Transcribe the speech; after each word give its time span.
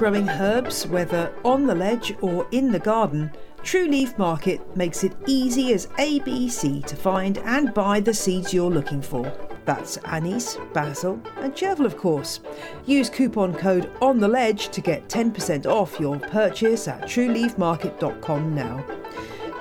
Growing 0.00 0.30
herbs, 0.30 0.86
whether 0.86 1.30
on 1.44 1.66
the 1.66 1.74
ledge 1.74 2.16
or 2.22 2.48
in 2.52 2.72
the 2.72 2.78
garden, 2.78 3.30
True 3.62 3.86
Leaf 3.86 4.16
Market 4.16 4.74
makes 4.74 5.04
it 5.04 5.14
easy 5.26 5.74
as 5.74 5.88
ABC 5.98 6.82
to 6.86 6.96
find 6.96 7.36
and 7.44 7.74
buy 7.74 8.00
the 8.00 8.14
seeds 8.14 8.54
you're 8.54 8.70
looking 8.70 9.02
for. 9.02 9.30
That's 9.66 9.98
anise, 10.06 10.56
basil, 10.72 11.20
and 11.42 11.54
chervil, 11.54 11.84
of 11.84 11.98
course. 11.98 12.40
Use 12.86 13.10
coupon 13.10 13.52
code 13.52 13.92
on 14.00 14.18
the 14.18 14.26
ledge 14.26 14.70
to 14.70 14.80
get 14.80 15.06
10% 15.10 15.66
off 15.66 16.00
your 16.00 16.18
purchase 16.18 16.88
at 16.88 17.02
trueleafmarket.com 17.02 18.54
now. 18.54 18.82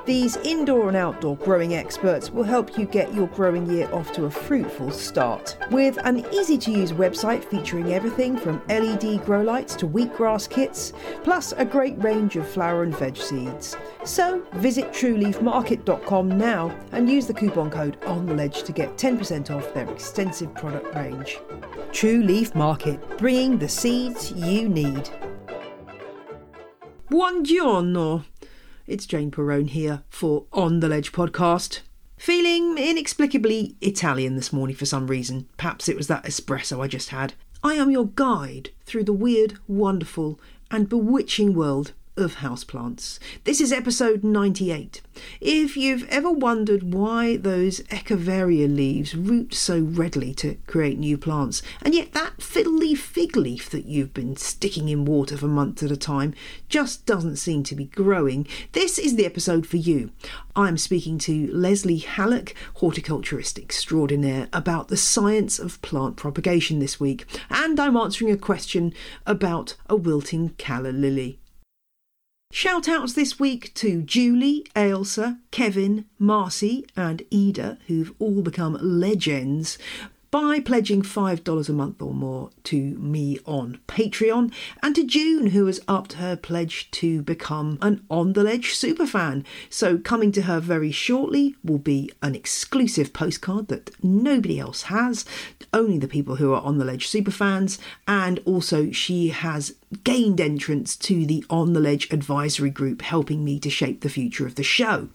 These 0.09 0.37
indoor 0.37 0.87
and 0.87 0.97
outdoor 0.97 1.37
growing 1.37 1.75
experts 1.75 2.31
will 2.31 2.41
help 2.43 2.79
you 2.79 2.87
get 2.87 3.13
your 3.13 3.27
growing 3.27 3.69
year 3.69 3.87
off 3.93 4.11
to 4.13 4.25
a 4.25 4.31
fruitful 4.31 4.89
start. 4.89 5.55
With 5.69 5.99
an 6.03 6.25
easy 6.33 6.57
to 6.57 6.71
use 6.71 6.91
website 6.91 7.43
featuring 7.43 7.93
everything 7.93 8.35
from 8.35 8.59
LED 8.69 9.23
grow 9.23 9.43
lights 9.43 9.75
to 9.75 9.87
wheatgrass 9.87 10.49
kits, 10.49 10.93
plus 11.23 11.51
a 11.51 11.63
great 11.63 12.03
range 12.03 12.37
of 12.37 12.49
flower 12.49 12.81
and 12.81 12.97
veg 12.97 13.17
seeds. 13.17 13.77
So 14.03 14.41
visit 14.53 14.91
trueleafmarket.com 14.93 16.27
now 16.39 16.75
and 16.91 17.07
use 17.07 17.27
the 17.27 17.35
coupon 17.35 17.69
code 17.69 18.03
on 18.05 18.25
the 18.25 18.33
ledge 18.33 18.63
to 18.63 18.71
get 18.71 18.97
10% 18.97 19.55
off 19.55 19.71
their 19.75 19.87
extensive 19.91 20.55
product 20.55 20.95
range. 20.95 21.37
True 21.91 22.23
Leaf 22.23 22.55
Market, 22.55 22.99
bringing 23.19 23.59
the 23.59 23.69
seeds 23.69 24.31
you 24.31 24.67
need. 24.69 25.07
Buongiorno. 27.11 28.23
It's 28.89 29.05
Jane 29.05 29.29
Perrone 29.29 29.67
here 29.67 30.01
for 30.09 30.47
On 30.51 30.79
the 30.79 30.89
Ledge 30.89 31.11
podcast. 31.11 31.81
Feeling 32.17 32.75
inexplicably 32.79 33.75
Italian 33.81 34.35
this 34.35 34.51
morning 34.51 34.75
for 34.75 34.87
some 34.87 35.05
reason. 35.05 35.47
Perhaps 35.57 35.87
it 35.87 35.95
was 35.95 36.07
that 36.07 36.23
espresso 36.23 36.83
I 36.83 36.87
just 36.87 37.09
had. 37.09 37.35
I 37.63 37.75
am 37.75 37.91
your 37.91 38.07
guide 38.07 38.71
through 38.85 39.03
the 39.03 39.13
weird, 39.13 39.59
wonderful, 39.67 40.39
and 40.71 40.89
bewitching 40.89 41.53
world 41.53 41.93
of 42.19 42.35
houseplants. 42.35 43.17
This 43.45 43.61
is 43.61 43.71
episode 43.71 44.23
98. 44.23 45.01
If 45.39 45.77
you've 45.77 46.07
ever 46.09 46.29
wondered 46.31 46.93
why 46.93 47.37
those 47.37 47.79
Echeveria 47.91 48.67
leaves 48.67 49.15
root 49.15 49.53
so 49.53 49.79
readily 49.79 50.33
to 50.35 50.55
create 50.67 50.99
new 50.99 51.17
plants, 51.17 51.61
and 51.81 51.95
yet 51.95 52.13
that 52.13 52.41
fiddle 52.41 52.73
leaf 52.73 53.01
fig 53.01 53.35
leaf 53.35 53.69
that 53.69 53.85
you've 53.85 54.13
been 54.13 54.35
sticking 54.35 54.89
in 54.89 55.05
water 55.05 55.37
for 55.37 55.47
months 55.47 55.81
at 55.83 55.91
a 55.91 55.97
time 55.97 56.33
just 56.67 57.05
doesn't 57.05 57.37
seem 57.37 57.63
to 57.63 57.75
be 57.75 57.85
growing, 57.85 58.47
this 58.73 58.99
is 58.99 59.15
the 59.15 59.25
episode 59.25 59.65
for 59.65 59.77
you. 59.77 60.11
I'm 60.55 60.77
speaking 60.77 61.17
to 61.19 61.47
Leslie 61.53 61.97
Halleck, 61.97 62.53
horticulturist 62.75 63.57
extraordinaire, 63.57 64.49
about 64.51 64.89
the 64.89 64.97
science 64.97 65.59
of 65.59 65.81
plant 65.81 66.17
propagation 66.17 66.79
this 66.79 66.99
week, 66.99 67.25
and 67.49 67.79
I'm 67.79 67.97
answering 67.97 68.31
a 68.31 68.37
question 68.37 68.93
about 69.25 69.75
a 69.87 69.95
wilting 69.95 70.49
calla 70.57 70.89
lily. 70.89 71.39
Shout 72.51 72.89
outs 72.89 73.13
this 73.13 73.39
week 73.39 73.71
to 73.75 74.01
Julie, 74.01 74.65
Ailsa, 74.75 75.37
Kevin, 75.51 76.05
Marcy, 76.17 76.83
and 76.97 77.21
Ida, 77.31 77.77
who've 77.85 78.11
all 78.17 78.41
become 78.41 78.75
legends 78.81 79.77
by 80.31 80.59
pledging 80.59 81.01
$5 81.01 81.69
a 81.69 81.73
month 81.73 82.01
or 82.01 82.13
more 82.13 82.51
to 82.65 82.77
me 82.99 83.39
on 83.45 83.79
Patreon, 83.87 84.53
and 84.83 84.95
to 84.95 85.03
June, 85.03 85.47
who 85.47 85.65
has 85.65 85.81
upped 85.87 86.13
her 86.13 86.35
pledge 86.35 86.89
to 86.91 87.21
become 87.23 87.77
an 87.81 88.03
On 88.09 88.33
the 88.33 88.43
Ledge 88.43 88.75
superfan. 88.75 89.43
So, 89.69 89.97
coming 89.97 90.31
to 90.33 90.43
her 90.43 90.59
very 90.59 90.91
shortly 90.91 91.55
will 91.63 91.79
be 91.79 92.11
an 92.21 92.35
exclusive 92.35 93.13
postcard 93.13 93.67
that 93.69 93.91
nobody 94.03 94.59
else 94.59 94.83
has, 94.83 95.25
only 95.73 95.97
the 95.97 96.07
people 96.07 96.35
who 96.35 96.53
are 96.53 96.61
On 96.61 96.77
the 96.77 96.85
Ledge 96.85 97.07
superfans, 97.07 97.79
and 98.07 98.39
also 98.45 98.91
she 98.91 99.29
has 99.29 99.75
gained 100.03 100.39
entrance 100.39 100.95
to 100.97 101.25
the 101.25 101.43
On 101.49 101.73
the 101.73 101.79
Ledge 101.79 102.11
advisory 102.11 102.69
group, 102.69 103.01
helping 103.01 103.43
me 103.43 103.59
to 103.59 103.69
shape 103.69 104.01
the 104.01 104.09
future 104.09 104.45
of 104.45 104.55
the 104.55 104.63
show. 104.63 105.09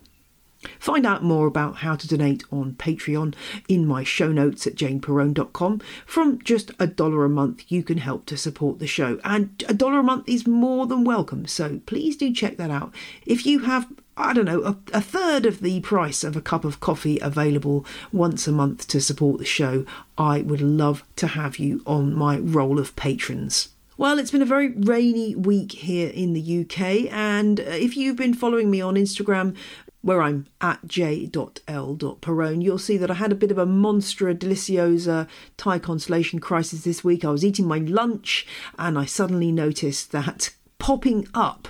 Find 0.78 1.06
out 1.06 1.22
more 1.22 1.47
about 1.47 1.76
how 1.76 1.97
to 1.97 2.08
donate 2.08 2.44
on 2.50 2.75
Patreon 2.75 3.34
in 3.69 3.86
my 3.86 4.04
show 4.04 4.32
notes 4.32 4.66
at 4.66 4.75
janeperrone.com. 4.75 5.80
From 6.06 6.38
just 6.42 6.70
a 6.78 6.86
dollar 6.86 7.25
a 7.25 7.28
month, 7.28 7.64
you 7.69 7.82
can 7.82 7.98
help 7.98 8.26
to 8.26 8.36
support 8.36 8.78
the 8.78 8.86
show, 8.86 9.20
and 9.24 9.64
a 9.69 9.74
dollar 9.74 10.00
a 10.00 10.03
month 10.03 10.28
is 10.28 10.47
more 10.47 10.86
than 10.86 11.04
welcome. 11.04 11.47
So 11.47 11.80
please 11.86 12.16
do 12.16 12.32
check 12.32 12.56
that 12.56 12.70
out. 12.70 12.94
If 13.26 13.47
you 13.47 13.60
have 13.60 13.88
I 14.16 14.32
don't 14.32 14.44
know, 14.44 14.62
a, 14.62 14.76
a, 14.92 15.00
third 15.00 15.44
of 15.44 15.60
the 15.60 15.80
price 15.80 16.22
of 16.22 16.36
a 16.36 16.41
cup 16.41 16.64
of 16.64 16.78
coffee 16.78 17.19
available 17.19 17.84
once 18.12 18.47
a 18.47 18.53
month 18.53 18.86
to 18.88 19.00
support 19.00 19.38
the 19.38 19.44
show, 19.44 19.84
I 20.16 20.42
would 20.42 20.60
love 20.60 21.03
to 21.16 21.26
have 21.26 21.58
you 21.58 21.82
on 21.84 22.14
my 22.14 22.38
roll 22.38 22.78
of 22.78 22.94
patrons. 22.94 23.70
Well, 23.97 24.19
it's 24.19 24.32
been 24.32 24.42
a 24.42 24.47
very 24.47 24.70
rainy 24.70 25.36
week 25.36 25.70
here 25.70 26.10
in 26.10 26.32
the 26.32 26.60
UK, 26.62 27.12
and 27.12 27.60
if 27.60 27.97
you've 27.97 28.16
been 28.16 28.34
following 28.34 28.69
me 28.69 28.80
on 28.80 28.94
Instagram, 28.94 29.56
where 30.04 30.20
I'm 30.20 30.47
at 30.60 30.87
j.l.perrone, 30.87 32.60
you'll 32.60 32.78
see 32.78 32.98
that 32.98 33.10
I 33.10 33.15
had 33.15 33.32
a 33.32 33.34
bit 33.34 33.50
of 33.50 33.56
a 33.56 33.65
Monstera 33.65 34.34
Deliciosa 34.34 35.26
Thai 35.56 35.78
constellation 35.78 36.41
crisis 36.41 36.84
this 36.84 37.03
week. 37.03 37.25
I 37.25 37.31
was 37.31 37.42
eating 37.42 37.66
my 37.66 37.78
lunch 37.78 38.47
and 38.78 38.98
I 38.98 39.06
suddenly 39.06 39.50
noticed 39.50 40.12
that 40.12 40.50
popping 40.78 41.26
up, 41.32 41.69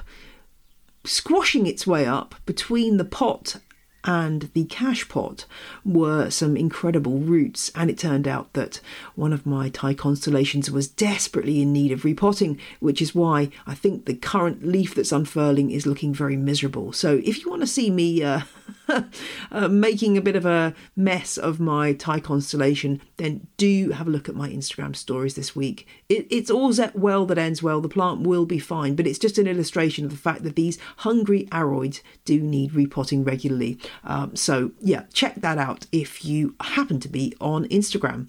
squashing 1.04 1.68
its 1.68 1.86
way 1.86 2.06
up 2.06 2.34
between 2.44 2.96
the 2.96 3.04
pot 3.04 3.60
and 4.04 4.50
the 4.52 4.66
cachepot 4.66 5.46
were 5.84 6.28
some 6.30 6.56
incredible 6.56 7.18
roots. 7.18 7.72
And 7.74 7.88
it 7.88 7.98
turned 7.98 8.28
out 8.28 8.52
that 8.52 8.80
one 9.14 9.32
of 9.32 9.46
my 9.46 9.70
Thai 9.70 9.94
constellations 9.94 10.70
was 10.70 10.88
desperately 10.88 11.62
in 11.62 11.72
need 11.72 11.90
of 11.90 12.04
repotting, 12.04 12.58
which 12.80 13.00
is 13.00 13.14
why 13.14 13.50
I 13.66 13.74
think 13.74 14.04
the 14.04 14.14
current 14.14 14.66
leaf 14.66 14.94
that's 14.94 15.12
unfurling 15.12 15.70
is 15.70 15.86
looking 15.86 16.12
very 16.12 16.36
miserable. 16.36 16.92
So 16.92 17.20
if 17.24 17.42
you 17.42 17.50
want 17.50 17.62
to 17.62 17.66
see 17.66 17.90
me 17.90 18.22
uh, 18.22 18.42
uh, 19.52 19.68
making 19.68 20.16
a 20.16 20.22
bit 20.22 20.36
of 20.36 20.46
a 20.46 20.74
mess 20.96 21.36
of 21.36 21.60
my 21.60 21.92
Thai 21.92 22.20
constellation, 22.20 23.00
then 23.16 23.46
do 23.56 23.90
have 23.90 24.06
a 24.06 24.10
look 24.10 24.28
at 24.28 24.34
my 24.34 24.48
Instagram 24.48 24.94
stories 24.94 25.34
this 25.34 25.54
week. 25.54 25.86
It, 26.08 26.26
it's 26.30 26.50
all 26.50 26.72
well 26.94 27.26
that 27.26 27.38
ends 27.38 27.62
well. 27.62 27.80
The 27.80 27.88
plant 27.88 28.22
will 28.22 28.46
be 28.46 28.58
fine, 28.58 28.94
but 28.94 29.06
it's 29.06 29.18
just 29.18 29.38
an 29.38 29.46
illustration 29.46 30.04
of 30.04 30.10
the 30.10 30.16
fact 30.16 30.42
that 30.42 30.56
these 30.56 30.78
hungry 30.98 31.46
aroids 31.52 32.00
do 32.24 32.40
need 32.40 32.74
repotting 32.74 33.24
regularly. 33.24 33.78
Um, 34.04 34.36
so, 34.36 34.72
yeah, 34.80 35.04
check 35.12 35.36
that 35.36 35.58
out 35.58 35.86
if 35.92 36.24
you 36.24 36.54
happen 36.60 37.00
to 37.00 37.08
be 37.08 37.34
on 37.40 37.66
Instagram. 37.68 38.28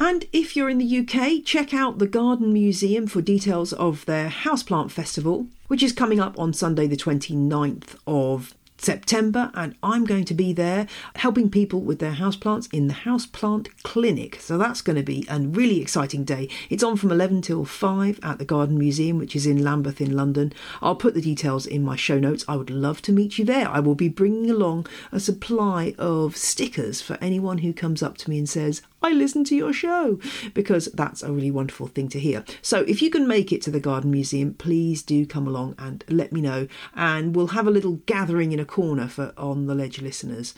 And 0.00 0.26
if 0.32 0.54
you're 0.54 0.70
in 0.70 0.78
the 0.78 0.98
UK, 0.98 1.44
check 1.44 1.74
out 1.74 1.98
the 1.98 2.06
Garden 2.06 2.52
Museum 2.52 3.08
for 3.08 3.20
details 3.20 3.72
of 3.72 4.06
their 4.06 4.28
Houseplant 4.28 4.92
Festival, 4.92 5.48
which 5.66 5.82
is 5.82 5.92
coming 5.92 6.20
up 6.20 6.38
on 6.38 6.52
Sunday, 6.52 6.86
the 6.86 6.96
29th 6.96 7.96
of 8.06 8.54
September, 8.78 9.50
and 9.54 9.74
I'm 9.82 10.04
going 10.04 10.24
to 10.24 10.34
be 10.34 10.52
there 10.52 10.86
helping 11.16 11.50
people 11.50 11.80
with 11.80 11.98
their 11.98 12.12
houseplants 12.12 12.72
in 12.72 12.88
the 12.88 12.94
Houseplant 12.94 13.68
Clinic. 13.82 14.40
So 14.40 14.56
that's 14.56 14.80
going 14.80 14.96
to 14.96 15.02
be 15.02 15.26
a 15.28 15.38
really 15.40 15.80
exciting 15.80 16.24
day. 16.24 16.48
It's 16.70 16.82
on 16.82 16.96
from 16.96 17.10
11 17.10 17.42
till 17.42 17.64
5 17.64 18.20
at 18.22 18.38
the 18.38 18.44
Garden 18.44 18.78
Museum, 18.78 19.18
which 19.18 19.36
is 19.36 19.46
in 19.46 19.62
Lambeth 19.62 20.00
in 20.00 20.16
London. 20.16 20.52
I'll 20.80 20.96
put 20.96 21.14
the 21.14 21.20
details 21.20 21.66
in 21.66 21.84
my 21.84 21.96
show 21.96 22.18
notes. 22.18 22.44
I 22.48 22.56
would 22.56 22.70
love 22.70 23.02
to 23.02 23.12
meet 23.12 23.38
you 23.38 23.44
there. 23.44 23.68
I 23.68 23.80
will 23.80 23.94
be 23.94 24.08
bringing 24.08 24.50
along 24.50 24.86
a 25.12 25.20
supply 25.20 25.94
of 25.98 26.36
stickers 26.36 27.02
for 27.02 27.18
anyone 27.20 27.58
who 27.58 27.72
comes 27.72 28.02
up 28.02 28.16
to 28.18 28.30
me 28.30 28.38
and 28.38 28.48
says, 28.48 28.82
I 29.02 29.12
listen 29.12 29.44
to 29.44 29.56
your 29.56 29.72
show 29.72 30.18
because 30.54 30.86
that's 30.86 31.22
a 31.22 31.32
really 31.32 31.50
wonderful 31.50 31.86
thing 31.86 32.08
to 32.08 32.18
hear. 32.18 32.44
So 32.62 32.80
if 32.82 33.00
you 33.00 33.10
can 33.10 33.28
make 33.28 33.52
it 33.52 33.62
to 33.62 33.70
the 33.70 33.80
Garden 33.80 34.10
Museum, 34.10 34.54
please 34.54 35.02
do 35.02 35.24
come 35.24 35.46
along 35.46 35.76
and 35.78 36.04
let 36.08 36.32
me 36.32 36.40
know. 36.40 36.66
And 36.94 37.36
we'll 37.36 37.48
have 37.48 37.66
a 37.66 37.72
little 37.72 38.00
gathering 38.06 38.52
in 38.52 38.60
a 38.60 38.64
corner 38.64 39.06
for 39.08 39.32
On 39.36 39.66
the 39.66 39.74
Ledge 39.74 40.00
listeners. 40.00 40.54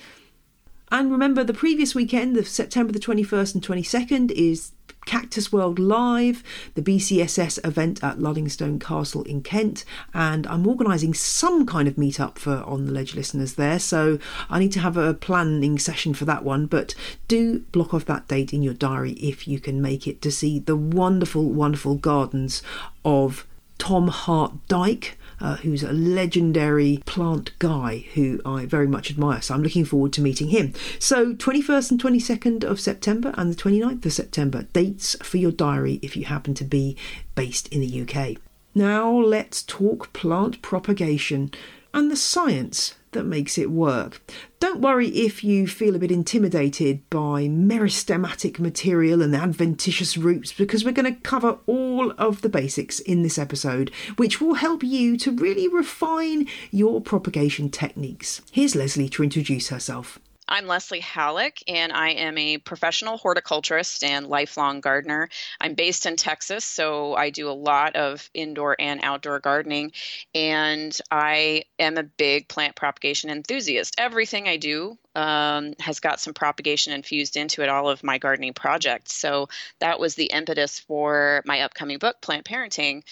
And 0.93 1.13
remember, 1.13 1.45
the 1.45 1.55
previous 1.55 1.95
weekend 1.95 2.37
of 2.37 2.49
September 2.49 2.93
the 2.93 2.99
21st 2.99 3.55
and 3.55 3.65
22nd 3.65 4.33
is 4.33 4.73
Cactus 5.07 5.53
World 5.53 5.79
Live, 5.79 6.43
the 6.75 6.83
BCSS 6.83 7.65
event 7.67 8.03
at 8.03 8.19
Lullingstone 8.19 8.81
Castle 8.81 9.23
in 9.25 9.43
Kent, 9.43 9.85
and 10.15 10.47
I'm 10.47 10.67
organising 10.67 11.15
some 11.15 11.67
kind 11.67 11.89
of 11.89 11.97
meetup 11.97 12.39
for 12.39 12.63
On 12.67 12.87
the 12.87 12.93
Ledge 12.93 13.15
listeners 13.15 13.55
there, 13.55 13.79
so 13.79 14.19
I 14.49 14.59
need 14.59 14.73
to 14.73 14.81
have 14.81 14.97
a 14.97 15.15
planning 15.15 15.79
session 15.79 16.15
for 16.15 16.25
that 16.27 16.45
one. 16.45 16.67
But 16.67 16.95
do 17.29 17.61
block 17.73 17.95
off 17.95 18.05
that 18.07 18.29
date 18.29 18.53
in 18.53 18.63
your 18.63 18.75
diary 18.75 19.13
if 19.13 19.49
you 19.49 19.61
can 19.61 19.81
make 19.83 20.07
it 20.07 20.23
to 20.23 20.31
see 20.31 20.59
the 20.59 20.77
wonderful, 20.77 21.45
wonderful 21.51 21.97
gardens 21.97 22.63
of 23.05 23.47
Tom 23.79 24.09
Hart 24.09 24.53
Dyke 24.69 25.17
uh, 25.41 25.57
who's 25.57 25.83
a 25.83 25.93
legendary 25.93 27.03
plant 27.07 27.51
guy 27.59 28.05
who 28.15 28.41
I 28.45 28.67
very 28.67 28.87
much 28.87 29.11
admire. 29.11 29.41
So 29.43 29.55
I'm 29.55 29.63
looking 29.63 29.85
forward 29.85 30.13
to 30.15 30.21
meeting 30.21 30.49
him. 30.49 30.75
So 30.99 31.35
21st 31.35 31.91
and 31.93 32.03
22nd 32.03 32.65
of 32.65 32.81
September 32.81 33.35
and 33.37 33.53
the 33.53 33.61
29th 33.61 34.05
of 34.05 34.13
September, 34.13 34.63
dates 34.73 35.17
for 35.23 35.39
your 35.39 35.53
diary 35.53 35.99
if 36.03 36.17
you 36.17 36.25
happen 36.25 36.55
to 36.55 36.65
be 36.65 36.97
based 37.35 37.69
in 37.69 37.81
the 37.81 38.03
UK. 38.03 38.37
Now 38.75 39.11
let's 39.11 39.63
talk 39.63 40.13
plant 40.13 40.63
propagation 40.63 41.51
and 41.93 42.11
the 42.11 42.17
science 42.17 42.95
that 43.13 43.25
makes 43.25 43.59
it 43.59 43.71
work. 43.71 44.23
Don't 44.61 44.81
worry 44.81 45.09
if 45.09 45.43
you 45.43 45.67
feel 45.67 45.97
a 45.97 45.99
bit 45.99 46.13
intimidated 46.13 47.09
by 47.11 47.49
meristematic 47.49 48.59
material 48.61 49.21
and 49.21 49.35
adventitious 49.35 50.17
roots, 50.17 50.53
because 50.53 50.85
we're 50.85 50.93
going 50.93 51.13
to 51.13 51.21
cover 51.21 51.59
all 51.67 52.13
of 52.13 52.43
the 52.43 52.49
basics 52.49 53.01
in 53.01 53.23
this 53.23 53.39
episode, 53.39 53.91
which 54.17 54.41
will 54.41 54.55
help 54.55 54.83
you 54.85 55.17
to 55.17 55.33
really 55.33 55.67
refine 55.67 56.47
your 56.71 57.01
propagation 57.01 57.69
techniques. 57.69 58.43
Here's 58.53 58.77
Leslie 58.77 59.09
to 59.09 59.25
introduce 59.25 59.69
herself. 59.69 60.21
I'm 60.52 60.67
Leslie 60.67 60.99
Halleck, 60.99 61.62
and 61.69 61.93
I 61.93 62.11
am 62.11 62.37
a 62.37 62.58
professional 62.58 63.17
horticulturist 63.17 64.02
and 64.02 64.26
lifelong 64.26 64.81
gardener. 64.81 65.29
I'm 65.61 65.75
based 65.75 66.06
in 66.06 66.17
Texas, 66.17 66.64
so 66.64 67.14
I 67.14 67.31
do 67.31 67.49
a 67.49 67.52
lot 67.52 67.94
of 67.94 68.29
indoor 68.35 68.75
and 68.81 68.99
outdoor 69.05 69.38
gardening, 69.38 69.93
and 70.35 70.99
I 71.08 71.62
am 71.79 71.97
a 71.99 72.02
big 72.02 72.49
plant 72.49 72.75
propagation 72.75 73.31
enthusiast. 73.31 73.94
Everything 73.97 74.49
I 74.49 74.56
do 74.56 74.99
um, 75.15 75.75
has 75.79 76.01
got 76.01 76.21
some 76.21 76.35
propagation 76.35 76.93
infused 76.93 77.37
into 77.37 77.62
it, 77.62 77.69
all 77.69 77.89
of 77.89 78.05
my 78.05 78.19
gardening 78.19 78.55
projects. 78.55 79.15
So 79.15 79.49
that 79.81 79.99
was 79.99 80.15
the 80.15 80.27
impetus 80.27 80.79
for 80.79 81.43
my 81.45 81.61
upcoming 81.62 81.99
book, 81.99 82.21
Plant 82.21 82.45
Parenting, 82.45 83.03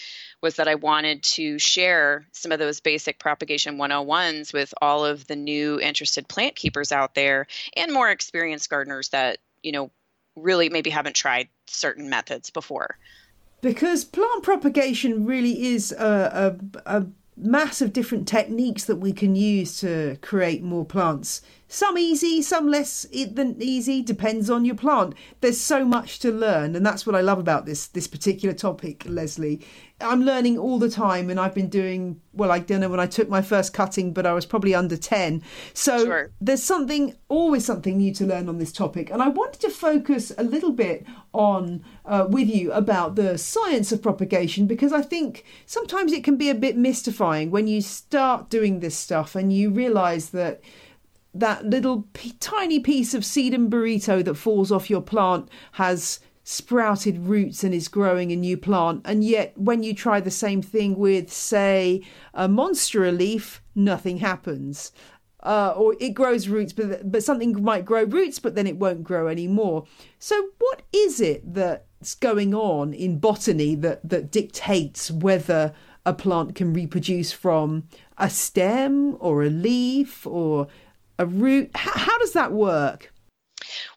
was 0.41 0.55
that 0.55 0.67
I 0.67 0.75
wanted 0.75 1.23
to 1.23 1.59
share 1.59 2.25
some 2.31 2.51
of 2.51 2.59
those 2.59 2.79
basic 2.79 3.19
propagation 3.19 3.77
101s 3.77 4.53
with 4.53 4.73
all 4.81 5.05
of 5.05 5.27
the 5.27 5.35
new 5.35 5.79
interested 5.79 6.27
plant 6.27 6.55
keepers 6.55 6.91
out 6.91 7.15
there 7.15 7.47
and 7.75 7.93
more 7.93 8.09
experienced 8.09 8.69
gardeners 8.69 9.09
that, 9.09 9.39
you 9.61 9.71
know, 9.71 9.91
really 10.35 10.69
maybe 10.69 10.89
haven't 10.89 11.15
tried 11.15 11.49
certain 11.67 12.09
methods 12.09 12.49
before. 12.49 12.97
Because 13.61 14.05
plant 14.05 14.43
propagation 14.43 15.25
really 15.25 15.73
is 15.73 15.91
a, 15.91 16.57
a, 16.85 16.99
a 16.99 17.07
mass 17.35 17.81
of 17.81 17.93
different 17.93 18.27
techniques 18.27 18.85
that 18.85 18.97
we 18.97 19.11
can 19.11 19.35
use 19.35 19.79
to 19.79 20.17
create 20.21 20.63
more 20.63 20.85
plants. 20.85 21.41
Some 21.71 21.99
easy, 21.99 22.41
some 22.41 22.67
less 22.67 23.05
than 23.13 23.55
easy, 23.61 24.01
depends 24.01 24.49
on 24.49 24.65
your 24.65 24.73
plant. 24.73 25.13
There's 25.39 25.61
so 25.61 25.85
much 25.85 26.17
to 26.19 26.31
learn, 26.31 26.75
and 26.75 26.83
that's 26.83 27.05
what 27.05 27.15
I 27.15 27.21
love 27.21 27.37
about 27.37 27.67
this 27.67 27.85
this 27.85 28.07
particular 28.07 28.55
topic, 28.55 29.03
Leslie. 29.07 29.61
I'm 30.01 30.23
learning 30.23 30.57
all 30.57 30.79
the 30.79 30.89
time, 30.89 31.29
and 31.29 31.39
I've 31.39 31.53
been 31.53 31.69
doing 31.69 32.21
well. 32.33 32.51
I 32.51 32.57
don't 32.57 32.79
know 32.81 32.89
when 32.89 32.99
I 32.99 33.05
took 33.05 33.29
my 33.29 33.43
first 33.43 33.71
cutting, 33.71 34.13
but 34.13 34.25
I 34.25 34.33
was 34.33 34.47
probably 34.47 34.73
under 34.73 34.97
ten. 34.97 35.43
So 35.75 36.05
sure. 36.05 36.31
there's 36.41 36.63
something, 36.63 37.15
always 37.27 37.65
something 37.65 37.97
new 37.97 38.15
to 38.15 38.25
learn 38.25 38.49
on 38.49 38.57
this 38.57 38.71
topic, 38.71 39.11
and 39.11 39.21
I 39.21 39.27
wanted 39.27 39.61
to 39.61 39.69
focus 39.69 40.31
a 40.39 40.43
little 40.43 40.71
bit 40.71 41.05
on 41.33 41.83
uh, 42.03 42.25
with 42.27 42.49
you 42.49 42.71
about 42.71 43.13
the 43.13 43.37
science 43.37 43.91
of 43.91 44.01
propagation 44.01 44.65
because 44.65 44.91
I 44.91 45.03
think 45.03 45.45
sometimes 45.67 46.13
it 46.13 46.23
can 46.23 46.35
be 46.35 46.49
a 46.49 46.55
bit 46.55 46.75
mystifying 46.75 47.51
when 47.51 47.67
you 47.67 47.81
start 47.81 48.49
doing 48.49 48.79
this 48.79 48.97
stuff 48.97 49.35
and 49.35 49.53
you 49.53 49.69
realise 49.69 50.29
that 50.29 50.61
that 51.33 51.65
little 51.65 52.07
p- 52.13 52.33
tiny 52.39 52.79
piece 52.79 53.13
of 53.13 53.23
sedum 53.23 53.69
burrito 53.69 54.23
that 54.23 54.35
falls 54.35 54.71
off 54.71 54.89
your 54.89 55.01
plant 55.01 55.49
has 55.73 56.19
sprouted 56.43 57.19
roots 57.27 57.63
and 57.63 57.75
is 57.75 57.87
growing 57.87 58.31
a 58.31 58.35
new 58.35 58.57
plant. 58.57 59.01
And 59.05 59.23
yet, 59.23 59.55
when 59.55 59.83
you 59.83 59.93
try 59.93 60.19
the 60.19 60.31
same 60.31 60.63
thing 60.63 60.97
with, 60.97 61.31
say, 61.31 62.01
a 62.33 62.47
monstera 62.47 63.15
leaf, 63.15 63.61
nothing 63.75 64.17
happens. 64.17 64.91
Uh, 65.41 65.73
or 65.77 65.95
it 65.99 66.09
grows 66.09 66.49
roots, 66.49 66.73
but 66.73 67.09
but 67.09 67.23
something 67.23 67.63
might 67.63 67.85
grow 67.85 68.03
roots, 68.03 68.39
but 68.39 68.55
then 68.55 68.67
it 68.67 68.75
won't 68.75 69.03
grow 69.03 69.27
anymore. 69.27 69.85
So, 70.17 70.49
what 70.57 70.81
is 70.91 71.21
it 71.21 71.53
that's 71.53 72.15
going 72.15 72.53
on 72.53 72.93
in 72.93 73.19
botany 73.19 73.75
that 73.75 74.01
that 74.09 74.31
dictates 74.31 75.09
whether 75.09 75.73
a 76.05 76.13
plant 76.13 76.55
can 76.55 76.73
reproduce 76.73 77.31
from 77.31 77.87
a 78.17 78.29
stem 78.29 79.15
or 79.19 79.43
a 79.43 79.49
leaf 79.49 80.27
or 80.27 80.67
a 81.19 81.25
root? 81.25 81.69
How, 81.75 81.91
how 81.91 82.17
does 82.17 82.33
that 82.33 82.51
work? 82.51 83.11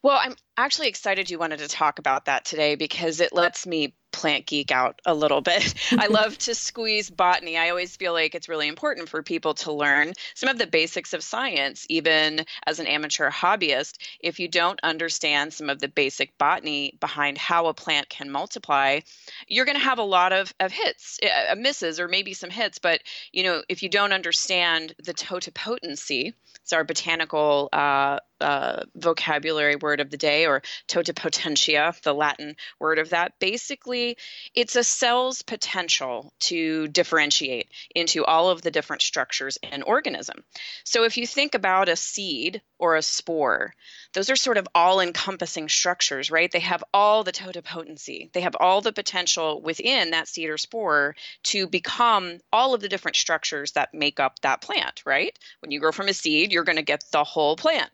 Well, 0.03 0.19
I'm 0.21 0.35
actually 0.57 0.89
excited 0.89 1.31
you 1.31 1.39
wanted 1.39 1.61
to 1.61 1.69
talk 1.69 1.99
about 1.99 2.27
that 2.27 2.45
today 2.45 2.75
because 2.75 3.21
it 3.21 3.33
lets 3.33 3.67
me 3.67 3.95
plant 4.13 4.47
geek 4.47 4.71
out 4.71 5.01
a 5.07 5.15
little 5.15 5.41
bit. 5.41 5.75
I 5.99 6.07
love 6.07 6.37
to 6.39 6.55
squeeze 6.55 7.11
botany. 7.11 7.57
I 7.57 7.71
always 7.71 7.97
feel 7.97 8.13
like 8.13 8.35
it's 8.35 8.49
really 8.49 8.69
important 8.69 9.09
for 9.09 9.23
people 9.23 9.55
to 9.55 9.73
learn 9.73 10.13
some 10.35 10.49
of 10.49 10.59
the 10.59 10.67
basics 10.67 11.13
of 11.13 11.25
science, 11.25 11.87
even 11.89 12.45
as 12.67 12.79
an 12.79 12.87
amateur 12.87 13.31
hobbyist. 13.31 13.99
If 14.21 14.39
you 14.39 14.49
don't 14.49 14.79
understand 14.83 15.55
some 15.55 15.71
of 15.71 15.81
the 15.81 15.89
basic 15.89 16.37
botany 16.39 16.99
behind 17.01 17.39
how 17.39 17.67
a 17.67 17.75
plant 17.75 18.09
can 18.09 18.31
multiply, 18.31 19.01
you're 19.49 19.65
going 19.65 19.79
to 19.79 19.85
have 19.85 19.99
a 19.99 20.03
lot 20.03 20.33
of, 20.33 20.53
of 20.61 20.71
hits, 20.71 21.19
uh, 21.23 21.55
misses, 21.55 21.99
or 21.99 22.09
maybe 22.09 22.35
some 22.35 22.51
hits. 22.51 22.79
But, 22.79 23.01
you 23.33 23.43
know, 23.43 23.63
if 23.69 23.83
you 23.83 23.89
don't 23.89 24.13
understand 24.13 24.95
the 25.03 25.15
totipotency, 25.15 26.35
it's 26.63 26.73
our 26.73 26.85
botanical 26.85 27.69
uh, 27.73 28.19
uh, 28.43 28.85
vocabulary 28.95 29.77
word 29.77 30.01
of 30.01 30.11
the 30.11 30.17
day, 30.17 30.47
or 30.47 30.63
totipotentia, 30.89 32.01
the 32.03 32.13
Latin 32.13 32.57
word 32.79 32.99
of 32.99 33.11
that. 33.11 33.39
Basically, 33.39 34.17
it's 34.55 34.77
a 34.77 34.85
cell's 34.85 35.43
potential 35.43 36.33
to 36.41 36.89
differentiate 36.89 37.69
into 37.95 38.25
all 38.25 38.51
of 38.51 38.63
the 38.63 38.71
different 38.71 39.03
structures 39.03 39.59
in 39.63 39.71
an 39.73 39.83
organism. 39.83 40.45
So 40.85 41.05
if 41.05 41.17
you 41.17 41.27
think 41.27 41.55
about 41.55 41.89
a 41.89 41.97
seed 41.97 42.63
or 42.79 42.97
a 42.97 43.03
spore, 43.03 43.75
those 44.13 44.29
are 44.29 44.37
sort 44.37 44.59
of 44.59 44.69
all 44.75 45.01
encompassing 45.01 45.69
structures, 45.69 46.31
right? 46.31 46.51
They 46.51 46.61
have 46.61 46.85
all 46.93 47.25
the 47.25 47.33
totipotency, 47.33 48.31
they 48.33 48.43
have 48.43 48.57
all 48.59 48.81
the 48.81 48.93
potential 48.93 49.61
within 49.61 50.11
that 50.11 50.29
seed 50.29 50.51
or 50.51 50.59
spore 50.59 51.15
to 51.45 51.67
become 51.67 52.39
all 52.53 52.75
of 52.75 52.81
the 52.81 52.89
different 52.89 53.17
structures 53.17 53.73
that 53.73 53.95
make 53.95 54.21
up 54.21 54.41
that 54.41 54.61
plant, 54.61 55.03
right? 55.07 55.39
When 55.61 55.71
you 55.71 55.81
grow 55.81 55.93
from 55.93 56.09
a 56.09 56.15
seed, 56.15 56.53
you're 56.53 56.65
going 56.65 56.77
to 56.77 56.83
get 56.83 57.05
the 57.13 57.25
whole 57.25 57.57
plant 57.57 57.91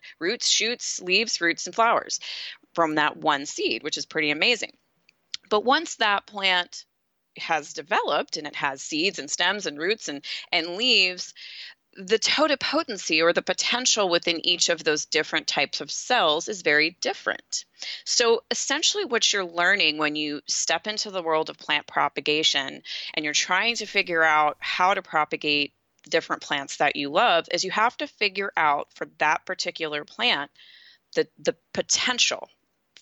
shoots, 0.47 1.01
leaves, 1.01 1.41
roots, 1.41 1.67
and 1.67 1.75
flowers 1.75 2.21
from 2.75 2.97
that 2.97 3.17
one 3.17 3.47
seed, 3.47 3.83
which 3.83 3.97
is 3.97 4.07
pretty 4.07 4.31
amazing. 4.31 4.73
But 5.49 5.65
once 5.65 5.97
that 5.97 6.27
plant 6.27 6.85
has 7.39 7.73
developed 7.73 8.37
and 8.37 8.47
it 8.47 8.57
has 8.57 8.83
seeds 8.83 9.19
and 9.19 9.31
stems 9.31 9.67
and 9.67 9.79
roots 9.79 10.09
and, 10.09 10.25
and 10.53 10.77
leaves, 10.77 11.33
the 11.95 12.19
totipotency 12.19 13.21
or 13.23 13.33
the 13.33 13.43
potential 13.43 14.09
within 14.09 14.47
each 14.47 14.69
of 14.69 14.85
those 14.85 15.07
different 15.07 15.49
types 15.49 15.81
of 15.81 15.91
cells 15.91 16.49
is 16.49 16.63
very 16.63 16.97
different. 17.01 17.65
So, 18.05 18.45
essentially, 18.51 19.05
what 19.05 19.33
you're 19.33 19.45
learning 19.45 19.99
when 19.99 20.15
you 20.15 20.41
step 20.47 20.87
into 20.87 21.11
the 21.11 21.23
world 21.23 21.51
of 21.51 21.59
plant 21.59 21.87
propagation 21.89 22.83
and 23.15 23.25
you're 23.25 23.35
trying 23.35 23.75
to 23.77 23.87
figure 23.87 24.23
out 24.23 24.57
how 24.61 24.95
to 24.95 25.03
propagate 25.03 25.73
different 26.09 26.43
plants 26.43 26.77
that 26.79 26.97
you 26.97 27.11
love 27.11 27.47
is 27.51 27.65
you 27.65 27.71
have 27.71 27.97
to 27.97 28.07
figure 28.07 28.53
out 28.57 28.89
for 28.95 29.07
that 29.19 29.45
particular 29.47 30.05
plant 30.05 30.51
the, 31.15 31.27
the 31.39 31.57
potential 31.73 32.49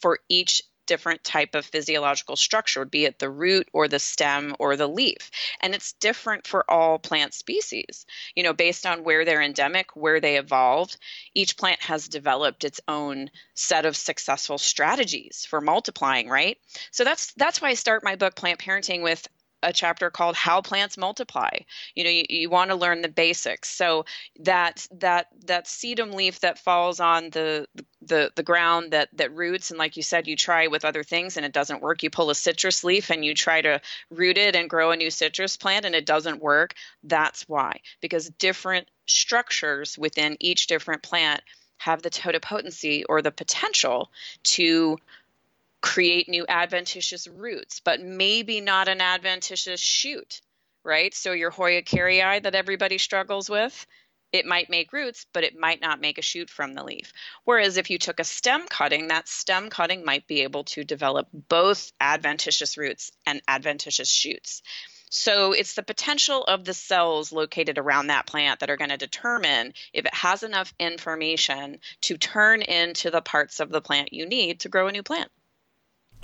for 0.01 0.19
each 0.29 0.63
different 0.87 1.25
type 1.25 1.55
of 1.55 1.67
physiological 1.67 2.37
structure, 2.37 2.85
be 2.85 3.05
it 3.05 3.19
the 3.19 3.29
root 3.29 3.69
or 3.73 3.89
the 3.89 3.99
stem 3.99 4.55
or 4.59 4.77
the 4.77 4.87
leaf. 4.87 5.31
And 5.61 5.75
it's 5.75 5.93
different 5.95 6.47
for 6.47 6.69
all 6.71 6.99
plant 6.99 7.35
species. 7.35 8.07
You 8.35 8.45
know, 8.45 8.53
based 8.53 8.87
on 8.87 9.05
where 9.05 9.25
they're 9.25 9.43
endemic, 9.43 9.95
where 9.95 10.21
they 10.21 10.39
evolved, 10.39 10.97
each 11.35 11.57
plant 11.57 11.83
has 11.83 12.09
developed 12.09 12.65
its 12.65 12.81
own 12.89 13.31
set 13.55 13.85
of 13.85 13.97
successful 13.97 14.59
strategies 14.59 15.45
for 15.49 15.61
multiplying, 15.61 16.29
right? 16.29 16.59
So 16.93 17.05
that's 17.05 17.33
that's 17.35 17.61
why 17.61 17.69
I 17.69 17.75
start 17.75 18.05
my 18.05 18.17
book 18.17 18.37
Plant 18.37 18.61
Parenting 18.61 19.03
with 19.03 19.27
a 19.63 19.73
chapter 19.73 20.11
called 20.11 20.37
how 20.37 20.61
plants 20.61 20.97
multiply. 20.97 21.51
You 21.95 22.05
know 22.05 22.11
you, 22.11 22.25
you 22.29 22.51
want 22.51 22.71
to 22.71 22.77
learn 22.77 23.03
the 23.03 23.09
basics. 23.09 23.69
So 23.69 24.05
that 24.41 24.87
that 24.93 25.29
that 25.47 25.67
sedum 25.67 26.15
leaf 26.15 26.41
that 26.41 26.59
falls 26.59 27.01
on 27.01 27.31
the 27.31 27.67
the 28.03 28.31
the 28.37 28.43
ground 28.43 28.93
that 28.93 29.09
that 29.15 29.35
roots 29.35 29.71
and 29.71 29.79
like 29.79 29.97
you 29.97 30.03
said 30.03 30.27
you 30.27 30.37
try 30.37 30.67
with 30.67 30.85
other 30.85 31.03
things 31.03 31.37
and 31.37 31.47
it 31.47 31.53
doesn't 31.53 31.83
work. 31.83 32.03
You 32.03 32.11
pull 32.11 32.31
a 32.31 32.35
citrus 32.35 32.85
leaf 32.85 33.11
and 33.11 33.25
you 33.25 33.35
try 33.35 33.61
to 33.63 33.81
root 34.11 34.39
it 34.39 34.55
and 34.57 34.71
grow 34.71 34.91
a 34.91 34.97
new 34.97 35.11
citrus 35.11 35.57
plant 35.57 35.85
and 35.85 35.95
it 35.95 36.07
doesn't 36.07 36.43
work. 36.43 36.75
That's 37.03 37.49
why. 37.49 37.81
Because 38.01 38.31
different 38.39 38.89
structures 39.07 39.97
within 39.99 40.37
each 40.41 40.67
different 40.67 41.03
plant 41.03 41.43
have 41.79 42.03
the 42.03 42.11
totipotency 42.11 43.05
or 43.05 43.23
the 43.23 43.31
potential 43.31 44.11
to 44.43 44.99
create 45.81 46.29
new 46.29 46.45
adventitious 46.49 47.27
roots, 47.27 47.81
but 47.81 48.01
maybe 48.01 48.61
not 48.61 48.89
an 48.89 49.01
adventitious 49.01 49.81
shoot, 49.81 50.41
right? 50.85 51.15
So 51.15 51.33
your 51.33 51.51
Hoya 51.51 51.83
kerrii 51.83 52.43
that 52.43 52.55
everybody 52.55 52.99
struggles 52.99 53.49
with, 53.49 53.87
it 54.33 54.47
might 54.47 54.69
make 54.69 54.93
roots, 54.93 55.27
but 55.33 55.45
it 55.45 55.59
might 55.59 55.81
not 55.81 56.01
make 56.01 56.19
a 56.19 56.23
shoot 56.23 56.51
from 56.51 56.75
the 56.75 56.85
leaf. 56.85 57.13
Whereas 57.45 57.77
if 57.77 57.91
you 57.91 57.99
took 57.99 58.21
a 58.21 58.25
stem 58.25 58.67
cutting, 58.69 59.09
that 59.09 59.29
stem 59.29 59.71
cutting 59.71 60.05
might 60.05 60.27
be 60.27 60.43
able 60.43 60.65
to 60.65 60.85
develop 60.85 61.29
both 61.33 61.93
adventitious 62.01 62.77
roots 62.77 63.13
and 63.25 63.41
adventitious 63.47 64.09
shoots. 64.09 64.63
So 65.09 65.53
it's 65.53 65.75
the 65.75 65.85
potential 65.85 66.43
of 66.43 66.65
the 66.65 66.75
cells 66.75 67.31
located 67.31 67.79
around 67.79 68.09
that 68.09 68.27
plant 68.27 68.61
that 68.61 68.71
are 68.71 68.77
going 68.77 68.91
to 68.91 68.97
determine 68.97 69.73
if 69.93 70.05
it 70.05 70.15
has 70.15 70.43
enough 70.43 70.75
information 70.81 71.79
to 72.03 72.19
turn 72.19 72.61
into 72.61 73.11
the 73.11 73.23
parts 73.23 73.61
of 73.61 73.71
the 73.71 73.81
plant 73.81 74.13
you 74.13 74.27
need 74.27 74.61
to 74.61 74.69
grow 74.69 74.89
a 74.89 74.93
new 74.93 75.05
plant. 75.05 75.31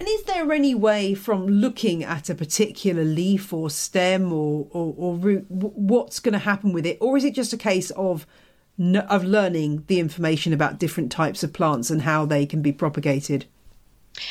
And 0.02 0.09
is 0.09 0.25
there 0.25 0.50
any 0.50 0.75
way 0.75 1.14
from 1.14 1.47
looking 1.47 2.02
at 2.02 2.28
a 2.28 2.35
particular 2.35 3.04
leaf 3.04 3.52
or 3.52 3.71
stem 3.71 4.32
or, 4.32 4.66
or, 4.73 4.92
or 4.97 5.14
root 5.14 5.47
what's 5.49 6.18
going 6.18 6.32
to 6.32 6.40
happen 6.40 6.73
with 6.73 6.85
it? 6.87 6.99
Or 7.00 7.16
is 7.16 7.23
it 7.23 7.37
just 7.37 7.52
a 7.52 7.56
case 7.56 7.92
of 7.92 8.26
of 9.09 9.23
learning 9.23 9.85
the 9.87 10.00
information 10.00 10.52
about 10.52 10.80
different 10.80 11.12
types 11.12 11.44
of 11.44 11.52
plants 11.52 11.88
and 11.88 12.02
how 12.02 12.26
they 12.26 12.47
can 12.47 12.62
be 12.62 12.73
propagated? 12.73 13.47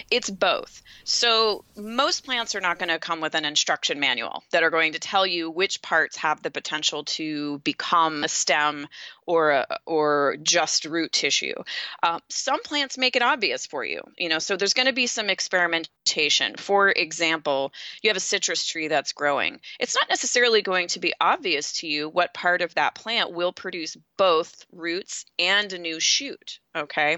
It's 0.09 0.29
both. 0.29 0.81
So, 1.03 1.63
most 1.75 2.23
plants 2.25 2.55
are 2.55 2.61
not 2.61 2.79
going 2.79 2.89
to 2.89 2.99
come 2.99 3.21
with 3.21 3.35
an 3.35 3.45
instruction 3.45 3.99
manual 3.99 4.43
that 4.51 4.63
are 4.63 4.69
going 4.69 4.93
to 4.93 4.99
tell 4.99 5.25
you 5.25 5.49
which 5.49 5.81
parts 5.81 6.17
have 6.17 6.41
the 6.41 6.51
potential 6.51 7.03
to 7.05 7.59
become 7.59 8.23
a 8.23 8.27
stem 8.27 8.87
or 9.25 9.51
a, 9.51 9.79
or 9.85 10.37
just 10.41 10.85
root 10.85 11.11
tissue. 11.11 11.55
Uh, 12.03 12.19
some 12.29 12.61
plants 12.63 12.97
make 12.97 13.15
it 13.15 13.21
obvious 13.21 13.65
for 13.65 13.83
you, 13.83 14.01
you 14.17 14.29
know. 14.29 14.39
So 14.39 14.57
there's 14.57 14.73
going 14.73 14.87
to 14.87 14.93
be 14.93 15.07
some 15.07 15.29
experimentation. 15.29 16.00
For 16.57 16.89
example, 16.89 17.71
you 18.01 18.09
have 18.09 18.17
a 18.17 18.21
citrus 18.21 18.65
tree 18.65 18.87
that's 18.87 19.13
growing. 19.13 19.61
It's 19.79 19.95
not 19.95 20.09
necessarily 20.09 20.61
going 20.61 20.87
to 20.89 20.99
be 20.99 21.13
obvious 21.19 21.79
to 21.79 21.87
you 21.87 22.09
what 22.09 22.33
part 22.33 22.61
of 22.61 22.73
that 22.75 22.95
plant 22.95 23.31
will 23.31 23.53
produce 23.53 23.97
both 24.17 24.65
roots 24.71 25.25
and 25.39 25.71
a 25.73 25.79
new 25.79 25.99
shoot. 25.99 26.59
Okay, 26.75 27.17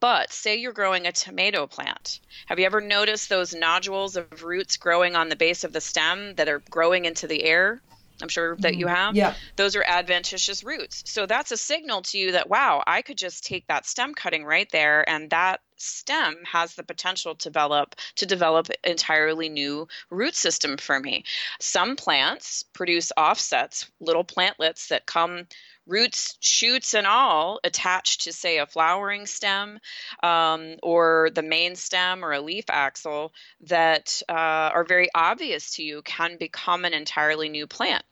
but 0.00 0.32
say 0.32 0.56
you're 0.56 0.72
growing 0.72 1.06
a 1.06 1.12
tomato 1.12 1.66
plant. 1.66 2.20
Have 2.46 2.58
you 2.58 2.66
ever 2.66 2.80
noticed 2.80 3.28
those 3.28 3.54
nodules 3.54 4.16
of 4.16 4.42
roots 4.42 4.76
growing 4.76 5.16
on 5.16 5.28
the 5.28 5.36
base 5.36 5.64
of 5.64 5.72
the 5.72 5.80
stem 5.80 6.34
that 6.36 6.48
are 6.48 6.62
growing 6.70 7.04
into 7.04 7.26
the 7.26 7.44
air? 7.44 7.80
I'm 8.24 8.28
sure 8.30 8.56
that 8.60 8.74
you 8.74 8.86
mm-hmm. 8.86 8.94
have. 8.94 9.14
Yeah. 9.14 9.34
Those 9.56 9.76
are 9.76 9.84
adventitious 9.86 10.64
roots. 10.64 11.02
So 11.06 11.26
that's 11.26 11.52
a 11.52 11.58
signal 11.58 12.00
to 12.02 12.18
you 12.18 12.32
that, 12.32 12.48
wow, 12.48 12.82
I 12.86 13.02
could 13.02 13.18
just 13.18 13.44
take 13.44 13.66
that 13.66 13.84
stem 13.84 14.14
cutting 14.14 14.44
right 14.44 14.68
there 14.72 15.08
and 15.08 15.28
that 15.30 15.60
stem 15.76 16.36
has 16.44 16.74
the 16.74 16.82
potential 16.82 17.34
to 17.34 17.50
develop 17.50 17.94
to 18.14 18.26
develop 18.26 18.68
entirely 18.84 19.48
new 19.48 19.86
root 20.08 20.34
system 20.34 20.76
for 20.78 20.98
me. 20.98 21.24
Some 21.60 21.96
plants 21.96 22.64
produce 22.72 23.12
offsets, 23.16 23.90
little 24.00 24.24
plantlets 24.24 24.88
that 24.88 25.04
come 25.04 25.46
roots, 25.86 26.36
shoots, 26.40 26.94
and 26.94 27.06
all 27.06 27.60
attached 27.62 28.22
to, 28.22 28.32
say, 28.32 28.58
a 28.58 28.66
flowering 28.66 29.26
stem 29.26 29.78
um, 30.22 30.76
or 30.82 31.30
the 31.34 31.42
main 31.42 31.76
stem 31.76 32.24
or 32.24 32.32
a 32.32 32.40
leaf 32.40 32.66
axil 32.66 33.30
that 33.60 34.22
uh, 34.28 34.32
are 34.32 34.84
very 34.84 35.08
obvious 35.14 35.74
to 35.74 35.82
you 35.82 36.02
can 36.02 36.36
become 36.38 36.84
an 36.84 36.94
entirely 36.94 37.48
new 37.48 37.66
plant. 37.66 38.04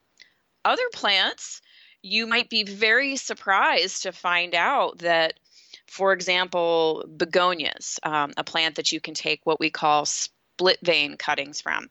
Other 0.64 0.88
plants, 0.92 1.60
you 2.02 2.26
might 2.26 2.50
be 2.50 2.64
very 2.64 3.16
surprised 3.16 4.02
to 4.02 4.12
find 4.12 4.54
out 4.54 4.98
that, 4.98 5.34
for 5.86 6.12
example, 6.12 7.04
begonias, 7.16 7.98
um, 8.02 8.32
a 8.36 8.44
plant 8.44 8.76
that 8.76 8.92
you 8.92 9.00
can 9.00 9.14
take 9.14 9.40
what 9.44 9.60
we 9.60 9.70
call 9.70 10.04
split 10.04 10.78
vein 10.82 11.16
cuttings 11.16 11.60
from. 11.60 11.90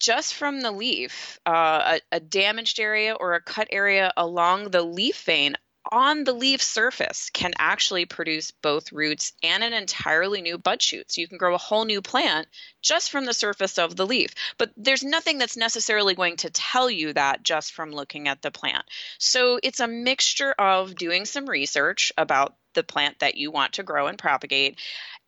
Just 0.00 0.34
from 0.34 0.60
the 0.60 0.70
leaf, 0.70 1.40
uh, 1.46 1.98
a, 2.12 2.16
a 2.16 2.20
damaged 2.20 2.78
area 2.78 3.14
or 3.14 3.34
a 3.34 3.40
cut 3.40 3.68
area 3.72 4.12
along 4.16 4.70
the 4.70 4.82
leaf 4.82 5.24
vein 5.24 5.56
on 5.90 6.24
the 6.24 6.32
leaf 6.32 6.62
surface 6.62 7.30
can 7.30 7.52
actually 7.58 8.04
produce 8.04 8.50
both 8.50 8.92
roots 8.92 9.32
and 9.42 9.62
an 9.62 9.72
entirely 9.72 10.42
new 10.42 10.58
bud 10.58 10.82
shoot. 10.82 11.10
So 11.10 11.20
you 11.20 11.28
can 11.28 11.38
grow 11.38 11.54
a 11.54 11.58
whole 11.58 11.84
new 11.84 12.02
plant 12.02 12.48
just 12.82 13.10
from 13.10 13.24
the 13.24 13.34
surface 13.34 13.78
of 13.78 13.96
the 13.96 14.06
leaf. 14.06 14.34
But 14.58 14.70
there's 14.76 15.02
nothing 15.02 15.38
that's 15.38 15.56
necessarily 15.56 16.14
going 16.14 16.36
to 16.38 16.50
tell 16.50 16.90
you 16.90 17.12
that 17.12 17.42
just 17.42 17.72
from 17.72 17.90
looking 17.90 18.28
at 18.28 18.42
the 18.42 18.50
plant. 18.50 18.84
So 19.18 19.58
it's 19.62 19.80
a 19.80 19.88
mixture 19.88 20.52
of 20.52 20.94
doing 20.94 21.24
some 21.24 21.48
research 21.48 22.12
about 22.16 22.56
the 22.74 22.82
plant 22.82 23.18
that 23.20 23.36
you 23.36 23.50
want 23.50 23.74
to 23.74 23.82
grow 23.82 24.06
and 24.06 24.18
propagate 24.18 24.78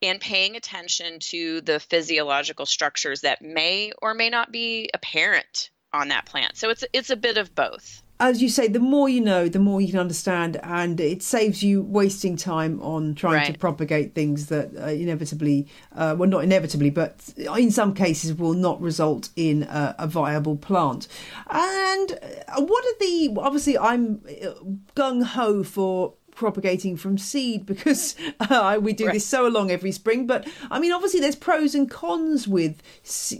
and 0.02 0.20
paying 0.20 0.56
attention 0.56 1.18
to 1.18 1.60
the 1.62 1.80
physiological 1.80 2.66
structures 2.66 3.22
that 3.22 3.42
may 3.42 3.92
or 4.00 4.14
may 4.14 4.30
not 4.30 4.52
be 4.52 4.90
apparent 4.94 5.70
on 5.92 6.08
that 6.08 6.26
plant. 6.26 6.56
So 6.56 6.70
it's 6.70 6.84
it's 6.92 7.10
a 7.10 7.16
bit 7.16 7.36
of 7.36 7.54
both. 7.54 8.02
As 8.20 8.42
you 8.42 8.50
say, 8.50 8.68
the 8.68 8.78
more 8.78 9.08
you 9.08 9.22
know, 9.22 9.48
the 9.48 9.58
more 9.58 9.80
you 9.80 9.88
can 9.88 9.98
understand, 9.98 10.60
and 10.62 11.00
it 11.00 11.22
saves 11.22 11.62
you 11.62 11.80
wasting 11.80 12.36
time 12.36 12.80
on 12.82 13.14
trying 13.14 13.34
right. 13.36 13.52
to 13.52 13.58
propagate 13.58 14.14
things 14.14 14.46
that 14.46 14.76
uh, 14.76 14.88
inevitably, 14.88 15.66
uh, 15.96 16.14
well, 16.18 16.28
not 16.28 16.44
inevitably, 16.44 16.90
but 16.90 17.32
in 17.36 17.70
some 17.70 17.94
cases 17.94 18.34
will 18.34 18.52
not 18.52 18.78
result 18.80 19.30
in 19.36 19.62
a, 19.62 19.94
a 19.98 20.06
viable 20.06 20.56
plant. 20.56 21.08
And 21.50 22.12
uh, 22.12 22.60
what 22.60 22.84
are 22.84 22.98
the? 23.00 23.36
Obviously, 23.38 23.78
I'm 23.78 24.20
uh, 24.28 24.52
gung 24.94 25.24
ho 25.24 25.62
for 25.62 26.14
propagating 26.40 26.96
from 26.96 27.18
seed 27.18 27.66
because 27.66 28.16
uh, 28.40 28.78
we 28.80 28.94
do 28.94 29.04
right. 29.04 29.12
this 29.12 29.26
so 29.26 29.46
along 29.46 29.70
every 29.70 29.92
spring. 29.92 30.26
But 30.26 30.48
I 30.70 30.80
mean, 30.80 30.90
obviously, 30.90 31.20
there's 31.20 31.36
pros 31.36 31.74
and 31.74 31.88
cons 31.88 32.48
with 32.48 32.82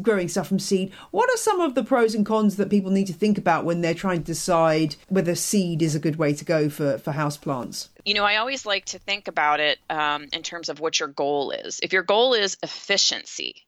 growing 0.03 0.29
stuff 0.29 0.47
from 0.47 0.59
seed. 0.59 0.93
What 1.11 1.31
are 1.31 1.39
some 1.39 1.63
of 1.63 1.75
the 1.75 1.83
pros 1.83 2.15
and 2.15 2.27
cons 2.27 2.57
that 2.57 2.69
people 2.69 2.91
need 2.91 3.07
to 3.07 3.15
think 3.15 3.39
about 3.39 3.65
when 3.65 3.81
they're 3.81 3.95
trying 3.95 4.19
to 4.19 4.27
decide 4.27 4.97
whether 5.09 5.35
seed 5.35 5.81
is 5.81 5.95
a 5.95 5.99
good 5.99 6.17
way 6.17 6.35
to 6.35 6.45
go 6.45 6.69
for, 6.69 6.99
for 6.99 7.13
house 7.13 7.39
plants? 7.39 7.89
You 8.05 8.15
know, 8.15 8.25
I 8.25 8.37
always 8.37 8.67
like 8.67 8.85
to 8.87 8.99
think 8.99 9.27
about 9.27 9.61
it 9.61 9.79
um, 9.89 10.29
in 10.33 10.43
terms 10.43 10.69
of 10.69 10.79
what 10.79 11.01
your 11.01 11.09
goal 11.09 11.53
is. 11.53 11.81
If 11.83 11.93
your 11.93 12.03
goal 12.03 12.35
is 12.35 12.59
efficiency, 12.63 13.65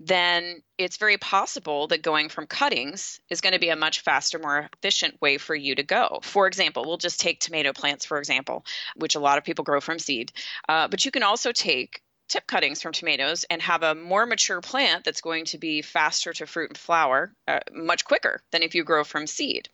then 0.00 0.62
it's 0.76 0.96
very 0.96 1.16
possible 1.18 1.88
that 1.88 2.02
going 2.02 2.28
from 2.28 2.46
cuttings 2.46 3.20
is 3.30 3.40
going 3.40 3.52
to 3.52 3.58
be 3.58 3.70
a 3.70 3.76
much 3.76 4.00
faster, 4.00 4.38
more 4.38 4.68
efficient 4.72 5.20
way 5.20 5.38
for 5.38 5.54
you 5.54 5.74
to 5.74 5.82
go. 5.82 6.20
For 6.22 6.46
example, 6.46 6.84
we'll 6.86 6.98
just 6.98 7.20
take 7.20 7.40
tomato 7.40 7.72
plants, 7.72 8.04
for 8.04 8.18
example, 8.18 8.64
which 8.96 9.16
a 9.16 9.20
lot 9.20 9.38
of 9.38 9.44
people 9.44 9.64
grow 9.64 9.80
from 9.80 9.98
seed. 9.98 10.32
Uh, 10.68 10.86
but 10.88 11.04
you 11.04 11.10
can 11.10 11.24
also 11.24 11.50
take 11.52 12.00
tip 12.28 12.46
cuttings 12.46 12.80
from 12.82 12.92
tomatoes 12.92 13.44
and 13.50 13.60
have 13.62 13.82
a 13.82 13.94
more 13.94 14.26
mature 14.26 14.60
plant 14.60 15.04
that's 15.04 15.20
going 15.20 15.46
to 15.46 15.58
be 15.58 15.82
faster 15.82 16.32
to 16.32 16.46
fruit 16.46 16.70
and 16.70 16.78
flower 16.78 17.32
uh, 17.48 17.60
much 17.72 18.04
quicker 18.04 18.42
than 18.52 18.62
if 18.62 18.74
you 18.74 18.84
grow 18.84 19.02
from 19.02 19.26
seed. 19.26 19.68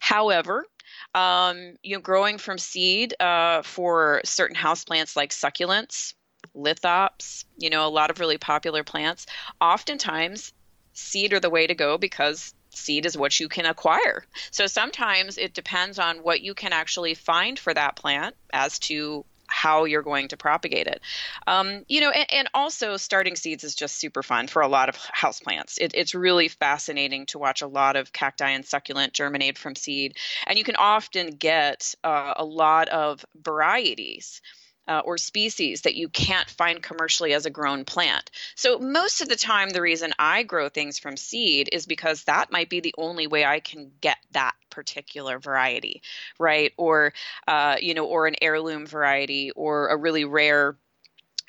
However, 0.00 0.66
um, 1.14 1.76
you 1.82 1.96
know, 1.96 2.02
growing 2.02 2.38
from 2.38 2.58
seed 2.58 3.14
uh, 3.20 3.62
for 3.62 4.20
certain 4.24 4.56
house 4.56 4.84
plants 4.84 5.16
like 5.16 5.30
succulents, 5.30 6.14
lithops, 6.56 7.44
you 7.56 7.70
know, 7.70 7.86
a 7.86 7.90
lot 7.90 8.10
of 8.10 8.20
really 8.20 8.38
popular 8.38 8.84
plants. 8.84 9.26
Oftentimes, 9.60 10.52
seed 10.92 11.32
are 11.32 11.40
the 11.40 11.50
way 11.50 11.66
to 11.66 11.74
go 11.74 11.98
because 11.98 12.54
seed 12.70 13.06
is 13.06 13.16
what 13.16 13.38
you 13.40 13.48
can 13.48 13.66
acquire. 13.66 14.24
So 14.50 14.66
sometimes 14.66 15.38
it 15.38 15.54
depends 15.54 15.98
on 15.98 16.18
what 16.18 16.40
you 16.40 16.54
can 16.54 16.72
actually 16.72 17.14
find 17.14 17.58
for 17.58 17.74
that 17.74 17.96
plant 17.96 18.36
as 18.52 18.78
to 18.80 19.24
how 19.50 19.84
you're 19.84 20.02
going 20.02 20.28
to 20.28 20.36
propagate 20.36 20.86
it. 20.86 21.02
Um, 21.46 21.84
you 21.88 22.00
know, 22.00 22.10
and, 22.10 22.32
and, 22.32 22.48
also 22.54 22.96
starting 22.96 23.34
seeds 23.34 23.64
is 23.64 23.74
just 23.74 23.96
super 23.96 24.22
fun 24.22 24.46
for 24.46 24.62
a 24.62 24.68
lot 24.68 24.88
of 24.88 24.96
houseplants. 24.96 25.76
It, 25.80 25.92
it's 25.94 26.14
really 26.14 26.48
fascinating 26.48 27.26
to 27.26 27.38
watch 27.38 27.60
a 27.60 27.66
lot 27.66 27.96
of 27.96 28.12
cacti 28.12 28.50
and 28.50 28.64
succulent 28.64 29.12
germinate 29.12 29.58
from 29.58 29.74
seed. 29.74 30.16
And 30.46 30.56
you 30.56 30.64
can 30.64 30.76
often 30.76 31.30
get 31.30 31.94
uh, 32.04 32.34
a 32.36 32.44
lot 32.44 32.88
of 32.88 33.24
varieties 33.42 34.40
uh, 34.88 35.02
or 35.04 35.18
species 35.18 35.82
that 35.82 35.94
you 35.94 36.08
can't 36.08 36.48
find 36.50 36.82
commercially 36.82 37.32
as 37.32 37.46
a 37.46 37.50
grown 37.50 37.84
plant. 37.84 38.30
So, 38.56 38.78
most 38.78 39.20
of 39.20 39.28
the 39.28 39.36
time, 39.36 39.70
the 39.70 39.82
reason 39.82 40.12
I 40.18 40.42
grow 40.42 40.68
things 40.68 40.98
from 40.98 41.16
seed 41.16 41.68
is 41.72 41.86
because 41.86 42.24
that 42.24 42.50
might 42.50 42.68
be 42.68 42.80
the 42.80 42.94
only 42.98 43.26
way 43.26 43.44
I 43.44 43.60
can 43.60 43.92
get 44.00 44.18
that 44.32 44.54
particular 44.70 45.38
variety, 45.38 46.02
right? 46.38 46.72
Or, 46.76 47.12
uh, 47.46 47.76
you 47.80 47.94
know, 47.94 48.06
or 48.06 48.26
an 48.26 48.36
heirloom 48.42 48.86
variety 48.86 49.50
or 49.52 49.88
a 49.88 49.96
really 49.96 50.24
rare 50.24 50.76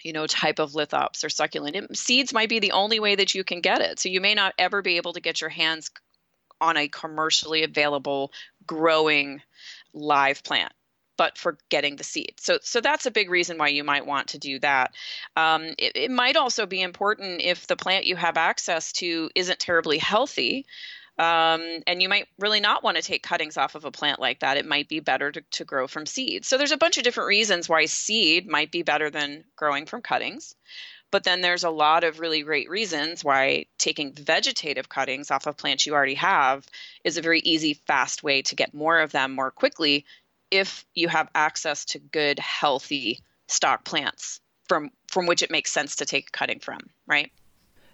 you 0.04 0.14
know 0.14 0.26
type 0.26 0.60
of 0.60 0.72
lithops 0.72 1.24
or 1.24 1.30
succulent 1.30 1.76
it, 1.76 1.96
seeds 1.96 2.34
might 2.34 2.50
be 2.50 2.60
the 2.60 2.72
only 2.72 3.00
way 3.00 3.14
that 3.14 3.36
you 3.36 3.44
can 3.44 3.62
get 3.62 3.82
it 3.82 4.00
so 4.00 4.10
you 4.10 4.20
may 4.20 4.34
not 4.34 4.54
ever 4.58 4.82
be 4.82 4.98
able 4.98 5.14
to 5.14 5.20
get 5.20 5.42
your 5.42 5.50
hands 5.50 5.92
on 6.60 6.76
a 6.76 6.88
commercially 6.88 7.64
available 7.64 8.32
growing 8.66 9.42
live 9.94 10.44
plant 10.44 10.74
but 11.18 11.38
for 11.38 11.58
getting 11.70 11.96
the 11.96 12.04
seed. 12.04 12.34
So, 12.38 12.60
so 12.62 12.82
that's 12.82 13.06
a 13.06 13.12
big 13.12 13.30
reason 13.30 13.58
why 13.58 13.68
you 13.70 13.84
might 13.84 14.06
want 14.06 14.30
to 14.30 14.38
do 14.38 14.60
that. 14.60 14.94
Um, 15.36 15.64
it, 15.78 15.96
it 15.96 16.12
might 16.12 16.36
also 16.36 16.66
be 16.66 16.82
important 16.82 17.42
if 17.42 17.68
the 17.68 17.76
plant 17.76 18.06
you 18.06 18.16
have 18.16 18.38
access 18.38 18.92
to 18.94 19.30
isn't 19.36 19.60
terribly 19.60 19.98
healthy. 19.98 20.66
Um, 21.18 21.84
and 21.86 22.02
you 22.02 22.10
might 22.10 22.28
really 22.40 22.62
not 22.62 22.84
want 22.84 22.98
to 22.98 23.04
take 23.04 23.22
cuttings 23.22 23.58
off 23.58 23.76
of 23.76 23.86
a 23.86 23.92
plant 23.92 24.20
like 24.20 24.40
that. 24.40 24.58
It 24.58 24.66
might 24.66 24.88
be 24.88 25.02
better 25.02 25.32
to, 25.32 25.42
to 25.42 25.66
grow 25.66 25.86
from 25.86 26.06
seed. 26.06 26.46
So 26.46 26.58
there's 26.58 26.72
a 26.72 26.78
bunch 26.78 26.98
of 26.98 27.04
different 27.04 27.28
reasons 27.28 27.70
why 27.70 27.86
seed 27.86 28.48
might 28.48 28.72
be 28.72 28.82
better 28.82 29.10
than 29.10 29.44
growing 29.56 29.86
from 29.86 30.02
cuttings. 30.02 30.56
But 31.12 31.26
then 31.26 31.42
there's 31.42 31.66
a 31.66 31.70
lot 31.70 32.06
of 32.06 32.22
really 32.22 32.42
great 32.42 32.70
reasons 32.70 33.24
why 33.24 33.66
taking 33.78 34.14
vegetative 34.14 34.88
cuttings 34.88 35.30
off 35.30 35.46
of 35.46 35.58
plants 35.58 35.86
you 35.86 35.94
already 35.94 36.16
have 36.16 36.66
is 37.04 37.18
a 37.18 37.22
very 37.22 37.42
easy, 37.42 37.74
fast 37.86 38.24
way 38.24 38.42
to 38.44 38.56
get 38.56 38.74
more 38.74 39.00
of 39.00 39.12
them 39.12 39.34
more 39.34 39.52
quickly 39.52 40.06
if 40.52 40.86
you 40.94 41.08
have 41.08 41.30
access 41.34 41.86
to 41.86 42.00
good, 42.00 42.38
healthy 42.40 43.20
stock 43.48 43.84
plants 43.86 44.40
from 44.68 44.92
from 45.08 45.26
which 45.26 45.42
it 45.42 45.52
makes 45.52 45.72
sense 45.72 45.96
to 45.98 46.06
take 46.06 46.30
a 46.30 46.32
cutting 46.32 46.60
from, 46.60 46.80
right? 47.08 47.32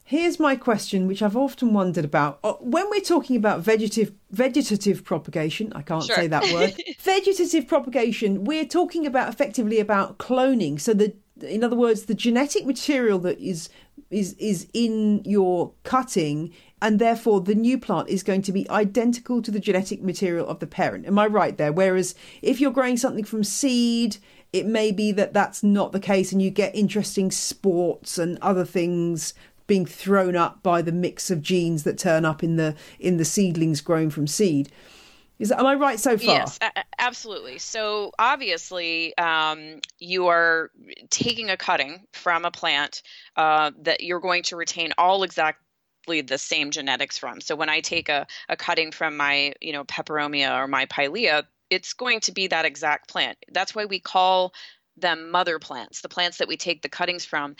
Here's 0.03 0.39
my 0.39 0.55
question, 0.55 1.05
which 1.05 1.21
I've 1.21 1.35
often 1.35 1.73
wondered 1.73 2.05
about. 2.05 2.39
Uh, 2.41 2.53
when 2.61 2.89
we're 2.89 3.01
talking 3.01 3.35
about 3.35 3.59
vegetative 3.59 4.13
vegetative 4.31 5.03
propagation, 5.03 5.73
I 5.73 5.81
can't 5.81 6.03
sure. 6.03 6.15
say 6.15 6.27
that 6.27 6.43
word. 6.53 6.75
vegetative 6.99 7.67
propagation, 7.67 8.45
we're 8.45 8.65
talking 8.65 9.05
about 9.05 9.29
effectively 9.29 9.79
about 9.79 10.17
cloning. 10.17 10.79
So 10.79 10.93
the 10.93 11.13
in 11.41 11.63
other 11.63 11.75
words, 11.75 12.05
the 12.05 12.13
genetic 12.13 12.65
material 12.65 13.19
that 13.19 13.39
is 13.39 13.69
is 14.09 14.33
is 14.33 14.67
in 14.73 15.23
your 15.25 15.73
cutting 15.83 16.53
and 16.81 16.99
therefore 16.99 17.41
the 17.41 17.55
new 17.55 17.77
plant 17.77 18.09
is 18.09 18.23
going 18.23 18.41
to 18.43 18.51
be 18.51 18.69
identical 18.69 19.41
to 19.41 19.51
the 19.51 19.59
genetic 19.59 20.01
material 20.01 20.47
of 20.47 20.59
the 20.59 20.67
parent. 20.67 21.05
Am 21.05 21.17
I 21.17 21.25
right 21.25 21.57
there? 21.57 21.71
Whereas 21.71 22.15
if 22.41 22.59
you're 22.59 22.71
growing 22.71 22.97
something 22.97 23.23
from 23.23 23.43
seed, 23.43 24.17
it 24.53 24.65
may 24.65 24.91
be 24.91 25.11
that 25.13 25.33
that's 25.33 25.63
not 25.63 25.91
the 25.91 25.99
case 25.99 26.31
and 26.31 26.41
you 26.41 26.49
get 26.49 26.75
interesting 26.75 27.31
sports 27.31 28.17
and 28.17 28.37
other 28.41 28.65
things 28.65 29.33
being 29.65 29.85
thrown 29.85 30.35
up 30.35 30.63
by 30.63 30.81
the 30.81 30.91
mix 30.91 31.29
of 31.29 31.41
genes 31.41 31.83
that 31.83 31.97
turn 31.97 32.23
up 32.23 32.41
in 32.41 32.55
the 32.55 32.75
in 32.99 33.17
the 33.17 33.25
seedlings 33.25 33.81
grown 33.81 34.09
from 34.09 34.25
seed. 34.25 34.69
Is 35.39 35.49
that, 35.49 35.59
am 35.59 35.67
I 35.67 35.75
right 35.75 35.99
so 35.99 36.17
far? 36.17 36.35
Yes, 36.35 36.57
absolutely. 36.97 37.59
So 37.59 38.11
obviously, 38.17 39.15
um, 39.17 39.81
you 39.99 40.27
are 40.27 40.71
taking 41.11 41.51
a 41.51 41.57
cutting 41.57 42.07
from 42.13 42.43
a 42.43 42.49
plant 42.49 43.03
uh, 43.35 43.69
that 43.81 44.01
you're 44.01 44.19
going 44.19 44.41
to 44.43 44.55
retain 44.55 44.93
all 44.97 45.21
the 46.07 46.37
same 46.37 46.71
genetics 46.71 47.17
from. 47.17 47.41
So 47.41 47.55
when 47.55 47.69
I 47.69 47.81
take 47.81 48.09
a, 48.09 48.27
a 48.49 48.55
cutting 48.55 48.91
from 48.91 49.17
my, 49.17 49.53
you 49.61 49.73
know, 49.73 49.83
peperomia 49.83 50.57
or 50.57 50.67
my 50.67 50.85
pilea, 50.85 51.43
it's 51.69 51.93
going 51.93 52.21
to 52.21 52.31
be 52.31 52.47
that 52.47 52.65
exact 52.65 53.09
plant. 53.09 53.37
That's 53.51 53.75
why 53.75 53.85
we 53.85 53.99
call 53.99 54.53
them 54.95 55.29
mother 55.31 55.59
plants, 55.59 56.01
the 56.01 56.09
plants 56.09 56.37
that 56.37 56.47
we 56.47 56.57
take 56.57 56.81
the 56.81 56.89
cuttings 56.89 57.25
from 57.25 57.55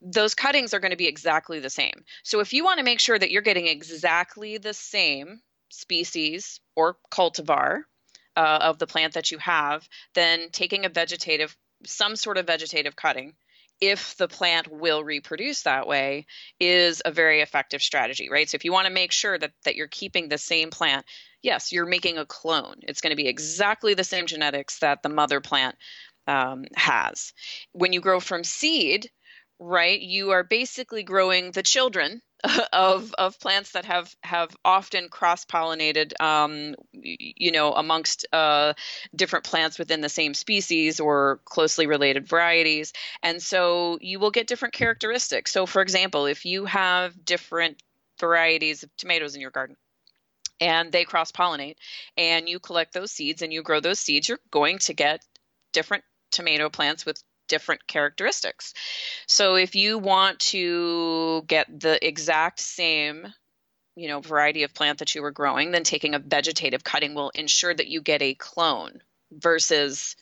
those 0.00 0.34
cuttings 0.34 0.74
are 0.74 0.80
going 0.80 0.92
to 0.92 0.96
be 0.96 1.08
exactly 1.08 1.60
the 1.60 1.70
same. 1.70 2.04
So 2.22 2.40
if 2.40 2.52
you 2.52 2.64
want 2.64 2.78
to 2.78 2.84
make 2.84 3.00
sure 3.00 3.18
that 3.18 3.30
you're 3.30 3.42
getting 3.42 3.66
exactly 3.66 4.58
the 4.58 4.74
same 4.74 5.40
species 5.70 6.60
or 6.76 6.96
cultivar 7.10 7.82
uh, 8.36 8.58
of 8.62 8.78
the 8.78 8.86
plant 8.86 9.14
that 9.14 9.30
you 9.30 9.38
have, 9.38 9.88
then 10.14 10.50
taking 10.52 10.84
a 10.84 10.88
vegetative, 10.88 11.56
some 11.84 12.16
sort 12.16 12.38
of 12.38 12.46
vegetative 12.46 12.94
cutting, 12.94 13.34
if 13.80 14.16
the 14.16 14.28
plant 14.28 14.68
will 14.70 15.04
reproduce 15.04 15.62
that 15.62 15.86
way, 15.86 16.26
is 16.58 17.02
a 17.04 17.10
very 17.10 17.40
effective 17.40 17.82
strategy, 17.82 18.28
right? 18.30 18.48
So 18.48 18.56
if 18.56 18.64
you 18.64 18.72
want 18.72 18.86
to 18.86 18.92
make 18.92 19.12
sure 19.12 19.38
that, 19.38 19.52
that 19.64 19.76
you're 19.76 19.88
keeping 19.88 20.28
the 20.28 20.38
same 20.38 20.70
plant, 20.70 21.06
yes, 21.42 21.72
you're 21.72 21.86
making 21.86 22.18
a 22.18 22.26
clone. 22.26 22.76
It's 22.82 23.00
going 23.00 23.12
to 23.12 23.16
be 23.16 23.28
exactly 23.28 23.94
the 23.94 24.04
same 24.04 24.26
genetics 24.26 24.78
that 24.80 25.02
the 25.02 25.08
mother 25.08 25.40
plant 25.40 25.76
um, 26.26 26.64
has. 26.76 27.32
When 27.72 27.92
you 27.92 28.00
grow 28.00 28.20
from 28.20 28.44
seed, 28.44 29.10
right, 29.58 30.00
you 30.00 30.30
are 30.30 30.44
basically 30.44 31.02
growing 31.02 31.52
the 31.52 31.62
children 31.62 32.22
of 32.72 33.12
of 33.18 33.38
plants 33.40 33.72
that 33.72 33.84
have 33.84 34.14
have 34.22 34.56
often 34.64 35.08
cross 35.08 35.44
pollinated, 35.44 36.12
um, 36.20 36.74
you 36.92 37.50
know, 37.50 37.72
amongst 37.72 38.26
uh, 38.32 38.74
different 39.14 39.44
plants 39.44 39.78
within 39.78 40.00
the 40.00 40.08
same 40.08 40.34
species 40.34 41.00
or 41.00 41.40
closely 41.44 41.86
related 41.86 42.28
varieties, 42.28 42.92
and 43.22 43.42
so 43.42 43.98
you 44.00 44.20
will 44.20 44.30
get 44.30 44.46
different 44.46 44.74
characteristics. 44.74 45.52
So, 45.52 45.66
for 45.66 45.82
example, 45.82 46.26
if 46.26 46.44
you 46.44 46.64
have 46.66 47.24
different 47.24 47.82
varieties 48.20 48.82
of 48.82 48.96
tomatoes 48.96 49.34
in 49.34 49.40
your 49.40 49.50
garden 49.50 49.76
and 50.60 50.90
they 50.90 51.04
cross 51.04 51.30
pollinate 51.32 51.76
and 52.16 52.48
you 52.48 52.58
collect 52.58 52.92
those 52.92 53.12
seeds 53.12 53.42
and 53.42 53.52
you 53.52 53.62
grow 53.62 53.80
those 53.80 54.00
seeds, 54.00 54.28
you're 54.28 54.40
going 54.50 54.78
to 54.78 54.94
get 54.94 55.24
different 55.72 56.04
tomato 56.30 56.68
plants 56.68 57.06
with 57.06 57.22
different 57.48 57.86
characteristics. 57.86 58.74
So 59.26 59.56
if 59.56 59.74
you 59.74 59.98
want 59.98 60.38
to 60.40 61.42
get 61.46 61.80
the 61.80 62.04
exact 62.06 62.60
same 62.60 63.26
you 63.96 64.06
know 64.06 64.20
variety 64.20 64.62
of 64.62 64.72
plant 64.72 65.00
that 65.00 65.14
you 65.14 65.22
were 65.22 65.32
growing 65.32 65.72
then 65.72 65.82
taking 65.82 66.14
a 66.14 66.20
vegetative 66.20 66.84
cutting 66.84 67.14
will 67.14 67.30
ensure 67.30 67.74
that 67.74 67.88
you 67.88 68.00
get 68.00 68.22
a 68.22 68.34
clone 68.34 69.00
versus 69.32 70.14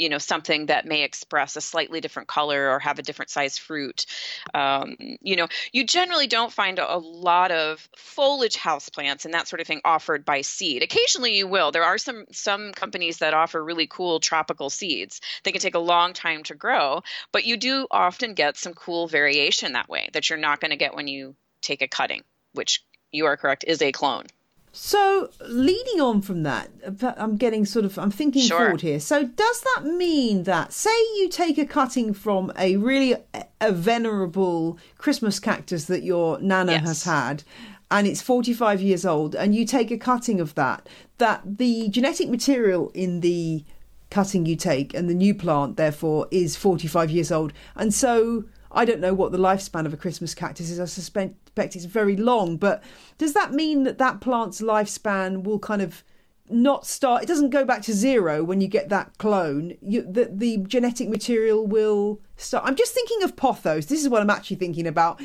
you 0.00 0.08
know 0.08 0.18
something 0.18 0.66
that 0.66 0.86
may 0.86 1.02
express 1.02 1.56
a 1.56 1.60
slightly 1.60 2.00
different 2.00 2.28
color 2.28 2.70
or 2.70 2.78
have 2.78 2.98
a 2.98 3.02
different 3.02 3.30
size 3.30 3.58
fruit. 3.58 4.06
Um, 4.54 4.96
you 5.20 5.36
know 5.36 5.48
you 5.72 5.84
generally 5.84 6.26
don't 6.26 6.52
find 6.52 6.78
a, 6.78 7.00
lot 7.00 7.50
of 7.50 7.88
foliage 7.96 8.56
house 8.56 8.88
plants 8.88 9.24
and 9.24 9.34
that 9.34 9.48
sort 9.48 9.60
of 9.60 9.66
thing 9.66 9.80
offered 9.84 10.24
by 10.24 10.42
seed. 10.42 10.82
Occasionally 10.82 11.36
you 11.36 11.46
will. 11.46 11.72
There 11.72 11.84
are 11.84 11.98
some 11.98 12.26
some 12.30 12.72
companies 12.72 13.18
that 13.18 13.34
offer 13.34 13.62
really 13.62 13.86
cool 13.86 14.20
tropical 14.20 14.70
seeds. 14.70 15.20
They 15.44 15.52
can 15.52 15.60
take 15.60 15.74
a 15.74 15.78
long 15.78 16.12
time 16.12 16.42
to 16.44 16.54
grow 16.54 17.02
but 17.32 17.44
you 17.44 17.56
do 17.56 17.86
often 17.90 18.34
get 18.34 18.56
some 18.56 18.74
cool 18.74 19.06
variation 19.06 19.72
that 19.72 19.88
way 19.88 20.08
that 20.12 20.28
you're 20.28 20.38
not 20.38 20.60
going 20.60 20.70
to 20.70 20.76
get 20.76 20.94
when 20.94 21.08
you 21.08 21.34
take 21.62 21.82
a 21.82 21.88
cutting 21.88 22.22
which 22.52 22.84
you 23.12 23.26
are 23.26 23.36
correct 23.36 23.64
is 23.66 23.82
a 23.82 23.92
clone 23.92 24.26
so, 24.72 25.30
leading 25.48 26.00
on 26.00 26.22
from 26.22 26.44
that, 26.44 26.70
I'm 27.16 27.36
getting 27.36 27.64
sort 27.64 27.84
of, 27.84 27.98
I'm 27.98 28.12
thinking 28.12 28.42
sure. 28.42 28.58
forward 28.58 28.82
here. 28.82 29.00
So, 29.00 29.24
does 29.24 29.60
that 29.62 29.84
mean 29.84 30.44
that, 30.44 30.72
say, 30.72 30.96
you 31.16 31.28
take 31.28 31.58
a 31.58 31.66
cutting 31.66 32.14
from 32.14 32.52
a 32.56 32.76
really 32.76 33.16
eh, 33.34 33.42
a 33.60 33.72
venerable 33.72 34.78
Christmas 34.96 35.40
cactus 35.40 35.86
that 35.86 36.04
your 36.04 36.40
nana 36.40 36.72
yes. 36.72 36.86
has 36.86 37.02
had, 37.02 37.42
and 37.90 38.06
it's 38.06 38.22
45 38.22 38.80
years 38.80 39.04
old, 39.04 39.34
and 39.34 39.56
you 39.56 39.64
take 39.64 39.90
a 39.90 39.98
cutting 39.98 40.40
of 40.40 40.54
that, 40.54 40.88
that 41.18 41.42
the 41.58 41.88
genetic 41.88 42.28
material 42.28 42.92
in 42.94 43.20
the 43.20 43.64
cutting 44.08 44.46
you 44.46 44.54
take 44.54 44.94
and 44.94 45.10
the 45.10 45.14
new 45.14 45.34
plant, 45.34 45.78
therefore, 45.78 46.28
is 46.30 46.54
45 46.54 47.10
years 47.10 47.32
old, 47.32 47.52
and 47.74 47.92
so 47.92 48.44
I 48.70 48.84
don't 48.84 49.00
know 49.00 49.14
what 49.14 49.32
the 49.32 49.38
lifespan 49.38 49.84
of 49.84 49.92
a 49.92 49.96
Christmas 49.96 50.32
cactus 50.32 50.70
is. 50.70 50.78
I 50.78 50.84
suspect 50.84 51.49
it's 51.64 51.84
very 51.84 52.16
long, 52.16 52.56
but 52.56 52.82
does 53.18 53.32
that 53.34 53.52
mean 53.52 53.84
that 53.84 53.98
that 53.98 54.20
plant's 54.20 54.60
lifespan 54.60 55.42
will 55.44 55.58
kind 55.58 55.82
of 55.82 56.02
not 56.48 56.86
start? 56.86 57.22
It 57.22 57.26
doesn't 57.26 57.50
go 57.50 57.64
back 57.64 57.82
to 57.82 57.92
zero 57.92 58.42
when 58.42 58.60
you 58.60 58.68
get 58.68 58.88
that 58.88 59.18
clone. 59.18 59.76
You, 59.80 60.02
the, 60.02 60.30
the 60.32 60.58
genetic 60.58 61.08
material 61.08 61.66
will 61.66 62.20
start. 62.36 62.64
I'm 62.66 62.76
just 62.76 62.94
thinking 62.94 63.22
of 63.22 63.36
pothos. 63.36 63.86
This 63.86 64.00
is 64.00 64.08
what 64.08 64.22
I'm 64.22 64.30
actually 64.30 64.56
thinking 64.56 64.86
about 64.86 65.20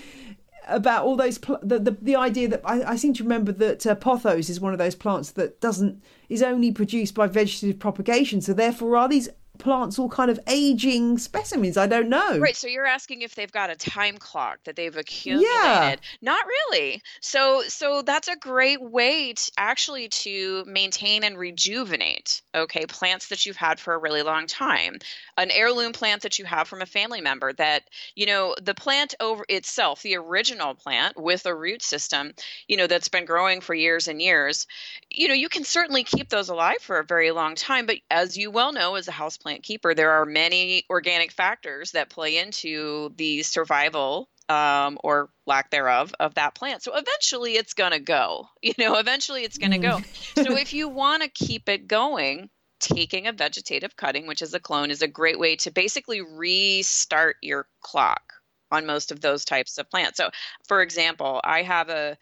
about 0.68 1.06
all 1.06 1.16
those 1.16 1.38
pl- 1.38 1.60
the, 1.62 1.80
the, 1.80 1.92
the 2.02 2.16
idea 2.16 2.48
that 2.48 2.62
I, 2.66 2.92
I 2.92 2.96
seem 2.96 3.14
to 3.16 3.24
remember 3.24 3.52
that 3.52 3.86
uh, 3.86 3.96
pothos 3.96 4.50
is 4.50 4.60
one 4.60 4.74
of 4.74 4.80
those 4.80 4.96
plants 4.96 5.32
that 5.32 5.62
doesn't 5.62 6.02
is 6.30 6.42
only 6.42 6.72
produced 6.72 7.14
by 7.14 7.28
vegetative 7.28 7.80
propagation 7.80 8.42
so 8.42 8.54
therefore 8.54 8.98
are 8.98 9.08
these 9.08 9.30
plants 9.58 10.00
all 10.00 10.10
kind 10.10 10.30
of 10.30 10.40
aging 10.48 11.18
specimens? 11.18 11.78
I 11.78 11.88
don't 11.88 12.10
know. 12.10 12.40
Right. 12.40 12.56
So 12.56 12.68
you're 12.68 12.86
asking 12.86 13.22
if 13.22 13.36
they've 13.36 13.52
got 13.52 13.70
a 13.70 13.76
time 13.76 14.18
clock 14.18 14.60
that 14.66 14.76
they've 14.76 14.96
accumulated. 14.96 15.50
Yeah. 15.54 15.96
Not 16.22 16.46
really. 16.46 17.02
So 17.22 17.64
so 17.68 18.02
that's 18.02 18.28
a 18.28 18.36
great 18.36 18.82
way 18.82 19.34
to 19.34 19.52
actually 19.58 20.10
to 20.10 20.64
maintain 20.66 21.24
and 21.24 21.38
rejuvenate, 21.38 22.42
okay, 22.54 22.86
plants 22.86 23.30
that 23.30 23.46
you've 23.46 23.56
had 23.56 23.80
for 23.80 23.94
a 23.94 24.00
really 24.00 24.22
long 24.22 24.48
time. 24.48 24.98
An 25.38 25.52
heirloom 25.52 25.94
plant 25.94 26.24
that 26.24 26.40
you 26.40 26.46
have 26.46 26.68
from 26.68 26.82
a 26.82 26.86
family 26.86 27.22
member 27.22 27.54
that, 27.54 27.84
you 28.16 28.26
know, 28.26 28.56
the 28.62 28.74
plant 28.74 29.16
over 29.20 29.46
itself, 29.50 30.02
the 30.02 30.16
original 30.16 30.76
plant 30.76 31.18
with 31.18 31.46
a 31.46 31.56
root 31.56 31.82
system, 31.82 32.34
you 32.68 32.78
know, 32.78 32.88
that's 32.88 33.10
been 33.10 33.26
growing 33.26 33.62
for 33.62 33.74
years 33.74 34.08
and 34.08 34.22
years, 34.22 34.68
you 35.10 35.28
know, 35.28 35.34
you 35.34 35.50
can 35.50 35.64
certainly 35.64 36.04
keep 36.04 36.30
those 36.30 36.50
alive 36.50 36.78
for 36.82 37.00
a 37.00 37.06
very 37.06 37.32
long 37.32 37.56
time, 37.56 37.86
but 37.86 37.98
as 38.10 38.38
you 38.38 38.52
well 38.52 38.72
know 38.72 38.96
as 38.96 39.08
a 39.08 39.12
house 39.12 39.38
plant 39.46 39.62
keeper, 39.62 39.94
there 39.94 40.10
are 40.10 40.26
many 40.26 40.86
organic 40.90 41.32
factors 41.32 41.92
that 41.92 42.10
play 42.10 42.38
into 42.38 43.14
the 43.16 43.44
survival 43.44 44.28
um, 44.50 44.98
or 45.04 45.30
lack 45.46 45.70
thereof 45.70 46.16
of 46.20 46.34
that 46.34 46.56
plant. 46.56 46.82
So 46.82 46.94
eventually 46.96 47.54
it's 47.54 47.76
going 47.76 47.92
to 47.92 48.00
go. 48.00 48.50
You 48.64 48.74
know, 48.80 48.98
eventually 48.98 49.44
it's 49.44 49.60
going 49.60 49.74
to 49.74 49.78
go. 49.78 49.98
Mm. 50.00 50.46
so 50.48 50.58
if 50.58 50.74
you 50.74 50.90
want 50.90 51.22
to 51.22 51.30
keep 51.30 51.70
it 51.70 51.88
going, 51.88 52.50
taking 52.80 53.28
a 53.28 53.32
vegetative 53.32 53.96
cutting, 53.96 54.26
which 54.26 54.42
is 54.42 54.56
a 54.56 54.60
clone, 54.60 54.90
is 54.90 55.04
a 55.04 55.08
great 55.08 55.38
way 55.38 55.58
to 55.58 55.70
basically 55.70 56.22
restart 56.22 57.36
your 57.44 57.68
clock 57.82 58.34
on 58.72 58.88
most 58.88 59.12
of 59.12 59.22
those 59.22 59.46
types 59.46 59.78
of 59.78 59.88
plants. 59.92 60.18
So, 60.18 60.32
for 60.68 60.82
example, 60.82 61.40
I 61.44 61.62
have 61.62 61.90
a 61.90 62.18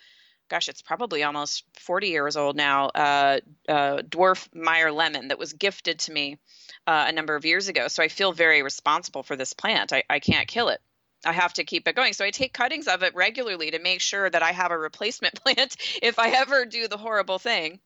gosh, 0.53 0.69
it's 0.69 0.83
probably 0.83 1.23
almost 1.23 1.63
40 1.79 2.09
years 2.09 2.37
old 2.37 2.55
now, 2.55 2.85
uh, 2.89 3.39
uh, 3.67 3.97
dwarf 4.03 4.47
Meyer 4.53 4.91
lemon 4.91 5.29
that 5.29 5.39
was 5.39 5.53
gifted 5.53 5.97
to 5.97 6.11
me 6.11 6.37
uh, 6.85 7.05
a 7.07 7.11
number 7.11 7.35
of 7.35 7.43
years 7.43 7.69
ago. 7.69 7.87
So 7.87 8.03
I 8.03 8.07
feel 8.07 8.31
very 8.33 8.61
responsible 8.61 9.23
for 9.23 9.35
this 9.35 9.53
plant. 9.53 9.91
I, 9.91 10.03
I 10.07 10.19
can't 10.19 10.47
kill 10.47 10.69
it. 10.69 10.79
I 11.25 11.31
have 11.31 11.53
to 11.53 11.63
keep 11.63 11.87
it 11.87 11.95
going. 11.95 12.13
So 12.13 12.23
I 12.23 12.29
take 12.29 12.53
cuttings 12.53 12.87
of 12.87 13.01
it 13.01 13.15
regularly 13.15 13.71
to 13.71 13.79
make 13.79 13.99
sure 13.99 14.29
that 14.29 14.43
I 14.43 14.51
have 14.51 14.69
a 14.69 14.77
replacement 14.77 15.33
plant 15.43 15.75
if 16.03 16.19
I 16.19 16.29
ever 16.29 16.65
do 16.65 16.87
the 16.87 16.97
horrible 16.97 17.39
thing 17.39 17.79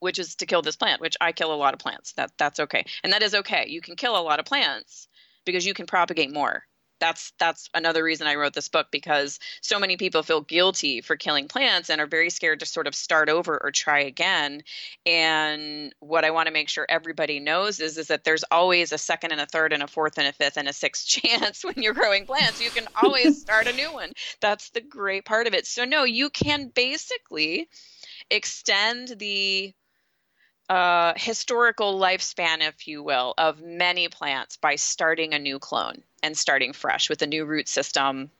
which 0.00 0.18
is 0.18 0.34
to 0.36 0.46
kill 0.46 0.60
this 0.60 0.76
plant, 0.76 1.00
which 1.00 1.16
I 1.22 1.32
kill 1.32 1.54
a 1.54 1.56
lot 1.56 1.72
of 1.72 1.80
plants. 1.80 2.12
That 2.14 2.30
that's 2.36 2.60
okay. 2.60 2.84
And 3.02 3.12
that 3.12 3.22
is 3.22 3.34
okay. 3.34 3.66
You 3.68 3.80
can 3.80 3.96
kill 3.96 4.18
a 4.18 4.20
lot 4.20 4.40
of 4.40 4.44
plants 4.44 5.08
because 5.46 5.64
you 5.64 5.72
can 5.72 5.86
propagate 5.86 6.34
more 6.34 6.64
that's 6.98 7.32
that's 7.38 7.68
another 7.74 8.02
reason 8.02 8.26
I 8.26 8.36
wrote 8.36 8.54
this 8.54 8.68
book 8.68 8.88
because 8.90 9.38
so 9.60 9.78
many 9.78 9.96
people 9.96 10.22
feel 10.22 10.40
guilty 10.40 11.00
for 11.00 11.16
killing 11.16 11.48
plants 11.48 11.90
and 11.90 12.00
are 12.00 12.06
very 12.06 12.30
scared 12.30 12.60
to 12.60 12.66
sort 12.66 12.86
of 12.86 12.94
start 12.94 13.28
over 13.28 13.58
or 13.62 13.70
try 13.70 14.00
again. 14.00 14.62
And 15.04 15.94
what 16.00 16.24
I 16.24 16.30
want 16.30 16.46
to 16.46 16.52
make 16.52 16.68
sure 16.68 16.86
everybody 16.88 17.40
knows 17.40 17.80
is 17.80 17.98
is 17.98 18.08
that 18.08 18.24
there's 18.24 18.44
always 18.50 18.92
a 18.92 18.98
second 18.98 19.32
and 19.32 19.40
a 19.40 19.46
third 19.46 19.72
and 19.72 19.82
a 19.82 19.86
fourth 19.86 20.18
and 20.18 20.26
a 20.26 20.32
fifth 20.32 20.56
and 20.56 20.68
a 20.68 20.72
sixth 20.72 21.06
chance 21.08 21.64
when 21.64 21.74
you're 21.76 21.94
growing 21.94 22.26
plants. 22.26 22.60
You 22.60 22.70
can 22.70 22.86
always 23.02 23.40
start 23.40 23.68
a 23.68 23.72
new 23.72 23.92
one. 23.92 24.12
That's 24.40 24.70
the 24.70 24.80
great 24.80 25.24
part 25.24 25.46
of 25.46 25.54
it. 25.54 25.66
So 25.66 25.84
no, 25.84 26.04
you 26.04 26.30
can 26.30 26.70
basically 26.74 27.68
extend 28.30 29.08
the 29.18 29.74
uh, 30.68 31.12
historical 31.16 31.98
lifespan, 31.98 32.58
if 32.60 32.88
you 32.88 33.02
will, 33.02 33.34
of 33.38 33.60
many 33.60 34.08
plants 34.08 34.56
by 34.56 34.76
starting 34.76 35.34
a 35.34 35.38
new 35.38 35.58
clone 35.58 36.02
and 36.22 36.36
starting 36.36 36.72
fresh 36.72 37.08
with 37.08 37.22
a 37.22 37.26
new 37.26 37.44
root 37.44 37.68
system, 37.68 38.30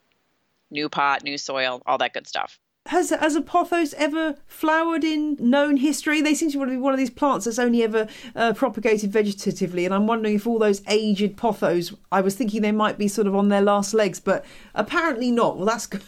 new 0.70 0.88
pot, 0.88 1.22
new 1.22 1.38
soil, 1.38 1.82
all 1.86 1.98
that 1.98 2.12
good 2.12 2.26
stuff. 2.26 2.58
Has 2.86 3.10
has 3.10 3.34
a 3.34 3.40
pothos 3.40 3.94
ever 3.94 4.36
flowered 4.46 5.02
in 5.02 5.36
known 5.40 5.76
history? 5.76 6.20
They 6.20 6.34
seem 6.34 6.52
to 6.52 6.66
be 6.66 6.76
one 6.76 6.92
of 6.92 6.98
these 6.98 7.10
plants 7.10 7.44
that's 7.44 7.58
only 7.58 7.82
ever 7.82 8.06
uh, 8.36 8.52
propagated 8.52 9.10
vegetatively, 9.10 9.84
and 9.84 9.92
I'm 9.92 10.06
wondering 10.06 10.36
if 10.36 10.46
all 10.46 10.60
those 10.60 10.82
aged 10.88 11.36
pothos. 11.36 11.96
I 12.12 12.20
was 12.20 12.36
thinking 12.36 12.62
they 12.62 12.70
might 12.70 12.96
be 12.96 13.08
sort 13.08 13.26
of 13.26 13.34
on 13.34 13.48
their 13.48 13.60
last 13.60 13.92
legs, 13.92 14.20
but 14.20 14.44
apparently 14.72 15.32
not. 15.32 15.56
Well, 15.56 15.66
that's 15.66 15.86
good. 15.86 16.02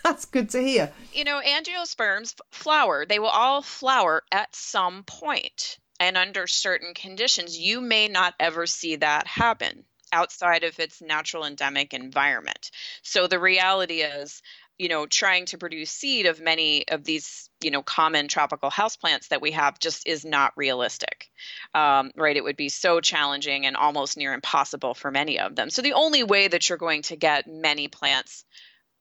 That's 0.04 0.24
good 0.24 0.50
to 0.50 0.62
hear. 0.62 0.92
You 1.12 1.24
know, 1.24 1.40
angiosperms 1.44 2.34
flower. 2.50 3.04
They 3.06 3.18
will 3.18 3.28
all 3.28 3.62
flower 3.62 4.22
at 4.32 4.54
some 4.54 5.04
point 5.04 5.78
and 5.98 6.16
under 6.16 6.46
certain 6.46 6.94
conditions. 6.94 7.58
You 7.58 7.80
may 7.80 8.08
not 8.08 8.34
ever 8.40 8.66
see 8.66 8.96
that 8.96 9.26
happen 9.26 9.84
outside 10.12 10.64
of 10.64 10.78
its 10.80 11.00
natural 11.00 11.44
endemic 11.44 11.94
environment. 11.94 12.70
So 13.02 13.26
the 13.26 13.38
reality 13.38 14.00
is, 14.00 14.42
you 14.78 14.88
know, 14.88 15.06
trying 15.06 15.44
to 15.44 15.58
produce 15.58 15.90
seed 15.90 16.26
of 16.26 16.40
many 16.40 16.88
of 16.88 17.04
these, 17.04 17.50
you 17.62 17.70
know, 17.70 17.82
common 17.82 18.28
tropical 18.28 18.70
houseplants 18.70 19.28
that 19.28 19.42
we 19.42 19.50
have 19.52 19.78
just 19.78 20.08
is 20.08 20.24
not 20.24 20.54
realistic, 20.56 21.28
um, 21.74 22.10
right? 22.16 22.36
It 22.36 22.42
would 22.42 22.56
be 22.56 22.70
so 22.70 23.00
challenging 23.00 23.66
and 23.66 23.76
almost 23.76 24.16
near 24.16 24.32
impossible 24.32 24.94
for 24.94 25.10
many 25.10 25.38
of 25.38 25.54
them. 25.54 25.68
So 25.68 25.82
the 25.82 25.92
only 25.92 26.22
way 26.22 26.48
that 26.48 26.68
you're 26.68 26.78
going 26.78 27.02
to 27.02 27.16
get 27.16 27.46
many 27.46 27.88
plants, 27.88 28.46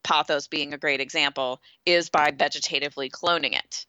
pothos 0.03 0.47
being 0.47 0.73
a 0.73 0.77
great 0.77 1.01
example, 1.01 1.61
is 1.85 2.09
by 2.09 2.31
vegetatively 2.31 3.09
cloning 3.09 3.53
it 3.53 3.85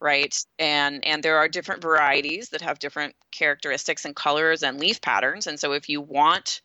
right? 0.00 0.36
And 0.58 1.04
and 1.06 1.22
there 1.22 1.38
are 1.38 1.48
different 1.48 1.82
varieties 1.82 2.50
that 2.50 2.60
have 2.60 2.78
different 2.78 3.14
characteristics 3.32 4.04
and 4.04 4.14
colors 4.14 4.62
and 4.62 4.78
leaf 4.78 5.00
patterns. 5.00 5.46
And 5.46 5.58
so 5.58 5.72
if 5.72 5.88
you 5.88 6.00
want 6.00 6.60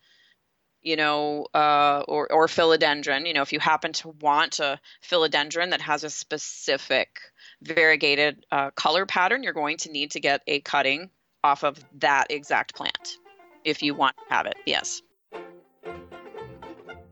you 0.82 0.96
know 0.96 1.46
uh, 1.54 2.04
or 2.08 2.32
or 2.32 2.48
philodendron 2.48 3.28
you 3.28 3.34
know 3.34 3.42
if 3.42 3.54
you 3.54 3.60
happen 3.60 3.94
to 3.94 4.10
want 4.20 4.60
a 4.60 4.80
philodendron 5.08 5.70
that 5.70 5.82
has 5.82 6.04
a 6.04 6.10
specific 6.10 7.20
variegated 7.62 8.46
uh, 8.52 8.72
color 8.72 9.06
pattern 9.06 9.44
you're 9.44 9.54
going 9.54 9.78
to 9.78 9.92
need 9.92 10.12
to 10.12 10.20
get 10.20 10.42
a 10.48 10.60
cutting 10.62 11.10
off 11.44 11.64
of 11.64 11.78
that 12.00 12.28
exact 12.30 12.76
plant 12.76 13.18
if 13.64 13.84
you 13.84 13.94
want 13.94 14.16
to 14.18 14.34
have 14.34 14.46
it. 14.46 14.56
Yes 14.66 15.02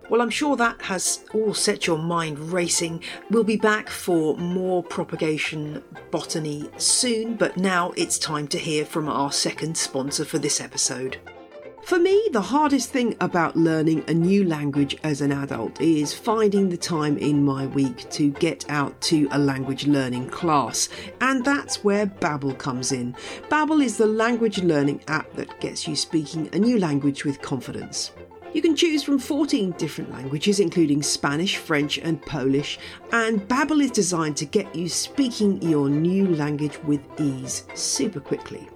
well, 0.09 0.21
I'm 0.21 0.29
sure 0.29 0.55
that 0.55 0.81
has 0.83 1.23
all 1.33 1.53
set 1.53 1.85
your 1.85 1.97
mind 1.97 2.39
racing. 2.39 3.03
We'll 3.29 3.43
be 3.43 3.57
back 3.57 3.89
for 3.89 4.35
more 4.37 4.83
propagation 4.83 5.83
botany 6.11 6.69
soon, 6.77 7.35
but 7.35 7.57
now 7.57 7.91
it's 7.95 8.17
time 8.17 8.47
to 8.49 8.57
hear 8.57 8.85
from 8.85 9.07
our 9.07 9.31
second 9.31 9.77
sponsor 9.77 10.25
for 10.25 10.39
this 10.39 10.59
episode. 10.59 11.17
For 11.83 11.97
me, 11.97 12.29
the 12.33 12.41
hardest 12.41 12.91
thing 12.91 13.15
about 13.19 13.55
learning 13.55 14.03
a 14.07 14.13
new 14.13 14.43
language 14.43 14.95
as 15.03 15.21
an 15.21 15.31
adult 15.31 15.81
is 15.81 16.13
finding 16.13 16.69
the 16.69 16.77
time 16.77 17.17
in 17.17 17.43
my 17.43 17.65
week 17.65 18.07
to 18.11 18.29
get 18.33 18.69
out 18.69 18.99
to 19.01 19.27
a 19.31 19.39
language 19.39 19.87
learning 19.87 20.29
class, 20.29 20.89
and 21.21 21.43
that's 21.43 21.83
where 21.83 22.05
Babbel 22.05 22.57
comes 22.57 22.91
in. 22.91 23.15
Babbel 23.49 23.83
is 23.83 23.97
the 23.97 24.05
language 24.05 24.59
learning 24.59 25.01
app 25.07 25.33
that 25.33 25.59
gets 25.61 25.87
you 25.87 25.95
speaking 25.95 26.49
a 26.53 26.59
new 26.59 26.77
language 26.77 27.25
with 27.25 27.41
confidence. 27.41 28.11
You 28.51 28.63
can 28.63 28.75
choose 28.75 29.03
from 29.03 29.19
14 29.19 29.71
different 29.73 30.11
languages, 30.11 30.59
including 30.59 31.03
Spanish, 31.03 31.57
French, 31.57 31.99
and 31.99 32.19
Polish, 32.19 32.79
and 33.11 33.47
Babbel 33.47 33.83
is 33.83 33.91
designed 33.91 34.37
to 34.37 34.45
get 34.45 34.75
you 34.75 34.89
speaking 34.89 35.61
your 35.61 35.87
new 35.87 36.27
language 36.35 36.81
with 36.83 37.01
ease 37.19 37.65
super 37.75 38.19
quickly. 38.19 38.67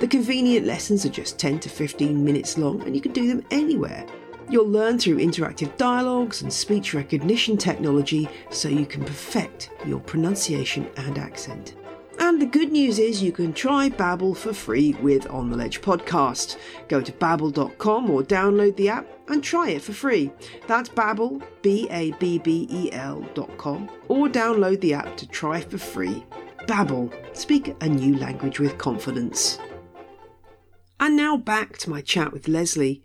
The 0.00 0.06
convenient 0.08 0.66
lessons 0.66 1.06
are 1.06 1.10
just 1.10 1.38
10 1.38 1.60
to 1.60 1.70
15 1.70 2.22
minutes 2.22 2.58
long, 2.58 2.82
and 2.82 2.94
you 2.94 3.00
can 3.00 3.12
do 3.12 3.26
them 3.26 3.42
anywhere. 3.50 4.04
You'll 4.50 4.68
learn 4.68 4.98
through 4.98 5.16
interactive 5.16 5.74
dialogues 5.78 6.42
and 6.42 6.52
speech 6.52 6.92
recognition 6.92 7.56
technology 7.56 8.28
so 8.50 8.68
you 8.68 8.84
can 8.84 9.02
perfect 9.02 9.70
your 9.86 10.00
pronunciation 10.00 10.90
and 10.98 11.18
accent. 11.18 11.74
And 12.18 12.40
the 12.40 12.46
good 12.46 12.72
news 12.72 12.98
is 12.98 13.22
you 13.22 13.32
can 13.32 13.52
try 13.52 13.90
Babbel 13.90 14.36
for 14.36 14.52
free 14.52 14.94
with 14.94 15.28
On 15.30 15.50
the 15.50 15.56
Ledge 15.56 15.80
podcast. 15.80 16.56
Go 16.88 17.00
to 17.00 17.12
babbel.com 17.12 18.10
or 18.10 18.22
download 18.22 18.76
the 18.76 18.88
app 18.88 19.06
and 19.28 19.42
try 19.42 19.70
it 19.70 19.82
for 19.82 19.92
free. 19.92 20.30
That's 20.66 20.88
Babbel, 20.88 21.42
B 21.62 21.86
A 21.90 22.12
B 22.12 22.38
B 22.38 22.66
E 22.70 22.90
L.com, 22.92 23.90
or 24.08 24.28
download 24.28 24.80
the 24.80 24.94
app 24.94 25.16
to 25.18 25.26
try 25.26 25.60
for 25.60 25.78
free. 25.78 26.24
Babbel, 26.66 27.12
speak 27.36 27.76
a 27.80 27.88
new 27.88 28.16
language 28.16 28.58
with 28.58 28.78
confidence. 28.78 29.58
And 30.98 31.16
now 31.16 31.36
back 31.36 31.76
to 31.78 31.90
my 31.90 32.00
chat 32.00 32.32
with 32.32 32.48
Leslie 32.48 33.04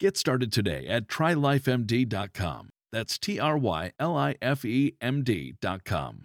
Get 0.00 0.16
started 0.16 0.50
today 0.50 0.86
at 0.86 1.08
trylifemd.com. 1.08 2.70
That's 2.90 3.18
T 3.18 3.38
R 3.38 3.58
Y 3.58 3.92
L 3.98 4.16
I 4.16 4.34
F 4.40 4.64
E 4.64 4.96
M 4.98 5.22
D.com. 5.22 6.22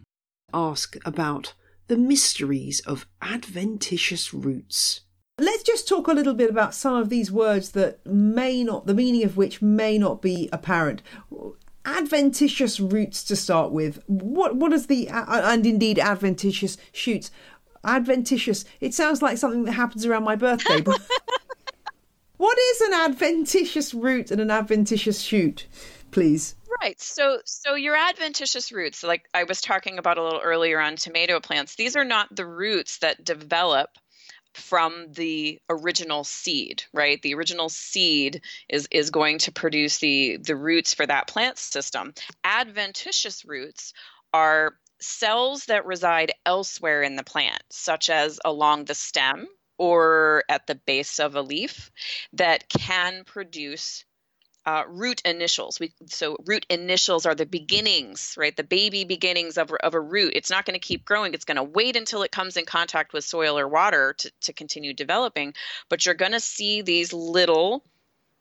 Ask 0.53 0.95
about 1.03 1.53
the 1.87 1.97
mysteries 1.97 2.79
of 2.87 3.05
adventitious 3.21 4.33
roots. 4.33 5.01
Let's 5.37 5.63
just 5.63 5.89
talk 5.89 6.07
a 6.07 6.13
little 6.13 6.33
bit 6.33 6.49
about 6.49 6.73
some 6.73 6.95
of 6.95 7.09
these 7.09 7.33
words 7.33 7.71
that 7.71 7.99
may 8.05 8.63
not, 8.63 8.87
the 8.87 8.93
meaning 8.93 9.25
of 9.25 9.35
which 9.35 9.61
may 9.61 9.97
not 9.97 10.21
be 10.21 10.47
apparent. 10.53 11.01
Adventitious 11.83 12.79
roots 12.79 13.25
to 13.25 13.35
start 13.35 13.73
with. 13.73 14.01
What 14.07 14.55
what 14.55 14.71
is 14.71 14.87
the 14.87 15.09
and 15.09 15.65
indeed 15.65 15.99
adventitious 15.99 16.77
shoots? 16.93 17.29
Adventitious. 17.83 18.63
It 18.79 18.93
sounds 18.93 19.21
like 19.21 19.37
something 19.37 19.65
that 19.65 19.73
happens 19.73 20.05
around 20.05 20.23
my 20.23 20.37
birthday. 20.37 20.81
What 22.37 22.57
is 22.57 22.81
an 22.81 22.93
adventitious 22.93 23.93
root 23.93 24.31
and 24.31 24.41
an 24.41 24.51
adventitious 24.51 25.21
shoot, 25.21 25.67
please? 26.11 26.55
Right. 26.81 26.99
So 26.99 27.39
so 27.45 27.75
your 27.75 27.95
adventitious 27.95 28.71
roots, 28.71 29.03
like 29.03 29.23
I 29.33 29.45
was 29.45 29.61
talking 29.61 29.97
about 29.97 30.17
a 30.17 30.23
little 30.23 30.41
earlier 30.41 30.79
on 30.79 30.97
tomato 30.97 31.39
plants, 31.39 31.75
these 31.75 31.95
are 31.95 32.03
not 32.03 32.35
the 32.35 32.45
roots 32.45 32.97
that 32.99 33.23
develop 33.23 33.89
from 34.53 35.11
the 35.11 35.59
original 35.69 36.23
seed, 36.23 36.83
right? 36.93 37.21
The 37.21 37.35
original 37.35 37.69
seed 37.69 38.41
is 38.69 38.87
is 38.91 39.11
going 39.11 39.39
to 39.39 39.51
produce 39.51 39.99
the 39.99 40.37
the 40.37 40.55
roots 40.55 40.93
for 40.93 41.05
that 41.05 41.27
plant 41.27 41.57
system. 41.57 42.13
Adventitious 42.43 43.45
roots 43.45 43.93
are 44.33 44.75
cells 44.99 45.65
that 45.65 45.85
reside 45.85 46.33
elsewhere 46.45 47.03
in 47.03 47.15
the 47.15 47.23
plant, 47.23 47.63
such 47.69 48.09
as 48.09 48.39
along 48.43 48.85
the 48.85 48.95
stem 48.95 49.47
or 49.77 50.43
at 50.49 50.67
the 50.67 50.75
base 50.75 51.19
of 51.19 51.35
a 51.35 51.41
leaf, 51.41 51.91
that 52.33 52.69
can 52.69 53.23
produce 53.25 54.05
uh, 54.65 54.83
root 54.87 55.21
initials. 55.23 55.79
We, 55.79 55.93
so 56.07 56.37
root 56.45 56.65
initials 56.69 57.25
are 57.25 57.35
the 57.35 57.45
beginnings, 57.45 58.33
right? 58.37 58.55
The 58.55 58.63
baby 58.63 59.03
beginnings 59.03 59.57
of, 59.57 59.71
of 59.71 59.93
a 59.93 60.01
root. 60.01 60.33
It's 60.35 60.49
not 60.49 60.65
going 60.65 60.73
to 60.73 60.79
keep 60.79 61.05
growing. 61.05 61.33
It's 61.33 61.45
going 61.45 61.57
to 61.57 61.63
wait 61.63 61.95
until 61.95 62.23
it 62.23 62.31
comes 62.31 62.57
in 62.57 62.65
contact 62.65 63.13
with 63.13 63.23
soil 63.23 63.59
or 63.59 63.67
water 63.67 64.15
to, 64.17 64.31
to 64.41 64.53
continue 64.53 64.93
developing. 64.93 65.53
But 65.87 66.05
you're 66.05 66.15
going 66.15 66.31
to 66.31 66.39
see 66.39 66.81
these 66.81 67.13
little 67.13 67.83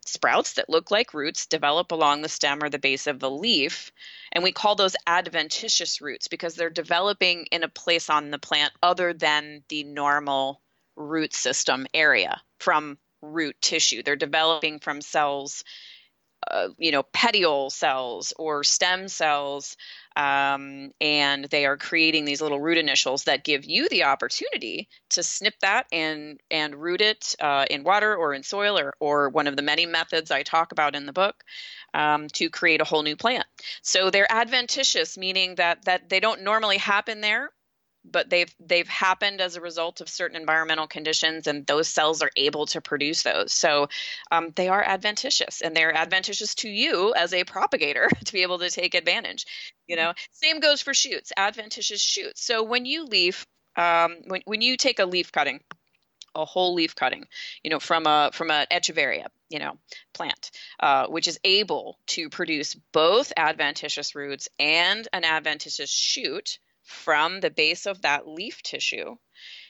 sprouts 0.07 0.53
that 0.53 0.69
look 0.69 0.91
like 0.91 1.13
roots 1.13 1.45
develop 1.45 1.91
along 1.91 2.21
the 2.21 2.29
stem 2.29 2.63
or 2.63 2.69
the 2.69 2.79
base 2.79 3.07
of 3.07 3.19
the 3.19 3.29
leaf. 3.29 3.91
And 4.31 4.43
we 4.43 4.51
call 4.51 4.75
those 4.75 4.95
adventitious 5.05 6.01
roots 6.01 6.27
because 6.27 6.55
they're 6.55 6.69
developing 6.69 7.45
in 7.51 7.63
a 7.63 7.69
place 7.69 8.09
on 8.09 8.31
the 8.31 8.39
plant 8.39 8.71
other 8.81 9.13
than 9.13 9.63
the 9.69 9.83
normal 9.83 10.61
root 10.95 11.33
system 11.33 11.87
area 11.93 12.41
from 12.59 12.97
root 13.21 13.55
tissue. 13.61 14.03
They're 14.03 14.15
developing 14.15 14.79
from 14.79 15.01
cells 15.01 15.63
uh, 16.51 16.69
you 16.77 16.91
know, 16.91 17.03
petiole 17.11 17.69
cells 17.69 18.33
or 18.37 18.63
stem 18.63 19.07
cells, 19.07 19.75
um, 20.15 20.91
and 21.01 21.45
they 21.45 21.65
are 21.65 21.77
creating 21.77 22.25
these 22.25 22.41
little 22.41 22.59
root 22.59 22.77
initials 22.77 23.23
that 23.23 23.43
give 23.43 23.65
you 23.65 23.89
the 23.89 24.03
opportunity 24.03 24.87
to 25.09 25.23
snip 25.23 25.55
that 25.61 25.87
and 25.91 26.39
and 26.51 26.75
root 26.75 27.01
it 27.01 27.35
uh, 27.41 27.65
in 27.69 27.83
water 27.83 28.15
or 28.15 28.33
in 28.33 28.43
soil 28.43 28.77
or 28.77 28.93
or 28.99 29.29
one 29.29 29.47
of 29.47 29.55
the 29.55 29.61
many 29.61 29.85
methods 29.85 30.29
I 30.29 30.43
talk 30.43 30.71
about 30.71 30.95
in 30.95 31.05
the 31.05 31.13
book 31.13 31.43
um, 31.93 32.27
to 32.33 32.49
create 32.49 32.81
a 32.81 32.85
whole 32.85 33.03
new 33.03 33.15
plant. 33.15 33.45
So 33.81 34.09
they're 34.09 34.31
adventitious, 34.31 35.17
meaning 35.17 35.55
that 35.55 35.85
that 35.85 36.09
they 36.09 36.19
don't 36.19 36.43
normally 36.43 36.77
happen 36.77 37.21
there, 37.21 37.49
but 38.09 38.29
they've 38.29 38.53
they've 38.59 38.87
happened 38.87 39.41
as 39.41 39.55
a 39.55 39.61
result 39.61 40.01
of 40.01 40.09
certain 40.09 40.37
environmental 40.37 40.87
conditions 40.87 41.47
and 41.47 41.65
those 41.65 41.87
cells 41.87 42.21
are 42.21 42.31
able 42.35 42.65
to 42.67 42.81
produce 42.81 43.23
those. 43.23 43.53
So 43.53 43.87
um, 44.31 44.51
they 44.55 44.67
are 44.67 44.83
adventitious 44.83 45.61
and 45.61 45.75
they're 45.75 45.95
adventitious 45.95 46.55
to 46.55 46.69
you 46.69 47.13
as 47.15 47.33
a 47.33 47.43
propagator 47.43 48.09
to 48.25 48.33
be 48.33 48.43
able 48.43 48.59
to 48.59 48.69
take 48.69 48.95
advantage 48.95 49.45
you 49.87 49.95
know? 49.95 50.13
Same 50.31 50.59
goes 50.59 50.81
for 50.81 50.93
shoots 50.93 51.31
adventitious 51.37 52.01
shoots. 52.01 52.43
So 52.43 52.63
when 52.63 52.85
you 52.85 53.05
leaf 53.05 53.45
um, 53.75 54.17
when, 54.27 54.41
when 54.45 54.61
you 54.61 54.77
take 54.77 54.99
a 54.99 55.05
leaf 55.05 55.31
cutting 55.31 55.59
a 56.33 56.45
whole 56.45 56.73
leaf 56.73 56.95
cutting, 56.95 57.25
you 57.63 57.69
know, 57.69 57.79
from 57.79 58.05
a 58.05 58.29
from 58.33 58.51
an 58.51 58.67
echeveria, 58.69 59.27
you 59.49 59.59
know, 59.59 59.77
plant, 60.13 60.51
uh, 60.79 61.07
which 61.07 61.27
is 61.27 61.39
able 61.43 61.97
to 62.07 62.29
produce 62.29 62.75
both 62.91 63.31
adventitious 63.37 64.15
roots 64.15 64.49
and 64.59 65.07
an 65.13 65.23
adventitious 65.23 65.89
shoot 65.89 66.59
from 66.85 67.41
the 67.41 67.49
base 67.49 67.85
of 67.85 68.01
that 68.03 68.27
leaf 68.27 68.61
tissue, 68.61 69.15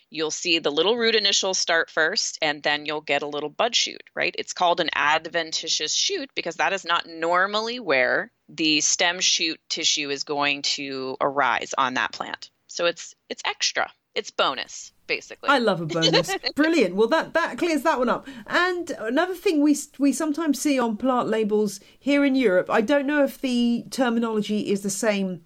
you'll 0.09 0.31
see 0.31 0.59
the 0.59 0.71
little 0.71 0.97
root 0.97 1.15
initials 1.15 1.57
start 1.57 1.89
first, 1.89 2.37
and 2.41 2.61
then 2.63 2.85
you'll 2.85 3.01
get 3.01 3.23
a 3.23 3.27
little 3.27 3.49
bud 3.49 3.75
shoot, 3.75 4.03
right? 4.15 4.35
It's 4.37 4.53
called 4.53 4.79
an 4.79 4.89
adventitious 4.95 5.93
shoot 5.93 6.29
because 6.35 6.55
that 6.55 6.73
is 6.73 6.85
not 6.85 7.07
normally 7.07 7.79
where 7.79 8.31
the 8.47 8.81
stem 8.81 9.19
shoot 9.19 9.59
tissue 9.69 10.09
is 10.09 10.23
going 10.23 10.61
to 10.61 11.17
arise 11.19 11.73
on 11.77 11.95
that 11.95 12.11
plant. 12.11 12.51
So 12.67 12.85
it's 12.85 13.15
it's 13.29 13.41
extra. 13.45 13.91
It's 14.15 14.31
bonus, 14.31 14.93
basically. 15.07 15.49
I 15.49 15.59
love 15.59 15.81
a 15.81 15.85
bonus. 15.85 16.33
Brilliant. 16.55 16.95
Well, 16.95 17.09
that 17.09 17.33
that 17.33 17.57
clears 17.57 17.83
that 17.83 17.99
one 17.99 18.09
up. 18.09 18.27
And 18.47 18.89
another 18.91 19.35
thing 19.35 19.61
we 19.61 19.77
we 19.99 20.13
sometimes 20.13 20.59
see 20.61 20.79
on 20.79 20.97
plant 20.97 21.27
labels 21.27 21.79
here 21.99 22.23
in 22.23 22.35
Europe. 22.35 22.69
I 22.69 22.81
don't 22.81 23.07
know 23.07 23.23
if 23.23 23.39
the 23.39 23.85
terminology 23.91 24.71
is 24.71 24.81
the 24.81 24.89
same 24.89 25.41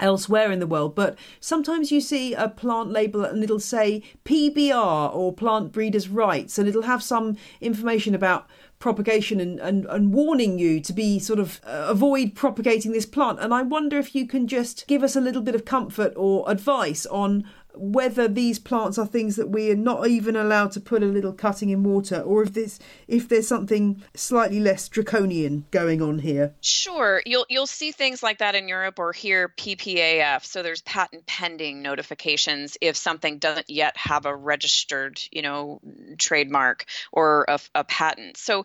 elsewhere 0.00 0.50
in 0.52 0.60
the 0.60 0.66
world, 0.66 0.94
but 0.94 1.16
sometimes 1.40 1.90
you 1.90 2.00
see 2.00 2.34
a 2.34 2.48
plant 2.48 2.90
label 2.90 3.24
and 3.24 3.42
it'll 3.42 3.60
say 3.60 4.02
PBR 4.24 5.14
or 5.14 5.32
plant 5.32 5.72
breeders' 5.72 6.08
rights, 6.08 6.58
and 6.58 6.68
it'll 6.68 6.82
have 6.82 7.02
some 7.02 7.36
information 7.60 8.14
about 8.14 8.48
propagation 8.78 9.40
and, 9.40 9.58
and, 9.58 9.86
and 9.86 10.12
warning 10.12 10.58
you 10.58 10.80
to 10.80 10.92
be 10.92 11.18
sort 11.18 11.40
of 11.40 11.60
uh, 11.64 11.86
avoid 11.88 12.34
propagating 12.34 12.92
this 12.92 13.06
plant. 13.06 13.40
And 13.40 13.52
I 13.52 13.62
wonder 13.62 13.98
if 13.98 14.14
you 14.14 14.26
can 14.26 14.46
just 14.46 14.86
give 14.86 15.02
us 15.02 15.16
a 15.16 15.20
little 15.20 15.42
bit 15.42 15.54
of 15.54 15.64
comfort 15.64 16.12
or 16.16 16.48
advice 16.48 17.04
on 17.06 17.44
whether 17.78 18.28
these 18.28 18.58
plants 18.58 18.98
are 18.98 19.06
things 19.06 19.36
that 19.36 19.50
we 19.50 19.70
are 19.70 19.76
not 19.76 20.06
even 20.08 20.36
allowed 20.36 20.72
to 20.72 20.80
put 20.80 21.02
a 21.02 21.06
little 21.06 21.32
cutting 21.32 21.70
in 21.70 21.82
water 21.82 22.20
or 22.20 22.42
if 22.42 22.52
this 22.52 22.78
if 23.06 23.28
there's 23.28 23.48
something 23.48 24.02
slightly 24.14 24.60
less 24.60 24.88
draconian 24.88 25.64
going 25.70 26.02
on 26.02 26.18
here. 26.18 26.54
Sure. 26.60 27.22
You'll 27.24 27.46
you'll 27.48 27.66
see 27.66 27.92
things 27.92 28.22
like 28.22 28.38
that 28.38 28.54
in 28.54 28.68
Europe 28.68 28.98
or 28.98 29.12
here 29.12 29.52
PPAF 29.56 30.44
so 30.44 30.62
there's 30.62 30.82
patent 30.82 31.26
pending 31.26 31.82
notifications 31.82 32.76
if 32.80 32.96
something 32.96 33.38
doesn't 33.38 33.70
yet 33.70 33.96
have 33.96 34.26
a 34.26 34.34
registered 34.34 35.20
you 35.30 35.42
know 35.42 35.80
trademark 36.18 36.84
or 37.12 37.44
a, 37.48 37.58
a 37.74 37.84
patent. 37.84 38.36
So 38.36 38.64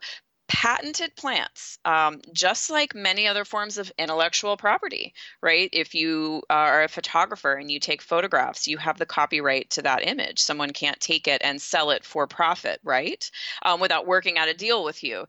patented 0.53 1.15
plants, 1.15 1.79
um, 1.83 2.21
just 2.31 2.69
like 2.69 2.93
many 2.93 3.27
other 3.27 3.43
forms 3.43 3.79
of 3.79 3.91
intellectual 3.97 4.55
property, 4.55 5.11
right? 5.41 5.67
If 5.73 5.95
you 5.95 6.43
are 6.47 6.83
a 6.83 6.87
photographer 6.87 7.55
and 7.55 7.71
you 7.71 7.79
take 7.79 8.03
photographs, 8.03 8.67
you 8.67 8.77
have 8.77 8.99
the 8.99 9.05
copyright 9.07 9.71
to 9.71 9.81
that 9.81 10.07
image. 10.07 10.37
Someone 10.37 10.69
can't 10.69 10.99
take 10.99 11.27
it 11.27 11.41
and 11.43 11.59
sell 11.59 11.89
it 11.89 12.05
for 12.05 12.27
profit, 12.27 12.79
right? 12.83 13.29
Um, 13.63 13.79
without 13.79 14.05
working 14.05 14.37
out 14.37 14.47
a 14.47 14.53
deal 14.53 14.83
with 14.83 15.03
you. 15.03 15.25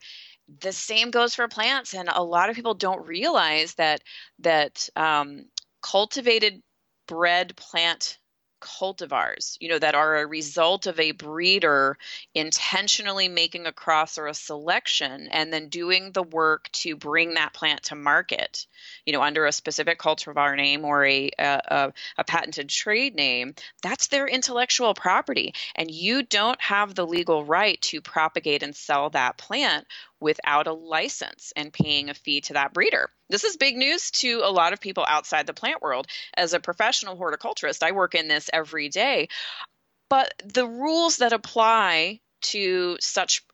The 0.61 0.73
same 0.73 1.11
goes 1.11 1.35
for 1.35 1.49
plants, 1.49 1.95
and 1.95 2.11
a 2.13 2.23
lot 2.23 2.51
of 2.51 2.55
people 2.55 2.75
don't 2.75 3.07
realize 3.07 3.75
that 3.77 4.03
that 4.41 4.91
um, 4.95 5.47
cultivated 5.81 6.63
bred 7.09 7.57
plant 7.57 8.19
cultivars, 8.65 9.57
you 9.61 9.69
know, 9.69 9.79
that 9.79 9.95
are 9.95 10.17
a 10.17 10.27
result 10.27 10.87
of 10.87 10.99
a 10.99 11.13
breeder 11.13 11.99
intentionally 12.35 13.29
making 13.29 13.67
a 13.67 13.73
cross 13.73 14.17
or 14.17 14.27
a 14.27 14.35
selection 14.35 15.29
and 15.31 15.53
then 15.53 15.69
doing 15.69 16.13
the 16.13 16.23
work 16.23 16.71
to 16.73 16.97
bring 16.97 17.35
that 17.35 17.53
plant 17.53 17.83
to 17.85 17.95
market, 17.95 18.67
you 19.05 19.13
know, 19.13 19.23
under 19.23 19.45
a 19.45 19.53
specific 19.53 19.99
cultivar 19.99 20.57
name 20.57 20.85
or 20.85 21.05
a, 21.05 21.31
a, 21.39 21.93
a 22.17 22.25
patented 22.25 22.69
trade 22.69 23.15
name, 23.15 23.55
that's 23.83 24.09
their 24.09 24.27
intellectual 24.27 24.95
property. 24.95 25.55
And 25.77 25.91
you 25.91 26.23
don't 26.23 26.61
have 26.61 26.95
the 26.95 27.07
legal 27.07 27.45
right 27.45 27.81
to 27.83 28.01
propagate 28.01 28.63
and 28.63 28.75
sell 28.75 29.11
that 29.11 29.37
plant 29.37 29.87
without 30.25 30.67
a 30.67 30.73
license 30.73 31.53
and 31.55 31.71
paying 31.71 32.09
a 32.09 32.15
fee 32.15 32.41
to 32.41 32.55
that 32.55 32.73
breeder. 32.73 33.11
This 33.29 33.45
is 33.45 33.59
big 33.59 33.77
news 33.77 34.11
to 34.13 34.41
a 34.43 34.51
lot 34.51 34.73
of 34.73 34.81
people 34.81 35.05
outside 35.07 35.47
the 35.47 35.53
plant 35.53 35.83
world. 35.83 36.07
As 36.35 36.55
a 36.55 36.61
professional 36.61 37.15
horticulturist, 37.15 37.83
I 37.83 37.93
work 37.93 38.15
in 38.15 38.27
this 38.27 38.49
every 38.51 38.89
day. 38.89 39.29
But 40.09 40.33
the 40.43 40.67
rules 40.67 41.19
that 41.19 41.35
apply 41.35 42.21
to 42.55 42.97
such 43.01 43.45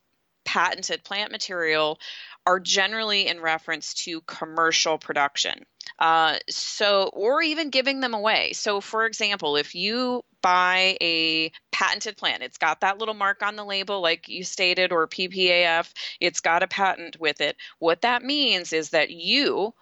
patented 0.44 1.02
plant 1.02 1.33
material 1.33 1.98
are 2.46 2.61
generally 2.61 3.26
in 3.26 3.40
reference 3.40 3.94
to 4.04 4.20
commercial 4.20 4.96
production. 4.96 5.66
Uh, 5.98 6.38
so, 6.48 7.11
or 7.12 7.42
even 7.42 7.70
giving 7.70 7.98
them 7.98 8.14
away. 8.14 8.52
So, 8.52 8.80
for 8.80 9.06
example, 9.06 9.56
if 9.56 9.74
you 9.74 10.22
buy 10.40 10.96
a 11.00 11.50
patented 11.80 12.14
plant, 12.18 12.42
it's 12.42 12.58
got 12.58 12.82
that 12.82 12.98
little 12.98 13.14
mark 13.14 13.42
on 13.42 13.56
the 13.56 13.64
label, 13.64 14.02
like 14.02 14.28
you 14.28 14.44
stated, 14.44 14.92
or 14.92 15.08
PPAF, 15.08 15.90
it's 16.20 16.40
got 16.40 16.62
a 16.62 16.68
patent 16.68 17.18
with 17.18 17.40
it. 17.40 17.56
What 17.78 18.02
that 18.02 18.22
means 18.22 18.74
is 18.74 18.90
that 18.90 19.08
you, 19.08 19.72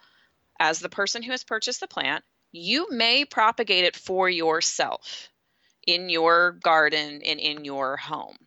as 0.61 0.79
the 0.79 0.87
person 0.87 1.21
who 1.21 1.31
has 1.31 1.43
purchased 1.43 1.81
the 1.81 1.89
plant, 1.89 2.23
you 2.53 2.87
may 2.89 3.25
propagate 3.25 3.83
it 3.83 3.97
for 3.97 4.29
yourself 4.29 5.27
in 5.85 6.07
your 6.07 6.53
garden 6.63 7.21
and 7.21 7.37
in 7.37 7.65
your 7.65 7.97
home. 7.97 8.37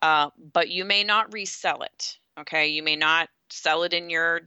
Uh, 0.00 0.30
but 0.38 0.70
you 0.70 0.86
may 0.86 1.04
not 1.04 1.34
resell 1.34 1.82
it. 1.82 2.16
Okay, 2.40 2.68
you 2.68 2.82
may 2.82 2.96
not 2.96 3.28
sell 3.50 3.82
it 3.82 3.92
in 3.92 4.08
your 4.08 4.40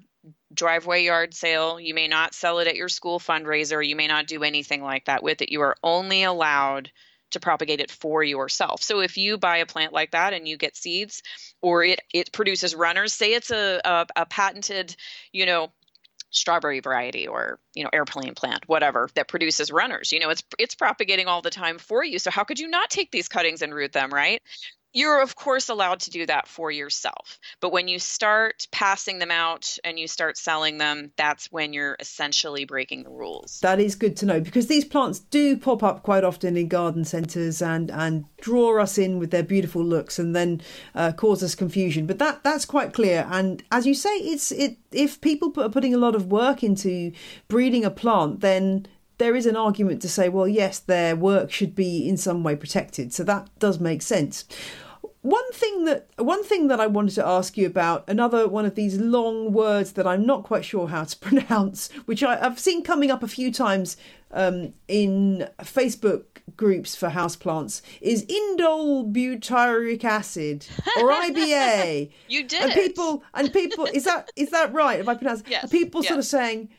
driveway 0.52 1.04
yard 1.04 1.36
sale. 1.36 1.80
You 1.80 1.94
may 1.94 2.08
not 2.08 2.34
sell 2.34 2.58
it 2.58 2.68
at 2.68 2.76
your 2.76 2.90
school 2.90 3.20
fundraiser. 3.20 3.88
You 3.88 3.96
may 3.96 4.08
not 4.08 4.26
do 4.26 4.42
anything 4.42 4.82
like 4.82 5.06
that 5.06 5.22
with 5.22 5.44
it. 5.44 5.52
You 5.52 5.62
are 5.62 5.76
only 5.84 6.24
allowed 6.24 6.90
to 7.32 7.40
propagate 7.40 7.80
it 7.80 7.92
for 7.92 8.24
yourself. 8.24 8.82
So 8.82 9.00
if 9.00 9.18
you 9.18 9.38
buy 9.38 9.58
a 9.58 9.66
plant 9.66 9.94
like 9.94 10.12
that 10.12 10.34
and 10.34 10.48
you 10.48 10.58
get 10.58 10.76
seeds 10.76 11.24
or 11.62 11.84
it, 11.84 12.00
it 12.14 12.32
produces 12.32 12.76
runners, 12.76 13.14
say 13.14 13.34
it's 13.34 13.52
a, 13.52 13.82
a, 13.84 14.08
a 14.16 14.26
patented, 14.26 14.96
you 15.32 15.46
know, 15.46 15.72
strawberry 16.32 16.80
variety 16.80 17.28
or 17.28 17.60
you 17.74 17.84
know 17.84 17.90
airplane 17.92 18.34
plant 18.34 18.64
whatever 18.66 19.10
that 19.16 19.28
produces 19.28 19.70
runners 19.70 20.14
you 20.14 20.20
know 20.22 20.30
it's 20.30 20.44
it's 20.58 20.76
propagating 20.76 21.28
all 21.28 21.42
the 21.42 21.50
time 21.50 21.78
for 21.78 22.06
you 22.06 22.18
so 22.20 22.32
how 22.32 22.46
could 22.46 22.58
you 22.58 22.70
not 22.70 22.90
take 22.90 23.12
these 23.12 23.28
cuttings 23.28 23.62
and 23.62 23.76
root 23.76 23.92
them 23.92 24.14
right 24.14 24.42
you're 24.94 25.22
of 25.22 25.36
course 25.36 25.70
allowed 25.70 26.00
to 26.02 26.10
do 26.10 26.26
that 26.26 26.48
for 26.48 26.72
yourself. 26.72 27.40
But 27.60 27.72
when 27.72 27.88
you 27.88 28.00
start 28.00 28.68
passing 28.72 29.20
them 29.20 29.32
out 29.32 29.78
and 29.84 30.00
you 30.00 30.08
start 30.08 30.38
selling 30.38 30.78
them 30.78 31.12
that's 31.18 31.52
when 31.52 31.74
you're 31.74 31.98
essentially 32.00 32.66
breaking 32.66 33.04
the 33.04 33.10
rules. 33.10 33.60
That 33.62 33.80
is 33.80 33.96
good 33.96 34.18
to 34.18 34.26
know 34.26 34.42
because 34.42 34.68
these 34.68 34.86
plants 34.86 35.20
do 35.20 35.58
pop 35.58 35.84
up 35.84 36.04
quite 36.04 36.24
often 36.24 36.58
in 36.58 36.68
garden 36.68 37.06
centres 37.06 37.62
and 37.62 37.92
and 37.92 38.26
draw 38.42 38.82
us 38.82 38.98
in 38.98 39.20
with 39.20 39.32
their 39.32 39.44
beautiful 39.44 39.84
looks 39.84 40.20
and 40.20 40.36
then 40.36 40.62
uh, 40.96 41.12
cause 41.12 41.44
us 41.44 41.56
confusion. 41.56 42.06
But 42.06 42.20
that 42.20 42.44
that's 42.44 42.66
quite 42.66 42.94
clear. 42.94 43.28
And 43.30 43.64
as 43.72 43.86
you 43.86 43.94
say 43.94 44.16
it's 44.18 44.52
it 44.52 44.78
if 44.92 45.22
people 45.22 45.54
are 45.58 45.70
putting 45.70 45.94
a 45.94 45.98
lot 45.98 46.16
of 46.16 46.28
work 46.28 46.64
into 46.64 47.12
breeding 47.48 47.86
a 47.86 47.92
plant 47.92 48.42
then 48.42 48.88
there 49.22 49.36
is 49.36 49.46
an 49.46 49.56
argument 49.56 50.02
to 50.02 50.10
say, 50.10 50.30
well, 50.30 50.48
yes, 50.48 50.80
their 50.80 51.16
work 51.16 51.52
should 51.52 51.76
be 51.76 52.10
in 52.10 52.18
some 52.18 52.42
way 52.42 52.56
protected. 52.56 53.14
So 53.14 53.24
that 53.26 53.48
does 53.60 53.80
make 53.80 54.02
sense. 54.02 54.46
One 55.22 55.52
thing 55.54 55.86
that 55.86 56.10
one 56.18 56.44
thing 56.44 56.70
that 56.70 56.80
I 56.80 56.88
wanted 56.88 57.14
to 57.16 57.28
ask 57.28 57.56
you 57.56 57.68
about 57.68 58.04
another 58.10 58.48
one 58.48 58.66
of 58.66 58.74
these 58.74 58.98
long 59.00 59.54
words 59.54 59.92
that 59.92 60.08
I'm 60.08 60.26
not 60.26 60.44
quite 60.44 60.66
sure 60.66 60.88
how 60.88 61.04
to 61.04 61.16
pronounce, 61.28 61.92
which 62.08 62.24
I, 62.24 62.38
have 62.38 62.58
seen 62.58 62.84
coming 62.84 63.12
up 63.12 63.22
a 63.22 63.28
few 63.28 63.54
times 63.54 63.96
um, 64.32 64.74
in 64.88 65.48
Facebook 65.60 66.24
groups 66.58 66.96
for 66.96 67.10
houseplants, 67.10 67.84
is 68.02 68.26
indole 68.26 69.14
butyric 69.14 70.04
acid 70.04 70.66
or 70.98 71.12
IBA. 71.12 72.10
you 72.28 72.44
did. 72.44 72.64
And 72.64 72.74
people 72.74 73.24
and 73.36 73.54
people 73.54 73.86
is 73.94 74.06
that 74.06 74.32
is 74.36 74.50
that 74.50 74.74
right? 74.74 75.00
If 75.00 75.08
I 75.08 75.14
pronounce, 75.14 75.44
yes, 75.48 75.70
people 75.70 76.02
yes. 76.02 76.08
sort 76.10 76.20
of 76.20 76.26
saying 76.26 76.70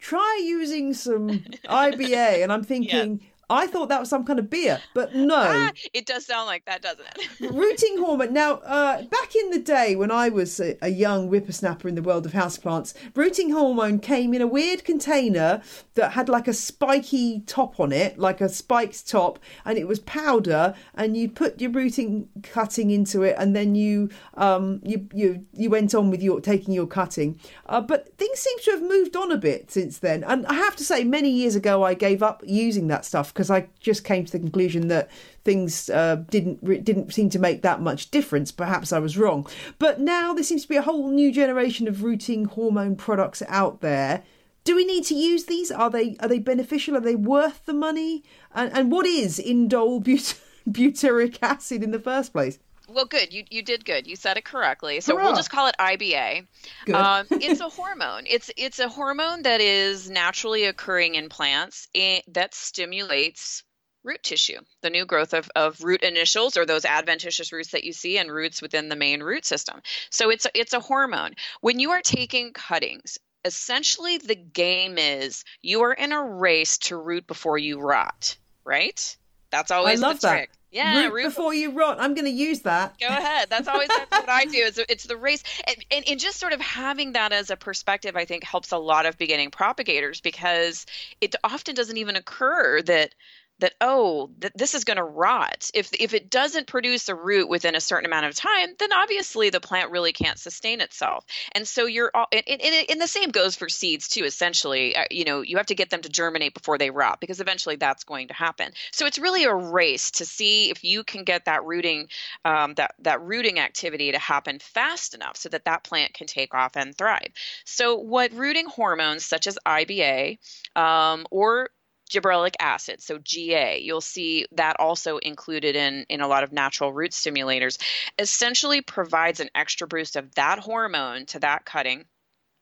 try 0.00 0.42
using 0.44 0.94
some 0.94 1.28
IBA, 1.68 2.42
and 2.42 2.52
I'm 2.52 2.64
thinking. 2.72 3.20
I 3.50 3.66
thought 3.66 3.88
that 3.88 3.98
was 3.98 4.08
some 4.08 4.24
kind 4.24 4.38
of 4.38 4.48
beer, 4.48 4.80
but 4.94 5.14
no. 5.14 5.34
Ah, 5.36 5.72
it 5.92 6.06
does 6.06 6.24
sound 6.24 6.46
like 6.46 6.64
that, 6.66 6.82
doesn't 6.82 7.04
it? 7.16 7.50
rooting 7.52 7.98
hormone. 7.98 8.32
Now, 8.32 8.54
uh, 8.58 9.02
back 9.02 9.34
in 9.34 9.50
the 9.50 9.58
day 9.58 9.96
when 9.96 10.12
I 10.12 10.28
was 10.28 10.60
a, 10.60 10.78
a, 10.80 10.88
young 10.88 11.28
whippersnapper 11.28 11.88
in 11.88 11.96
the 11.96 12.02
world 12.02 12.26
of 12.26 12.32
houseplants, 12.32 12.94
rooting 13.14 13.50
hormone 13.50 13.98
came 13.98 14.34
in 14.34 14.40
a 14.40 14.46
weird 14.46 14.84
container 14.84 15.62
that 15.94 16.12
had 16.12 16.28
like 16.28 16.46
a 16.46 16.52
spiky 16.52 17.40
top 17.40 17.80
on 17.80 17.90
it, 17.90 18.18
like 18.18 18.40
a 18.40 18.48
spiked 18.48 19.08
top, 19.08 19.40
and 19.64 19.76
it 19.76 19.88
was 19.88 19.98
powder. 20.00 20.74
And 20.94 21.16
you 21.16 21.28
put 21.28 21.60
your 21.60 21.72
rooting 21.72 22.28
cutting 22.42 22.90
into 22.90 23.22
it, 23.22 23.34
and 23.36 23.56
then 23.56 23.74
you 23.74 24.10
um, 24.34 24.80
you 24.84 25.08
you 25.12 25.44
you 25.54 25.70
went 25.70 25.94
on 25.94 26.10
with 26.10 26.22
your 26.22 26.40
taking 26.40 26.72
your 26.72 26.86
cutting. 26.86 27.40
Uh, 27.66 27.80
but 27.80 28.16
things 28.16 28.38
seem 28.38 28.58
to 28.60 28.70
have 28.72 28.82
moved 28.82 29.16
on 29.16 29.32
a 29.32 29.36
bit 29.36 29.70
since 29.70 29.98
then. 29.98 30.22
And 30.24 30.46
I 30.46 30.54
have 30.54 30.76
to 30.76 30.84
say, 30.84 31.02
many 31.02 31.30
years 31.30 31.56
ago, 31.56 31.82
I 31.82 31.94
gave 31.94 32.22
up 32.22 32.42
using 32.46 32.86
that 32.88 33.04
stuff 33.04 33.32
because 33.40 33.50
I 33.50 33.68
just 33.80 34.04
came 34.04 34.26
to 34.26 34.32
the 34.32 34.38
conclusion 34.38 34.88
that 34.88 35.08
things 35.44 35.88
uh, 35.88 36.16
didn't 36.28 36.62
didn't 36.84 37.14
seem 37.14 37.30
to 37.30 37.38
make 37.38 37.62
that 37.62 37.80
much 37.80 38.10
difference. 38.10 38.52
Perhaps 38.52 38.92
I 38.92 38.98
was 38.98 39.16
wrong, 39.16 39.46
but 39.78 39.98
now 39.98 40.34
there 40.34 40.44
seems 40.44 40.60
to 40.64 40.68
be 40.68 40.76
a 40.76 40.82
whole 40.82 41.10
new 41.10 41.32
generation 41.32 41.88
of 41.88 42.02
rooting 42.04 42.44
hormone 42.44 42.96
products 42.96 43.42
out 43.48 43.80
there. 43.80 44.24
Do 44.64 44.76
we 44.76 44.84
need 44.84 45.04
to 45.04 45.14
use 45.14 45.44
these? 45.44 45.70
Are 45.70 45.88
they 45.88 46.18
are 46.20 46.28
they 46.28 46.38
beneficial? 46.38 46.98
Are 46.98 47.00
they 47.00 47.14
worth 47.14 47.64
the 47.64 47.72
money? 47.72 48.24
And, 48.54 48.70
and 48.74 48.92
what 48.92 49.06
is 49.06 49.38
indole 49.38 50.04
but- 50.04 50.38
butyric 50.70 51.38
acid 51.40 51.82
in 51.82 51.92
the 51.92 51.98
first 51.98 52.34
place? 52.34 52.58
Well, 52.92 53.04
good. 53.04 53.32
You 53.32 53.44
you 53.50 53.62
did 53.62 53.84
good. 53.84 54.06
You 54.06 54.16
said 54.16 54.36
it 54.36 54.44
correctly. 54.44 55.00
So 55.00 55.14
Hurrah. 55.14 55.24
we'll 55.24 55.36
just 55.36 55.50
call 55.50 55.68
it 55.68 55.76
IBA. 55.78 56.46
Good. 56.86 56.94
Um, 56.94 57.26
it's 57.30 57.60
a 57.60 57.68
hormone. 57.68 58.24
It's 58.26 58.50
it's 58.56 58.78
a 58.78 58.88
hormone 58.88 59.42
that 59.42 59.60
is 59.60 60.10
naturally 60.10 60.64
occurring 60.64 61.14
in 61.14 61.28
plants 61.28 61.88
and 61.94 62.22
that 62.28 62.54
stimulates 62.54 63.62
root 64.02 64.22
tissue, 64.22 64.58
the 64.80 64.90
new 64.90 65.04
growth 65.04 65.34
of, 65.34 65.50
of 65.54 65.82
root 65.82 66.02
initials 66.02 66.56
or 66.56 66.64
those 66.64 66.84
adventitious 66.84 67.52
roots 67.52 67.72
that 67.72 67.84
you 67.84 67.92
see 67.92 68.18
and 68.18 68.32
roots 68.32 68.62
within 68.62 68.88
the 68.88 68.96
main 68.96 69.22
root 69.22 69.44
system. 69.44 69.80
So 70.08 70.30
it's 70.30 70.46
a, 70.46 70.50
it's 70.54 70.72
a 70.72 70.80
hormone. 70.80 71.32
When 71.60 71.78
you 71.78 71.90
are 71.90 72.00
taking 72.00 72.54
cuttings, 72.54 73.18
essentially 73.44 74.16
the 74.16 74.34
game 74.34 74.96
is 74.96 75.44
you 75.60 75.82
are 75.82 75.92
in 75.92 76.12
a 76.12 76.22
race 76.22 76.78
to 76.78 76.96
root 76.96 77.26
before 77.26 77.58
you 77.58 77.78
rot, 77.78 78.36
right? 78.64 79.16
That's 79.50 79.70
always 79.70 80.02
I 80.02 80.06
love 80.08 80.20
the 80.20 80.28
that. 80.28 80.48
Yeah, 80.70 81.08
root, 81.08 81.24
before 81.24 81.52
you 81.52 81.72
rot. 81.72 81.98
I'm 82.00 82.14
going 82.14 82.26
to 82.26 82.30
use 82.30 82.60
that. 82.60 82.98
Go 83.00 83.08
ahead. 83.08 83.48
That's 83.50 83.66
always 83.66 83.88
that's 83.88 84.10
what 84.10 84.28
I 84.28 84.44
do. 84.44 84.58
It's, 84.58 84.78
it's 84.78 85.04
the 85.04 85.16
race, 85.16 85.42
and, 85.66 85.76
and, 85.90 86.04
and 86.08 86.20
just 86.20 86.38
sort 86.38 86.52
of 86.52 86.60
having 86.60 87.12
that 87.12 87.32
as 87.32 87.50
a 87.50 87.56
perspective, 87.56 88.14
I 88.14 88.24
think 88.24 88.44
helps 88.44 88.70
a 88.70 88.78
lot 88.78 89.04
of 89.04 89.18
beginning 89.18 89.50
propagators 89.50 90.20
because 90.20 90.86
it 91.20 91.34
often 91.42 91.74
doesn't 91.74 91.96
even 91.96 92.14
occur 92.14 92.82
that 92.82 93.14
that 93.60 93.74
oh 93.80 94.30
th- 94.40 94.52
this 94.54 94.74
is 94.74 94.84
going 94.84 94.96
to 94.96 95.04
rot. 95.04 95.70
If 95.74 95.90
if 95.98 96.14
it 96.14 96.30
doesn't 96.30 96.66
produce 96.66 97.08
a 97.08 97.14
root 97.14 97.48
within 97.48 97.74
a 97.74 97.80
certain 97.80 98.06
amount 98.06 98.26
of 98.26 98.34
time 98.34 98.74
then 98.78 98.92
obviously 98.92 99.50
the 99.50 99.60
plant 99.60 99.90
really 99.90 100.12
can't 100.12 100.38
sustain 100.38 100.80
itself. 100.80 101.24
And 101.52 101.66
so 101.66 101.86
you're 101.86 102.10
all 102.14 102.26
and, 102.32 102.44
and, 102.48 102.86
and 102.90 103.00
the 103.00 103.06
same 103.06 103.30
goes 103.30 103.56
for 103.56 103.68
seeds 103.68 104.08
too 104.08 104.24
essentially. 104.24 104.96
Uh, 104.96 105.04
you 105.10 105.24
know 105.24 105.42
you 105.42 105.56
have 105.56 105.66
to 105.66 105.74
get 105.74 105.90
them 105.90 106.02
to 106.02 106.08
germinate 106.08 106.54
before 106.54 106.78
they 106.78 106.90
rot 106.90 107.20
because 107.20 107.40
eventually 107.40 107.76
that's 107.76 108.04
going 108.04 108.28
to 108.28 108.34
happen. 108.34 108.72
So 108.92 109.06
it's 109.06 109.18
really 109.18 109.44
a 109.44 109.54
race 109.54 110.10
to 110.12 110.24
see 110.24 110.70
if 110.70 110.84
you 110.84 111.04
can 111.04 111.24
get 111.24 111.44
that 111.44 111.64
rooting 111.64 112.08
um, 112.44 112.74
that 112.74 112.94
that 113.00 113.22
rooting 113.22 113.58
activity 113.58 114.12
to 114.12 114.18
happen 114.18 114.58
fast 114.58 115.14
enough 115.14 115.36
so 115.36 115.48
that 115.50 115.64
that 115.64 115.84
plant 115.84 116.14
can 116.14 116.26
take 116.26 116.54
off 116.54 116.76
and 116.76 116.96
thrive. 116.96 117.32
So 117.64 117.96
what 117.96 118.32
rooting 118.32 118.66
hormones 118.66 119.24
such 119.24 119.46
as 119.46 119.58
iba 119.66 120.38
um, 120.76 121.26
or 121.30 121.70
gibberellic 122.10 122.54
acid, 122.58 123.02
so 123.02 123.18
GA. 123.18 123.80
You'll 123.80 124.00
see 124.00 124.46
that 124.52 124.78
also 124.78 125.18
included 125.18 125.76
in, 125.76 126.04
in 126.08 126.20
a 126.20 126.28
lot 126.28 126.44
of 126.44 126.52
natural 126.52 126.92
root 126.92 127.12
stimulators. 127.12 127.78
Essentially 128.18 128.82
provides 128.82 129.40
an 129.40 129.50
extra 129.54 129.86
boost 129.86 130.16
of 130.16 130.34
that 130.34 130.58
hormone 130.58 131.26
to 131.26 131.38
that 131.40 131.64
cutting 131.64 132.04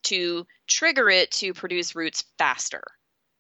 to 0.05 0.47
trigger 0.67 1.11
it 1.11 1.31
to 1.31 1.53
produce 1.53 1.97
roots 1.97 2.25
faster 2.39 2.83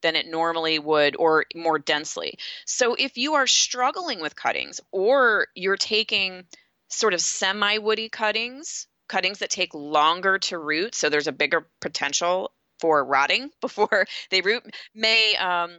than 0.03 0.17
it 0.17 0.27
normally 0.27 0.79
would 0.79 1.17
or 1.19 1.45
more 1.55 1.79
densely. 1.79 2.39
So 2.67 2.95
if 2.95 3.17
you 3.19 3.35
are 3.35 3.47
struggling 3.47 4.21
with 4.21 4.37
cuttings 4.37 4.81
or 4.93 5.49
you're 5.55 5.77
taking 5.77 6.45
sort 6.89 7.15
of 7.15 7.21
semi 7.21 7.79
woody 7.79 8.09
cuttings, 8.09 8.87
cuttings 9.09 9.39
that 9.39 9.51
take 9.51 9.75
longer 9.75 10.39
to 10.39 10.59
root, 10.59 10.95
so 10.95 11.09
there's 11.09 11.27
a 11.27 11.33
bigger 11.33 11.69
potential 11.81 12.53
for 12.81 13.05
rotting 13.05 13.51
before 13.61 14.07
they 14.31 14.41
root, 14.41 14.65
may 14.95 15.35
um, 15.37 15.79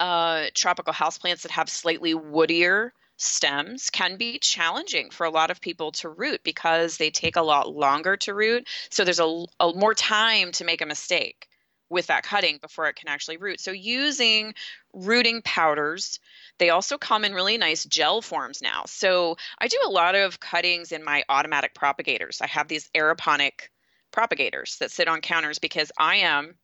uh, 0.00 0.46
tropical 0.54 0.92
houseplants 0.92 1.42
that 1.42 1.52
have 1.52 1.68
slightly 1.68 2.14
woodier 2.14 2.90
stems 3.16 3.90
can 3.90 4.16
be 4.16 4.38
challenging 4.38 5.10
for 5.10 5.24
a 5.24 5.30
lot 5.30 5.50
of 5.50 5.60
people 5.60 5.92
to 5.92 6.08
root 6.08 6.40
because 6.42 6.96
they 6.96 7.10
take 7.10 7.36
a 7.36 7.42
lot 7.42 7.72
longer 7.72 8.16
to 8.16 8.34
root. 8.34 8.66
So 8.90 9.04
there's 9.04 9.20
a, 9.20 9.44
a 9.60 9.72
more 9.72 9.94
time 9.94 10.52
to 10.52 10.64
make 10.64 10.80
a 10.80 10.86
mistake 10.86 11.48
with 11.90 12.06
that 12.08 12.24
cutting 12.24 12.58
before 12.60 12.86
it 12.88 12.96
can 12.96 13.08
actually 13.08 13.36
root. 13.36 13.60
So 13.60 13.70
using 13.70 14.54
rooting 14.92 15.42
powders, 15.42 16.18
they 16.58 16.70
also 16.70 16.98
come 16.98 17.24
in 17.24 17.34
really 17.34 17.58
nice 17.58 17.84
gel 17.84 18.20
forms 18.20 18.60
now. 18.62 18.82
So 18.86 19.36
I 19.58 19.68
do 19.68 19.78
a 19.84 19.90
lot 19.90 20.14
of 20.14 20.40
cuttings 20.40 20.92
in 20.92 21.04
my 21.04 21.22
automatic 21.28 21.74
propagators. 21.74 22.40
I 22.40 22.46
have 22.48 22.68
these 22.68 22.90
aeroponic 22.94 23.68
propagators 24.10 24.76
that 24.78 24.90
sit 24.90 25.08
on 25.08 25.20
counters 25.20 25.58
because 25.58 25.92
I 25.98 26.16
am 26.16 26.54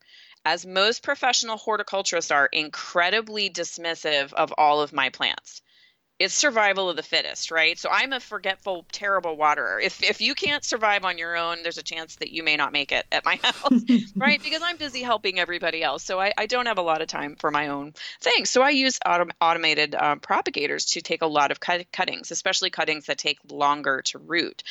as 0.45 0.65
most 0.65 1.03
professional 1.03 1.57
horticulturists 1.57 2.31
are, 2.31 2.47
incredibly 2.53 3.51
dismissive 3.51 4.33
of 4.33 4.53
all 4.57 4.81
of 4.81 4.93
my 4.93 5.09
plants. 5.11 5.63
It's 6.21 6.35
survival 6.35 6.91
of 6.91 6.97
the 6.97 7.03
fittest, 7.03 7.51
right? 7.51 7.79
So 7.79 7.89
I'm 7.91 8.13
a 8.13 8.21
forgetful, 8.21 8.85
terrible 8.93 9.39
waterer. 9.39 9.81
If 9.81 10.03
if 10.03 10.21
you 10.21 10.35
can't 10.35 10.63
survive 10.63 11.07
on 11.07 11.17
your 11.17 11.35
own, 11.35 11.63
there's 11.63 11.79
a 11.79 11.83
chance 11.83 12.17
that 12.17 12.31
you 12.31 12.43
may 12.43 12.57
not 12.57 12.73
make 12.73 12.93
it 12.93 13.07
at 13.11 13.25
my 13.25 13.37
house, 13.43 13.83
right? 14.21 14.39
Because 14.51 14.63
I'm 14.63 14.77
busy 14.77 15.03
helping 15.03 15.39
everybody 15.39 15.83
else, 15.83 16.03
so 16.03 16.21
I, 16.21 16.33
I 16.37 16.47
don't 16.47 16.67
have 16.67 16.79
a 16.79 16.83
lot 16.83 17.01
of 17.01 17.09
time 17.09 17.37
for 17.37 17.51
my 17.51 17.69
own 17.69 17.95
things. 18.21 18.51
So 18.51 18.63
I 18.63 18.71
use 18.71 18.99
autom- 19.07 19.31
automated 19.41 19.95
um, 19.95 20.21
propagators 20.21 20.85
to 20.87 21.01
take 21.01 21.23
a 21.23 21.27
lot 21.27 21.51
of 21.51 21.61
cut- 21.61 21.91
cuttings, 21.93 22.31
especially 22.31 22.69
cuttings 22.71 23.07
that 23.07 23.17
take 23.17 23.39
longer 23.51 24.03
to 24.07 24.19
root, 24.19 24.63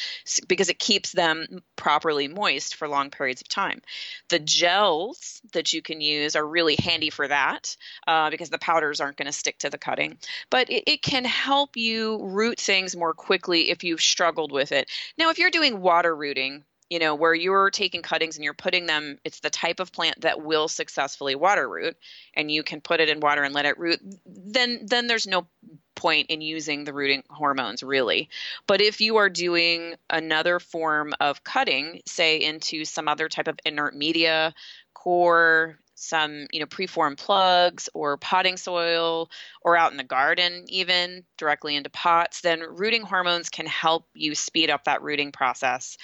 because 0.47 0.69
it 0.69 0.77
keeps 0.77 1.11
them 1.11 1.61
properly 1.75 2.27
moist 2.27 2.75
for 2.75 2.87
long 2.87 3.09
periods 3.09 3.41
of 3.41 3.47
time. 3.47 3.81
The 4.29 4.39
gels 4.39 5.41
that 5.53 5.73
you 5.73 5.81
can 5.81 6.01
use 6.01 6.35
are 6.35 6.45
really 6.45 6.75
handy 6.75 7.09
for 7.09 7.27
that 7.27 7.75
uh, 8.05 8.29
because 8.29 8.49
the 8.49 8.59
powders 8.59 9.01
aren't 9.01 9.17
going 9.17 9.25
to 9.25 9.31
stick 9.31 9.57
to 9.59 9.69
the 9.69 9.77
cutting, 9.77 10.17
but 10.49 10.69
it, 10.69 10.83
it 10.85 11.01
can 11.01 11.25
help 11.39 11.77
you 11.77 12.23
root 12.23 12.59
things 12.59 12.95
more 12.95 13.13
quickly 13.13 13.69
if 13.69 13.83
you've 13.83 14.01
struggled 14.01 14.51
with 14.51 14.71
it. 14.71 14.89
Now, 15.17 15.29
if 15.29 15.39
you're 15.39 15.49
doing 15.49 15.81
water 15.81 16.15
rooting, 16.15 16.65
you 16.89 16.99
know, 16.99 17.15
where 17.15 17.35
you're 17.35 17.69
taking 17.69 18.01
cuttings 18.01 18.35
and 18.35 18.43
you're 18.43 18.53
putting 18.53 18.87
them, 18.87 19.19
it's 19.23 19.39
the 19.39 19.49
type 19.49 19.79
of 19.79 19.91
plant 19.91 20.21
that 20.21 20.41
will 20.41 20.67
successfully 20.67 21.35
water 21.35 21.69
root, 21.69 21.95
and 22.33 22.51
you 22.51 22.63
can 22.63 22.81
put 22.81 22.99
it 22.99 23.09
in 23.09 23.19
water 23.19 23.43
and 23.43 23.53
let 23.53 23.65
it 23.65 23.77
root, 23.77 23.99
then 24.25 24.81
then 24.85 25.07
there's 25.07 25.27
no 25.27 25.47
point 25.95 26.29
in 26.29 26.41
using 26.41 26.85
the 26.85 26.93
rooting 26.93 27.23
hormones 27.29 27.83
really. 27.83 28.29
But 28.67 28.81
if 28.81 29.01
you 29.01 29.17
are 29.17 29.29
doing 29.29 29.95
another 30.09 30.59
form 30.59 31.13
of 31.19 31.43
cutting, 31.43 32.01
say 32.05 32.37
into 32.37 32.85
some 32.85 33.07
other 33.07 33.29
type 33.29 33.47
of 33.47 33.59
inert 33.65 33.95
media, 33.95 34.53
coir, 34.93 35.77
some 36.01 36.47
you 36.51 36.59
know 36.59 36.65
preformed 36.65 37.17
plugs 37.17 37.89
or 37.93 38.17
potting 38.17 38.57
soil 38.57 39.29
or 39.61 39.77
out 39.77 39.91
in 39.91 39.97
the 39.97 40.03
garden 40.03 40.63
even 40.67 41.23
directly 41.37 41.75
into 41.75 41.89
pots 41.89 42.41
then 42.41 42.61
rooting 42.61 43.01
hormones 43.01 43.49
can 43.49 43.65
help 43.65 44.07
you 44.13 44.33
speed 44.33 44.69
up 44.69 44.85
that 44.85 45.01
rooting 45.01 45.31
process 45.31 45.97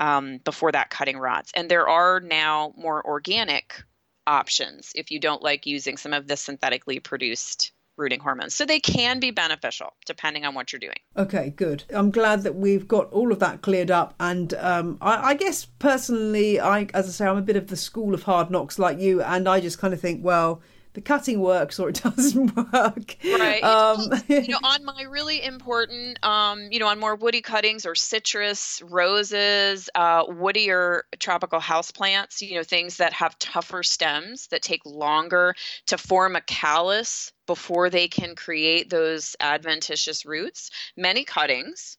um, 0.00 0.38
before 0.44 0.72
that 0.72 0.90
cutting 0.90 1.18
rots. 1.18 1.52
And 1.54 1.70
there 1.70 1.88
are 1.88 2.20
now 2.20 2.74
more 2.76 3.04
organic 3.04 3.82
options 4.26 4.92
if 4.94 5.10
you 5.10 5.20
don't 5.20 5.42
like 5.42 5.66
using 5.66 5.96
some 5.96 6.12
of 6.12 6.26
the 6.26 6.36
synthetically 6.36 7.00
produced 7.00 7.72
rooting 7.96 8.20
hormones. 8.20 8.54
So 8.54 8.64
they 8.64 8.80
can 8.80 9.20
be 9.20 9.30
beneficial 9.30 9.94
depending 10.06 10.44
on 10.44 10.54
what 10.54 10.72
you're 10.72 10.80
doing. 10.80 10.98
Okay, 11.16 11.50
good. 11.50 11.84
I'm 11.90 12.10
glad 12.10 12.42
that 12.42 12.54
we've 12.54 12.86
got 12.86 13.10
all 13.12 13.32
of 13.32 13.38
that 13.40 13.62
cleared 13.62 13.90
up. 13.90 14.14
And 14.20 14.54
um, 14.54 14.98
I, 15.00 15.30
I, 15.30 15.34
guess 15.34 15.64
personally, 15.64 16.60
I, 16.60 16.88
as 16.94 17.08
I 17.08 17.10
say, 17.10 17.26
I'm 17.26 17.36
a 17.38 17.42
bit 17.42 17.56
of 17.56 17.68
the 17.68 17.76
school 17.76 18.14
of 18.14 18.24
hard 18.24 18.50
knocks 18.50 18.78
like 18.78 18.98
you, 18.98 19.22
and 19.22 19.48
I 19.48 19.60
just 19.60 19.78
kind 19.78 19.94
of 19.94 20.00
think, 20.00 20.24
well, 20.24 20.60
the 20.96 21.02
cutting 21.02 21.40
works 21.40 21.78
or 21.78 21.90
it 21.90 22.02
doesn't 22.02 22.56
work. 22.56 23.16
Right. 23.22 23.62
Um, 23.62 24.10
you 24.28 24.48
know, 24.48 24.58
on 24.64 24.82
my 24.82 25.02
really 25.02 25.44
important, 25.44 26.18
um, 26.24 26.68
you 26.70 26.78
know, 26.78 26.88
on 26.88 26.98
more 26.98 27.14
woody 27.14 27.42
cuttings 27.42 27.84
or 27.84 27.94
citrus, 27.94 28.82
roses, 28.82 29.90
uh, 29.94 30.24
woodier 30.24 31.02
tropical 31.18 31.60
houseplants, 31.60 32.40
you 32.40 32.54
know, 32.54 32.62
things 32.62 32.96
that 32.96 33.12
have 33.12 33.38
tougher 33.38 33.82
stems 33.82 34.46
that 34.46 34.62
take 34.62 34.80
longer 34.86 35.54
to 35.86 35.98
form 35.98 36.34
a 36.34 36.40
callus 36.40 37.30
before 37.46 37.90
they 37.90 38.08
can 38.08 38.34
create 38.34 38.88
those 38.88 39.36
adventitious 39.38 40.24
roots. 40.24 40.70
Many 40.96 41.24
cuttings 41.24 41.98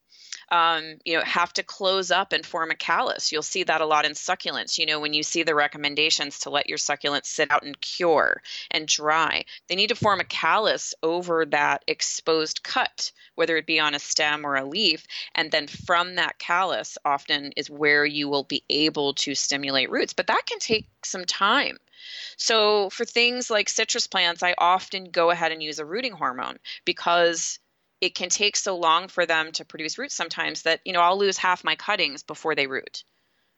um, 0.50 0.96
you 1.04 1.18
know, 1.18 1.24
have 1.24 1.52
to 1.54 1.64
close 1.64 2.12
up 2.12 2.34
and 2.34 2.46
form 2.46 2.72
a 2.72 2.76
callus. 2.76 3.32
You'll 3.32 3.44
see 3.44 3.64
that 3.64 3.82
a 3.82 3.86
lot 3.86 4.06
in 4.06 4.14
succulents. 4.14 4.78
You 4.78 4.86
know, 4.86 5.00
when 5.00 5.14
you 5.14 5.24
see 5.24 5.44
the 5.44 5.56
recommendations 5.56 6.40
to 6.40 6.50
let 6.50 6.70
your 6.70 6.78
succulents 6.78 7.26
sit 7.26 7.52
out 7.52 7.64
and 7.64 7.80
cure 7.80 8.42
and 8.72 8.88
dry, 8.88 9.46
they 9.68 9.76
need 9.76 9.90
to 9.90 9.96
form 9.96 10.20
a 10.20 10.26
callus 10.26 10.94
over 11.04 11.46
that 11.48 11.84
exposed 11.88 12.64
cut, 12.64 13.12
whether 13.36 13.58
it 13.58 13.66
be 13.66 13.80
on 13.80 13.96
a 13.96 14.00
stem 14.00 14.46
or 14.46 14.56
a 14.56 14.66
leaf. 14.66 15.06
And 15.36 15.52
then 15.52 15.68
from 15.68 16.16
that 16.16 16.40
callus, 16.40 16.98
often 17.04 17.52
is 17.58 17.70
where 17.70 18.06
you 18.06 18.30
will 18.30 18.44
be 18.44 18.64
able 18.70 19.14
to 19.16 19.36
stimulate 19.36 19.92
roots. 19.92 20.14
But 20.14 20.28
that 20.28 20.46
can 20.46 20.60
take 20.60 20.88
some 21.04 21.26
time. 21.26 21.78
So, 22.38 22.90
for 22.90 23.06
things 23.06 23.50
like 23.50 23.70
citrus 23.70 24.08
plants, 24.08 24.44
I 24.44 24.54
often 24.58 25.06
go 25.06 25.32
ahead 25.32 25.52
and 25.52 25.64
use 25.64 25.80
a 25.80 25.86
rooting 25.86 26.14
hormone 26.14 26.58
because 26.86 27.60
it 28.02 28.16
can 28.16 28.30
take 28.30 28.56
so 28.56 28.78
long 28.78 29.08
for 29.08 29.26
them 29.26 29.52
to 29.54 29.66
produce 29.66 29.98
roots 29.98 30.16
sometimes 30.16 30.64
that 30.64 30.82
you 30.86 30.94
know 30.94 31.02
I'll 31.02 31.18
lose 31.18 31.38
half 31.38 31.64
my 31.64 31.76
cuttings 31.76 32.24
before 32.24 32.56
they 32.56 32.68
root. 32.68 33.04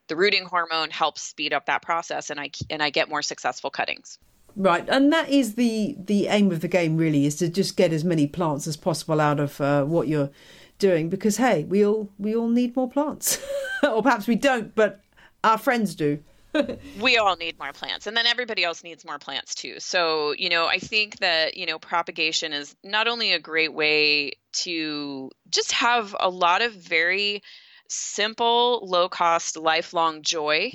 The 0.07 0.15
rooting 0.15 0.45
hormone 0.45 0.89
helps 0.89 1.21
speed 1.21 1.53
up 1.53 1.65
that 1.65 1.81
process, 1.81 2.29
and 2.29 2.39
I 2.39 2.51
and 2.69 2.81
I 2.81 2.89
get 2.89 3.09
more 3.09 3.21
successful 3.21 3.69
cuttings. 3.69 4.17
Right, 4.55 4.87
and 4.89 5.13
that 5.13 5.29
is 5.29 5.55
the 5.55 5.95
the 5.99 6.27
aim 6.27 6.51
of 6.51 6.61
the 6.61 6.67
game. 6.67 6.97
Really, 6.97 7.25
is 7.25 7.35
to 7.37 7.49
just 7.49 7.77
get 7.77 7.93
as 7.93 8.03
many 8.03 8.27
plants 8.27 8.65
as 8.65 8.77
possible 8.77 9.21
out 9.21 9.39
of 9.39 9.59
uh, 9.61 9.83
what 9.83 10.07
you're 10.07 10.31
doing. 10.79 11.09
Because 11.09 11.37
hey, 11.37 11.65
we 11.65 11.85
all 11.85 12.09
we 12.17 12.35
all 12.35 12.49
need 12.49 12.75
more 12.75 12.89
plants, 12.89 13.39
or 13.83 14.01
perhaps 14.01 14.27
we 14.27 14.35
don't, 14.35 14.73
but 14.73 15.01
our 15.43 15.57
friends 15.57 15.95
do. 15.95 16.19
we 16.99 17.17
all 17.17 17.35
need 17.35 17.59
more 17.59 17.73
plants 17.73 18.07
and 18.07 18.17
then 18.17 18.25
everybody 18.25 18.63
else 18.63 18.83
needs 18.83 19.05
more 19.05 19.19
plants 19.19 19.55
too. 19.55 19.79
So 19.79 20.33
you 20.37 20.49
know 20.49 20.67
i 20.67 20.79
think 20.79 21.17
that 21.19 21.57
you 21.57 21.65
know 21.65 21.79
propagation 21.79 22.53
is 22.53 22.75
not 22.83 23.07
only 23.07 23.33
a 23.33 23.39
great 23.39 23.73
way 23.73 24.33
to 24.51 25.29
just 25.49 25.71
have 25.71 26.15
a 26.19 26.29
lot 26.29 26.61
of 26.61 26.73
very 26.73 27.41
simple 27.87 28.85
low 28.87 29.09
cost 29.09 29.57
lifelong 29.57 30.21
joy 30.21 30.71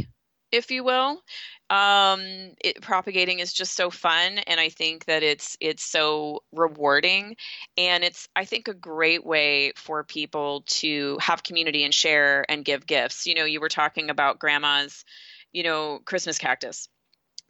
if 0.53 0.70
you 0.70 0.85
will. 0.85 1.22
Um 1.70 2.20
it, 2.62 2.81
propagating 2.83 3.41
is 3.41 3.53
just 3.53 3.75
so 3.75 3.91
fun 3.91 4.39
and 4.39 4.61
i 4.61 4.68
think 4.68 5.07
that 5.07 5.22
it's 5.22 5.57
it's 5.61 5.85
so 5.85 6.43
rewarding. 6.53 7.37
And 7.77 8.05
it's 8.05 8.29
i 8.37 8.45
think 8.45 8.68
a 8.68 8.75
great 8.75 9.25
way 9.25 9.72
for 9.77 10.05
people 10.05 10.62
to 10.66 11.18
have 11.20 11.43
community 11.43 11.83
and 11.85 11.93
share 11.95 12.45
and 12.49 12.64
give 12.64 12.87
gifts. 12.87 13.27
You 13.27 13.35
know 13.35 13.45
you 13.45 13.61
were 13.61 13.68
talking 13.68 14.11
about 14.11 14.39
grandma's 14.39 15.05
you 15.55 15.63
know, 15.63 16.01
Christmas 16.05 16.37
cactus. 16.37 16.89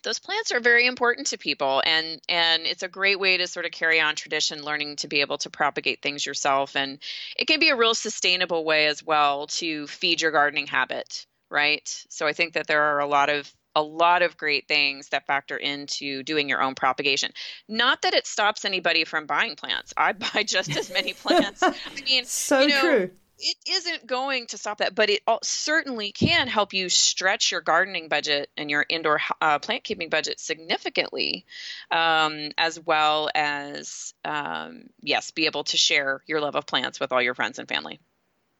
Those 0.04 0.18
plants 0.18 0.52
are 0.52 0.60
very 0.60 0.86
important 0.86 1.28
to 1.28 1.38
people 1.38 1.82
and 1.84 2.20
and 2.28 2.66
it's 2.66 2.82
a 2.82 2.88
great 2.88 3.18
way 3.18 3.38
to 3.38 3.48
sort 3.48 3.64
of 3.64 3.72
carry 3.72 4.00
on 4.00 4.14
tradition 4.14 4.62
learning 4.62 4.96
to 4.96 5.08
be 5.08 5.22
able 5.22 5.38
to 5.38 5.50
propagate 5.50 6.02
things 6.02 6.26
yourself 6.26 6.76
and 6.76 6.98
it 7.38 7.46
can 7.46 7.58
be 7.58 7.70
a 7.70 7.76
real 7.76 7.94
sustainable 7.94 8.66
way 8.66 8.86
as 8.86 9.02
well 9.02 9.46
to 9.46 9.86
feed 9.86 10.20
your 10.20 10.30
gardening 10.30 10.66
habit, 10.66 11.26
right? 11.50 12.04
So 12.10 12.26
I 12.26 12.34
think 12.34 12.52
that 12.52 12.66
there 12.66 12.82
are 12.82 13.00
a 13.00 13.06
lot 13.06 13.30
of 13.30 13.50
a 13.74 13.82
lot 13.82 14.22
of 14.22 14.36
great 14.36 14.68
things 14.68 15.08
that 15.08 15.26
factor 15.26 15.56
into 15.56 16.22
doing 16.22 16.48
your 16.48 16.62
own 16.62 16.74
propagation. 16.74 17.32
Not 17.66 18.02
that 18.02 18.14
it 18.14 18.26
stops 18.26 18.64
anybody 18.64 19.04
from 19.04 19.26
buying 19.26 19.56
plants. 19.56 19.94
I 19.96 20.12
buy 20.34 20.44
just 20.46 20.76
as 20.76 20.92
many 20.92 21.12
plants. 21.24 21.62
I 21.62 21.74
mean, 22.06 22.26
so 22.26 22.60
you 22.60 22.68
know, 22.68 22.80
true 22.82 23.10
it 23.38 23.56
isn't 23.68 24.06
going 24.06 24.46
to 24.48 24.58
stop 24.58 24.78
that, 24.78 24.94
but 24.94 25.10
it 25.10 25.22
certainly 25.42 26.12
can 26.12 26.46
help 26.46 26.72
you 26.72 26.88
stretch 26.88 27.50
your 27.50 27.60
gardening 27.60 28.08
budget 28.08 28.50
and 28.56 28.70
your 28.70 28.84
indoor 28.88 29.20
uh, 29.40 29.58
plant 29.58 29.84
keeping 29.84 30.08
budget 30.08 30.38
significantly, 30.38 31.44
um, 31.90 32.50
as 32.56 32.78
well 32.78 33.30
as, 33.34 34.14
um, 34.24 34.84
yes, 35.00 35.30
be 35.30 35.46
able 35.46 35.64
to 35.64 35.76
share 35.76 36.22
your 36.26 36.40
love 36.40 36.54
of 36.54 36.66
plants 36.66 37.00
with 37.00 37.12
all 37.12 37.22
your 37.22 37.34
friends 37.34 37.58
and 37.58 37.68
family. 37.68 38.00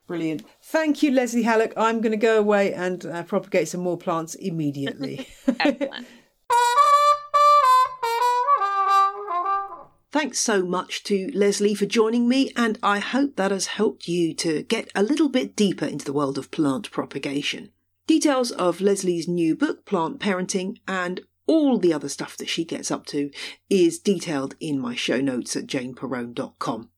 Brilliant. 0.07 0.45
Thank 0.63 1.03
you, 1.03 1.13
Leslie 1.13 1.43
Halleck. 1.43 1.73
I'm 1.77 2.01
going 2.01 2.13
to 2.13 2.19
go 2.19 2.39
away 2.39 2.75
and 2.75 3.05
uh, 3.07 3.23
propagate 3.23 3.69
some 3.69 3.81
more 3.81 3.97
plants 3.97 4.35
immediately. 4.35 5.27
Excellent. 5.61 6.07
Thanks 10.15 10.39
so 10.39 10.63
much 10.65 11.03
to 11.05 11.29
Leslie 11.35 11.75
for 11.75 11.87
joining 11.87 12.29
me, 12.29 12.53
and 12.55 12.79
I 12.85 13.01
hope 13.01 13.35
that 13.35 13.51
has 13.51 13.67
helped 13.67 14.07
you 14.07 14.33
to 14.35 14.63
get 14.63 14.89
a 14.95 15.03
little 15.03 15.29
bit 15.29 15.57
deeper 15.57 15.87
into 15.87 16.05
the 16.05 16.13
world 16.13 16.39
of 16.39 16.53
plant 16.53 16.93
propagation. 16.93 17.73
Details 18.07 18.53
of 18.53 18.81
Leslie's 18.81 19.27
new 19.27 19.57
book, 19.57 19.85
Plant 19.85 20.21
Parenting, 20.21 20.77
and 20.87 21.23
all 21.49 21.79
the 21.79 21.93
other 21.93 22.09
stuff 22.09 22.37
that 22.37 22.49
she 22.49 22.65
gets 22.65 22.93
up 22.93 23.07
to 23.07 23.33
is 23.69 23.99
detailed 23.99 24.55
in 24.61 24.79
my 24.79 24.95
show 24.95 25.21
notes 25.21 25.57
at 25.57 25.67
janeperrone.com. 25.67 26.91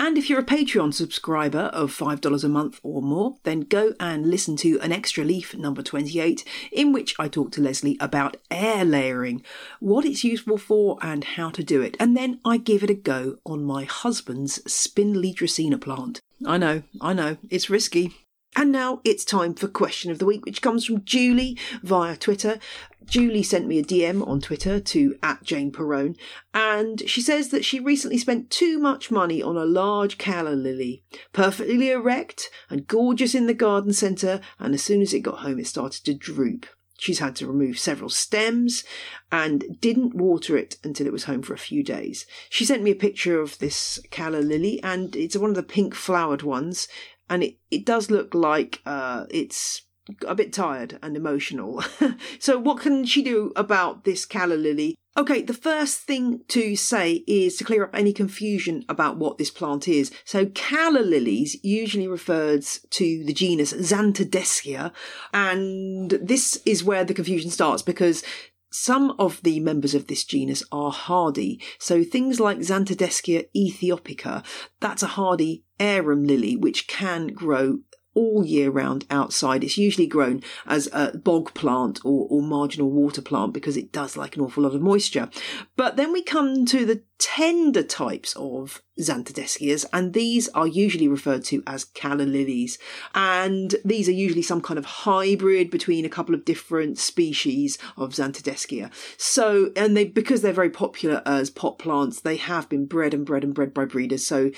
And 0.00 0.18
if 0.18 0.28
you're 0.28 0.40
a 0.40 0.44
Patreon 0.44 0.94
subscriber 0.94 1.70
of 1.72 1.96
$5 1.96 2.44
a 2.44 2.48
month 2.48 2.80
or 2.82 3.02
more, 3.02 3.36
then 3.44 3.60
go 3.60 3.94
and 4.00 4.26
listen 4.26 4.56
to 4.56 4.80
an 4.80 4.92
extra 4.92 5.24
leaf 5.24 5.54
number 5.56 5.82
28, 5.82 6.44
in 6.72 6.92
which 6.92 7.14
I 7.18 7.28
talk 7.28 7.52
to 7.52 7.60
Leslie 7.60 7.96
about 8.00 8.36
air 8.50 8.84
layering, 8.84 9.42
what 9.80 10.04
it's 10.04 10.24
useful 10.24 10.58
for, 10.58 10.98
and 11.02 11.24
how 11.24 11.50
to 11.50 11.62
do 11.62 11.82
it. 11.82 11.96
And 12.00 12.16
then 12.16 12.40
I 12.44 12.56
give 12.56 12.82
it 12.82 12.90
a 12.90 12.94
go 12.94 13.38
on 13.44 13.64
my 13.64 13.84
husband's 13.84 14.60
spindly 14.72 15.32
Dracaena 15.32 15.80
plant. 15.80 16.20
I 16.44 16.58
know, 16.58 16.82
I 17.00 17.12
know, 17.12 17.36
it's 17.48 17.70
risky. 17.70 18.14
And 18.54 18.70
now 18.70 19.00
it's 19.02 19.24
time 19.24 19.54
for 19.54 19.66
question 19.66 20.10
of 20.10 20.18
the 20.18 20.26
week, 20.26 20.44
which 20.44 20.60
comes 20.60 20.84
from 20.84 21.04
Julie 21.04 21.58
via 21.82 22.16
Twitter. 22.16 22.58
Julie 23.06 23.42
sent 23.42 23.66
me 23.66 23.78
a 23.78 23.84
DM 23.84 24.26
on 24.26 24.40
Twitter 24.40 24.78
to 24.78 25.18
at 25.22 25.42
Jane 25.42 25.72
Perrone, 25.72 26.16
and 26.52 27.02
she 27.08 27.20
says 27.20 27.48
that 27.48 27.64
she 27.64 27.80
recently 27.80 28.18
spent 28.18 28.50
too 28.50 28.78
much 28.78 29.10
money 29.10 29.42
on 29.42 29.56
a 29.56 29.64
large 29.64 30.18
calla 30.18 30.50
lily, 30.50 31.02
perfectly 31.32 31.90
erect 31.90 32.50
and 32.68 32.86
gorgeous 32.86 33.34
in 33.34 33.46
the 33.46 33.54
garden 33.54 33.92
centre, 33.92 34.40
and 34.58 34.74
as 34.74 34.82
soon 34.82 35.00
as 35.00 35.14
it 35.14 35.20
got 35.20 35.38
home, 35.38 35.58
it 35.58 35.66
started 35.66 36.04
to 36.04 36.14
droop. 36.14 36.66
She's 37.02 37.18
had 37.18 37.34
to 37.36 37.48
remove 37.48 37.80
several 37.80 38.10
stems 38.10 38.84
and 39.32 39.80
didn't 39.80 40.14
water 40.14 40.56
it 40.56 40.76
until 40.84 41.04
it 41.08 41.12
was 41.12 41.24
home 41.24 41.42
for 41.42 41.52
a 41.52 41.58
few 41.58 41.82
days. 41.82 42.26
She 42.48 42.64
sent 42.64 42.84
me 42.84 42.92
a 42.92 42.94
picture 42.94 43.40
of 43.40 43.58
this 43.58 43.98
calla 44.12 44.36
lily, 44.36 44.80
and 44.84 45.16
it's 45.16 45.36
one 45.36 45.50
of 45.50 45.56
the 45.56 45.64
pink 45.64 45.96
flowered 45.96 46.42
ones 46.42 46.86
and 47.28 47.42
it, 47.42 47.56
it 47.70 47.84
does 47.84 48.10
look 48.10 48.34
like 48.34 48.80
uh, 48.86 49.26
it's 49.30 49.82
a 50.26 50.34
bit 50.34 50.52
tired 50.52 50.98
and 51.02 51.16
emotional. 51.16 51.82
so, 52.38 52.58
what 52.58 52.80
can 52.80 53.04
she 53.04 53.22
do 53.22 53.52
about 53.56 54.04
this 54.04 54.24
calla 54.24 54.54
lily? 54.54 54.96
Okay, 55.14 55.42
the 55.42 55.54
first 55.54 56.00
thing 56.00 56.40
to 56.48 56.74
say 56.74 57.22
is 57.26 57.58
to 57.58 57.64
clear 57.64 57.84
up 57.84 57.94
any 57.94 58.14
confusion 58.14 58.82
about 58.88 59.18
what 59.18 59.36
this 59.36 59.50
plant 59.50 59.86
is. 59.86 60.10
So, 60.24 60.46
calla 60.46 61.00
lilies 61.00 61.62
usually 61.62 62.08
refers 62.08 62.80
to 62.90 63.24
the 63.24 63.34
genus 63.34 63.72
Zantedeschia, 63.74 64.92
and 65.32 66.10
this 66.10 66.60
is 66.64 66.82
where 66.82 67.04
the 67.04 67.14
confusion 67.14 67.50
starts 67.50 67.82
because 67.82 68.24
some 68.72 69.14
of 69.18 69.42
the 69.42 69.60
members 69.60 69.94
of 69.94 70.06
this 70.06 70.24
genus 70.24 70.62
are 70.72 70.90
hardy, 70.90 71.60
so 71.78 72.02
things 72.02 72.40
like 72.40 72.58
Zantedeschia 72.58 73.46
aethiopica, 73.56 74.44
that's 74.80 75.02
a 75.02 75.08
hardy 75.08 75.64
arum 75.78 76.24
lily 76.24 76.56
which 76.56 76.86
can 76.88 77.28
grow 77.28 77.78
all 78.14 78.44
year 78.44 78.70
round 78.70 79.06
outside. 79.10 79.64
It's 79.64 79.78
usually 79.78 80.06
grown 80.06 80.42
as 80.66 80.88
a 80.92 81.16
bog 81.16 81.54
plant 81.54 82.00
or, 82.04 82.26
or 82.30 82.42
marginal 82.42 82.90
water 82.90 83.22
plant 83.22 83.52
because 83.54 83.76
it 83.76 83.92
does 83.92 84.16
like 84.16 84.36
an 84.36 84.42
awful 84.42 84.62
lot 84.62 84.74
of 84.74 84.82
moisture. 84.82 85.28
But 85.76 85.96
then 85.96 86.12
we 86.12 86.22
come 86.22 86.66
to 86.66 86.84
the 86.84 87.02
tender 87.18 87.84
types 87.84 88.34
of 88.34 88.82
Zantedeschia, 88.98 89.84
and 89.92 90.12
these 90.12 90.48
are 90.50 90.66
usually 90.66 91.06
referred 91.06 91.44
to 91.44 91.62
as 91.66 91.84
calla 91.84 92.24
lilies. 92.24 92.78
And 93.14 93.76
these 93.84 94.08
are 94.08 94.12
usually 94.12 94.42
some 94.42 94.60
kind 94.60 94.76
of 94.76 94.84
hybrid 94.84 95.70
between 95.70 96.04
a 96.04 96.10
couple 96.10 96.34
of 96.34 96.44
different 96.44 96.98
species 96.98 97.78
of 97.96 98.10
Zantedeschia. 98.10 98.90
So, 99.16 99.70
and 99.76 99.96
they, 99.96 100.04
because 100.04 100.42
they're 100.42 100.52
very 100.52 100.70
popular 100.70 101.22
as 101.24 101.48
pot 101.48 101.78
plants, 101.78 102.20
they 102.20 102.36
have 102.36 102.68
been 102.68 102.86
bred 102.86 103.14
and 103.14 103.24
bred 103.24 103.44
and 103.44 103.54
bred 103.54 103.72
by 103.72 103.84
breeders. 103.84 104.26
So 104.26 104.50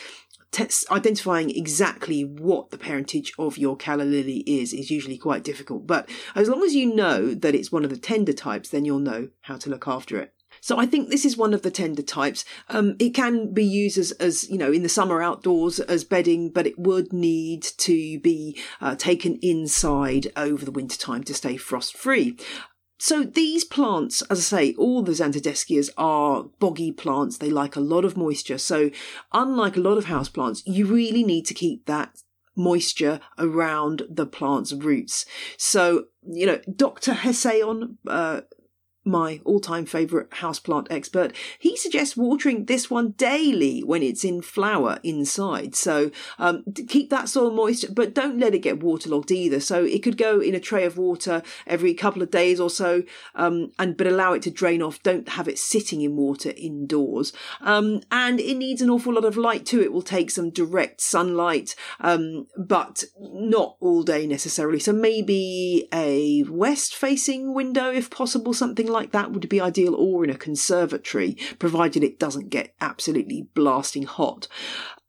identifying 0.90 1.50
exactly 1.50 2.24
what 2.24 2.70
the 2.70 2.78
parentage 2.78 3.32
of 3.38 3.58
your 3.58 3.76
calla 3.76 4.02
lily 4.02 4.38
is 4.46 4.72
is 4.72 4.90
usually 4.90 5.18
quite 5.18 5.44
difficult. 5.44 5.86
But 5.86 6.08
as 6.34 6.48
long 6.48 6.62
as 6.62 6.74
you 6.74 6.94
know 6.94 7.34
that 7.34 7.54
it's 7.54 7.72
one 7.72 7.84
of 7.84 7.90
the 7.90 7.96
tender 7.96 8.32
types, 8.32 8.68
then 8.68 8.84
you'll 8.84 8.98
know 8.98 9.28
how 9.42 9.56
to 9.56 9.70
look 9.70 9.88
after 9.88 10.18
it. 10.18 10.34
So 10.60 10.78
I 10.78 10.86
think 10.86 11.08
this 11.08 11.24
is 11.24 11.36
one 11.36 11.52
of 11.52 11.62
the 11.62 11.70
tender 11.70 12.02
types. 12.02 12.44
Um, 12.68 12.96
it 12.98 13.10
can 13.10 13.52
be 13.52 13.64
used 13.64 13.98
as, 13.98 14.12
as, 14.12 14.48
you 14.48 14.56
know, 14.56 14.72
in 14.72 14.82
the 14.82 14.88
summer 14.88 15.20
outdoors 15.20 15.80
as 15.80 16.04
bedding, 16.04 16.50
but 16.50 16.66
it 16.66 16.78
would 16.78 17.12
need 17.12 17.62
to 17.78 18.18
be 18.20 18.58
uh, 18.80 18.94
taken 18.94 19.38
inside 19.42 20.28
over 20.36 20.64
the 20.64 20.70
winter 20.70 20.96
time 20.96 21.24
to 21.24 21.34
stay 21.34 21.56
frost 21.56 21.96
free. 21.96 22.36
So 22.98 23.24
these 23.24 23.64
plants, 23.64 24.22
as 24.22 24.38
I 24.38 24.42
say, 24.42 24.74
all 24.74 25.02
the 25.02 25.12
Zantedeschias 25.12 25.90
are 25.96 26.44
boggy 26.58 26.92
plants. 26.92 27.38
They 27.38 27.50
like 27.50 27.76
a 27.76 27.80
lot 27.80 28.04
of 28.04 28.16
moisture. 28.16 28.58
So 28.58 28.90
unlike 29.32 29.76
a 29.76 29.80
lot 29.80 29.98
of 29.98 30.06
house 30.06 30.28
plants, 30.28 30.62
you 30.64 30.86
really 30.86 31.24
need 31.24 31.46
to 31.46 31.54
keep 31.54 31.86
that 31.86 32.22
moisture 32.56 33.20
around 33.38 34.02
the 34.08 34.26
plant's 34.26 34.72
roots. 34.72 35.26
So, 35.56 36.06
you 36.22 36.46
know, 36.46 36.60
Dr. 36.74 37.12
Hessayon, 37.12 37.96
uh, 38.06 38.42
my 39.04 39.40
all-time 39.44 39.86
favorite 39.86 40.30
houseplant 40.30 40.86
expert, 40.90 41.34
he 41.58 41.76
suggests 41.76 42.16
watering 42.16 42.64
this 42.64 42.90
one 42.90 43.10
daily 43.12 43.80
when 43.80 44.02
it's 44.02 44.24
in 44.24 44.42
flower 44.42 44.98
inside. 45.02 45.74
So 45.74 46.10
um, 46.38 46.64
keep 46.88 47.10
that 47.10 47.28
soil 47.28 47.50
moist, 47.50 47.94
but 47.94 48.14
don't 48.14 48.38
let 48.38 48.54
it 48.54 48.60
get 48.60 48.82
waterlogged 48.82 49.30
either. 49.30 49.60
So 49.60 49.84
it 49.84 50.02
could 50.02 50.16
go 50.16 50.40
in 50.40 50.54
a 50.54 50.60
tray 50.60 50.84
of 50.84 50.96
water 50.96 51.42
every 51.66 51.94
couple 51.94 52.22
of 52.22 52.30
days 52.30 52.58
or 52.60 52.70
so, 52.70 53.02
um, 53.34 53.72
and 53.78 53.96
but 53.96 54.06
allow 54.06 54.32
it 54.32 54.42
to 54.42 54.50
drain 54.50 54.82
off. 54.82 55.02
Don't 55.02 55.28
have 55.30 55.48
it 55.48 55.58
sitting 55.58 56.00
in 56.00 56.16
water 56.16 56.52
indoors. 56.56 57.32
Um, 57.60 58.00
and 58.10 58.40
it 58.40 58.56
needs 58.56 58.82
an 58.82 58.90
awful 58.90 59.14
lot 59.14 59.24
of 59.24 59.36
light 59.36 59.66
too. 59.66 59.80
It 59.80 59.92
will 59.92 60.02
take 60.02 60.30
some 60.30 60.50
direct 60.50 61.00
sunlight, 61.00 61.74
um, 62.00 62.46
but 62.56 63.04
not 63.18 63.76
all 63.80 64.02
day 64.02 64.26
necessarily. 64.26 64.78
So 64.78 64.92
maybe 64.92 65.88
a 65.92 66.44
west-facing 66.44 67.54
window 67.54 67.90
if 67.92 68.10
possible, 68.10 68.54
something 68.54 68.86
like 68.94 69.10
that 69.10 69.32
would 69.32 69.48
be 69.48 69.60
ideal, 69.60 69.94
or 69.94 70.24
in 70.24 70.30
a 70.30 70.38
conservatory, 70.38 71.36
provided 71.58 72.02
it 72.02 72.18
doesn't 72.18 72.48
get 72.48 72.74
absolutely 72.80 73.48
blasting 73.54 74.04
hot. 74.04 74.48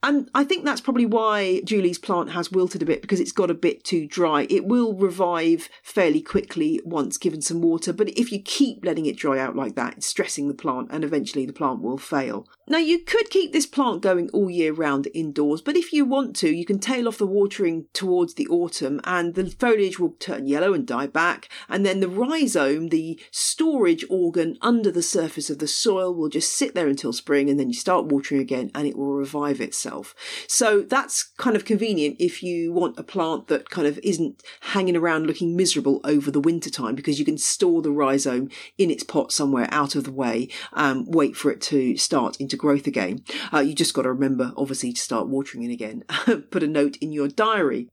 And 0.05 0.29
I 0.35 0.43
think 0.43 0.63
that's 0.63 0.81
probably 0.81 1.07
why 1.07 1.61
Julie's 1.61 1.97
plant 1.97 2.29
has 2.33 2.51
wilted 2.51 2.83
a 2.83 2.85
bit 2.85 3.01
because 3.01 3.19
it's 3.19 3.31
got 3.31 3.49
a 3.49 3.55
bit 3.55 3.83
too 3.83 4.05
dry. 4.05 4.45
It 4.51 4.67
will 4.67 4.93
revive 4.93 5.67
fairly 5.81 6.21
quickly 6.21 6.79
once 6.85 7.17
given 7.17 7.41
some 7.41 7.59
water, 7.59 7.91
but 7.91 8.09
if 8.09 8.31
you 8.31 8.39
keep 8.39 8.85
letting 8.85 9.07
it 9.07 9.17
dry 9.17 9.39
out 9.39 9.55
like 9.55 9.73
that, 9.73 9.97
it's 9.97 10.05
stressing 10.05 10.47
the 10.47 10.53
plant 10.53 10.89
and 10.91 11.03
eventually 11.03 11.47
the 11.47 11.53
plant 11.53 11.81
will 11.81 11.97
fail. 11.97 12.47
Now, 12.67 12.77
you 12.77 12.99
could 12.99 13.31
keep 13.31 13.51
this 13.51 13.65
plant 13.65 14.01
going 14.01 14.29
all 14.29 14.49
year 14.49 14.73
round 14.73 15.07
indoors, 15.15 15.61
but 15.61 15.75
if 15.75 15.91
you 15.91 16.05
want 16.05 16.35
to, 16.37 16.51
you 16.51 16.65
can 16.65 16.77
tail 16.77 17.07
off 17.07 17.17
the 17.17 17.25
watering 17.25 17.85
towards 17.93 18.35
the 18.35 18.47
autumn 18.47 19.01
and 19.05 19.33
the 19.33 19.49
foliage 19.49 19.97
will 19.99 20.11
turn 20.19 20.45
yellow 20.45 20.75
and 20.75 20.85
die 20.85 21.07
back. 21.07 21.49
And 21.67 21.83
then 21.83 21.99
the 21.99 22.07
rhizome, 22.07 22.89
the 22.89 23.19
storage 23.31 24.05
organ 24.07 24.59
under 24.61 24.91
the 24.91 25.01
surface 25.01 25.49
of 25.49 25.57
the 25.57 25.67
soil, 25.67 26.13
will 26.13 26.29
just 26.29 26.53
sit 26.53 26.75
there 26.75 26.87
until 26.87 27.11
spring 27.11 27.49
and 27.49 27.59
then 27.59 27.69
you 27.69 27.75
start 27.75 28.05
watering 28.05 28.39
again 28.39 28.69
and 28.75 28.87
it 28.87 28.95
will 28.95 29.13
revive 29.13 29.59
itself 29.59 29.94
itself. 29.95 30.15
So 30.47 30.81
that's 30.81 31.23
kind 31.37 31.55
of 31.55 31.65
convenient 31.65 32.17
if 32.19 32.43
you 32.43 32.73
want 32.73 32.99
a 32.99 33.03
plant 33.03 33.47
that 33.47 33.69
kind 33.69 33.87
of 33.87 33.99
isn't 34.03 34.43
hanging 34.61 34.95
around 34.95 35.27
looking 35.27 35.55
miserable 35.55 36.01
over 36.03 36.31
the 36.31 36.39
winter 36.39 36.69
time 36.69 36.95
because 36.95 37.19
you 37.19 37.25
can 37.25 37.37
store 37.37 37.81
the 37.81 37.91
rhizome 37.91 38.49
in 38.77 38.91
its 38.91 39.03
pot 39.03 39.31
somewhere 39.31 39.67
out 39.71 39.95
of 39.95 40.03
the 40.03 40.11
way, 40.11 40.49
um, 40.73 41.05
wait 41.05 41.35
for 41.35 41.51
it 41.51 41.61
to 41.61 41.97
start 41.97 42.37
into 42.39 42.57
growth 42.57 42.87
again. 42.87 43.23
Uh, 43.53 43.59
you 43.59 43.73
just 43.73 43.93
got 43.93 44.03
to 44.03 44.11
remember, 44.11 44.53
obviously, 44.57 44.93
to 44.93 45.01
start 45.01 45.27
watering 45.27 45.63
it 45.63 45.73
again. 45.73 46.03
Put 46.51 46.63
a 46.63 46.67
note 46.67 46.97
in 46.97 47.11
your 47.11 47.27
diary. 47.27 47.89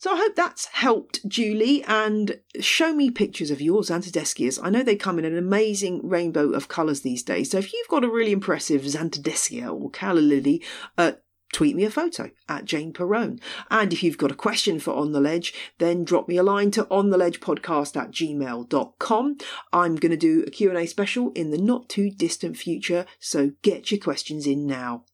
So 0.00 0.12
I 0.12 0.16
hope 0.16 0.36
that's 0.36 0.66
helped, 0.66 1.26
Julie, 1.28 1.82
and 1.82 2.38
show 2.60 2.94
me 2.94 3.10
pictures 3.10 3.50
of 3.50 3.60
your 3.60 3.82
Zantedeschias. 3.82 4.60
I 4.62 4.70
know 4.70 4.84
they 4.84 4.94
come 4.94 5.18
in 5.18 5.24
an 5.24 5.36
amazing 5.36 6.08
rainbow 6.08 6.52
of 6.52 6.68
colours 6.68 7.00
these 7.00 7.24
days. 7.24 7.50
So 7.50 7.58
if 7.58 7.72
you've 7.72 7.88
got 7.88 8.04
a 8.04 8.08
really 8.08 8.30
impressive 8.30 8.82
Zantedeschia 8.82 9.68
or 9.68 9.90
calla 9.90 10.20
lily, 10.20 10.62
uh, 10.96 11.12
tweet 11.52 11.76
me 11.76 11.84
a 11.84 11.90
photo 11.90 12.30
at 12.48 12.64
Jane 12.64 12.92
Perrone. 12.92 13.40
And 13.70 13.92
if 13.92 14.02
you've 14.02 14.18
got 14.18 14.30
a 14.30 14.36
question 14.36 14.78
for 14.78 14.94
On 14.94 15.12
the 15.12 15.20
Ledge, 15.20 15.54
then 15.78 16.04
drop 16.04 16.28
me 16.28 16.36
a 16.36 16.42
line 16.42 16.70
to 16.72 16.84
ontheledgepodcast 16.84 17.96
at 17.96 18.10
gmail.com. 18.10 19.38
I'm 19.72 19.96
going 19.96 20.10
to 20.10 20.16
do 20.16 20.44
a 20.46 20.50
Q&A 20.50 20.86
special 20.86 21.32
in 21.32 21.50
the 21.50 21.58
not 21.58 21.88
too 21.88 22.10
distant 22.10 22.56
future, 22.56 23.06
so 23.18 23.52
get 23.62 23.90
your 23.90 24.00
questions 24.00 24.46
in 24.46 24.66
now. 24.66 25.04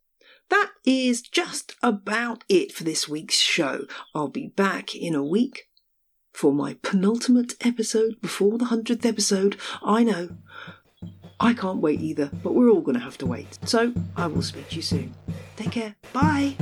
That 0.50 0.70
is 0.84 1.22
just 1.22 1.74
about 1.82 2.44
it 2.48 2.72
for 2.72 2.84
this 2.84 3.08
week's 3.08 3.38
show. 3.38 3.86
I'll 4.14 4.28
be 4.28 4.48
back 4.48 4.94
in 4.94 5.14
a 5.14 5.24
week 5.24 5.68
for 6.32 6.52
my 6.52 6.76
penultimate 6.82 7.54
episode 7.64 8.20
before 8.20 8.58
the 8.58 8.66
100th 8.66 9.06
episode. 9.06 9.56
I 9.82 10.02
know. 10.02 10.36
I 11.44 11.52
can't 11.52 11.78
wait 11.78 12.00
either, 12.00 12.30
but 12.42 12.54
we're 12.54 12.70
all 12.70 12.80
going 12.80 12.96
to 12.96 13.04
have 13.04 13.18
to 13.18 13.26
wait. 13.26 13.58
So 13.66 13.92
I 14.16 14.26
will 14.26 14.40
speak 14.40 14.70
to 14.70 14.76
you 14.76 14.82
soon. 14.82 15.14
Take 15.56 15.72
care. 15.72 15.94
Bye. 16.12 16.56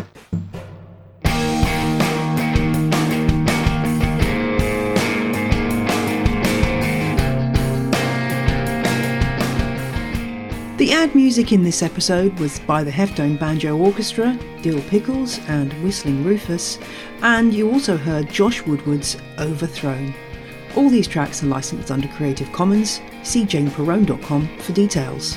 The 10.78 10.90
ad 10.90 11.14
music 11.14 11.52
in 11.52 11.62
this 11.62 11.80
episode 11.80 12.36
was 12.40 12.58
by 12.58 12.82
the 12.82 12.90
Heftone 12.90 13.38
Banjo 13.38 13.76
Orchestra, 13.76 14.36
Dill 14.62 14.82
Pickles, 14.88 15.38
and 15.46 15.72
Whistling 15.84 16.24
Rufus, 16.24 16.80
and 17.22 17.54
you 17.54 17.70
also 17.70 17.96
heard 17.96 18.28
Josh 18.28 18.66
Woodward's 18.66 19.16
Overthrown. 19.38 20.12
All 20.74 20.88
these 20.88 21.06
tracks 21.06 21.42
are 21.42 21.46
licensed 21.46 21.90
under 21.90 22.08
Creative 22.08 22.50
Commons. 22.52 23.00
See 23.22 23.44
janeperrone.com 23.44 24.58
for 24.58 24.72
details. 24.72 25.36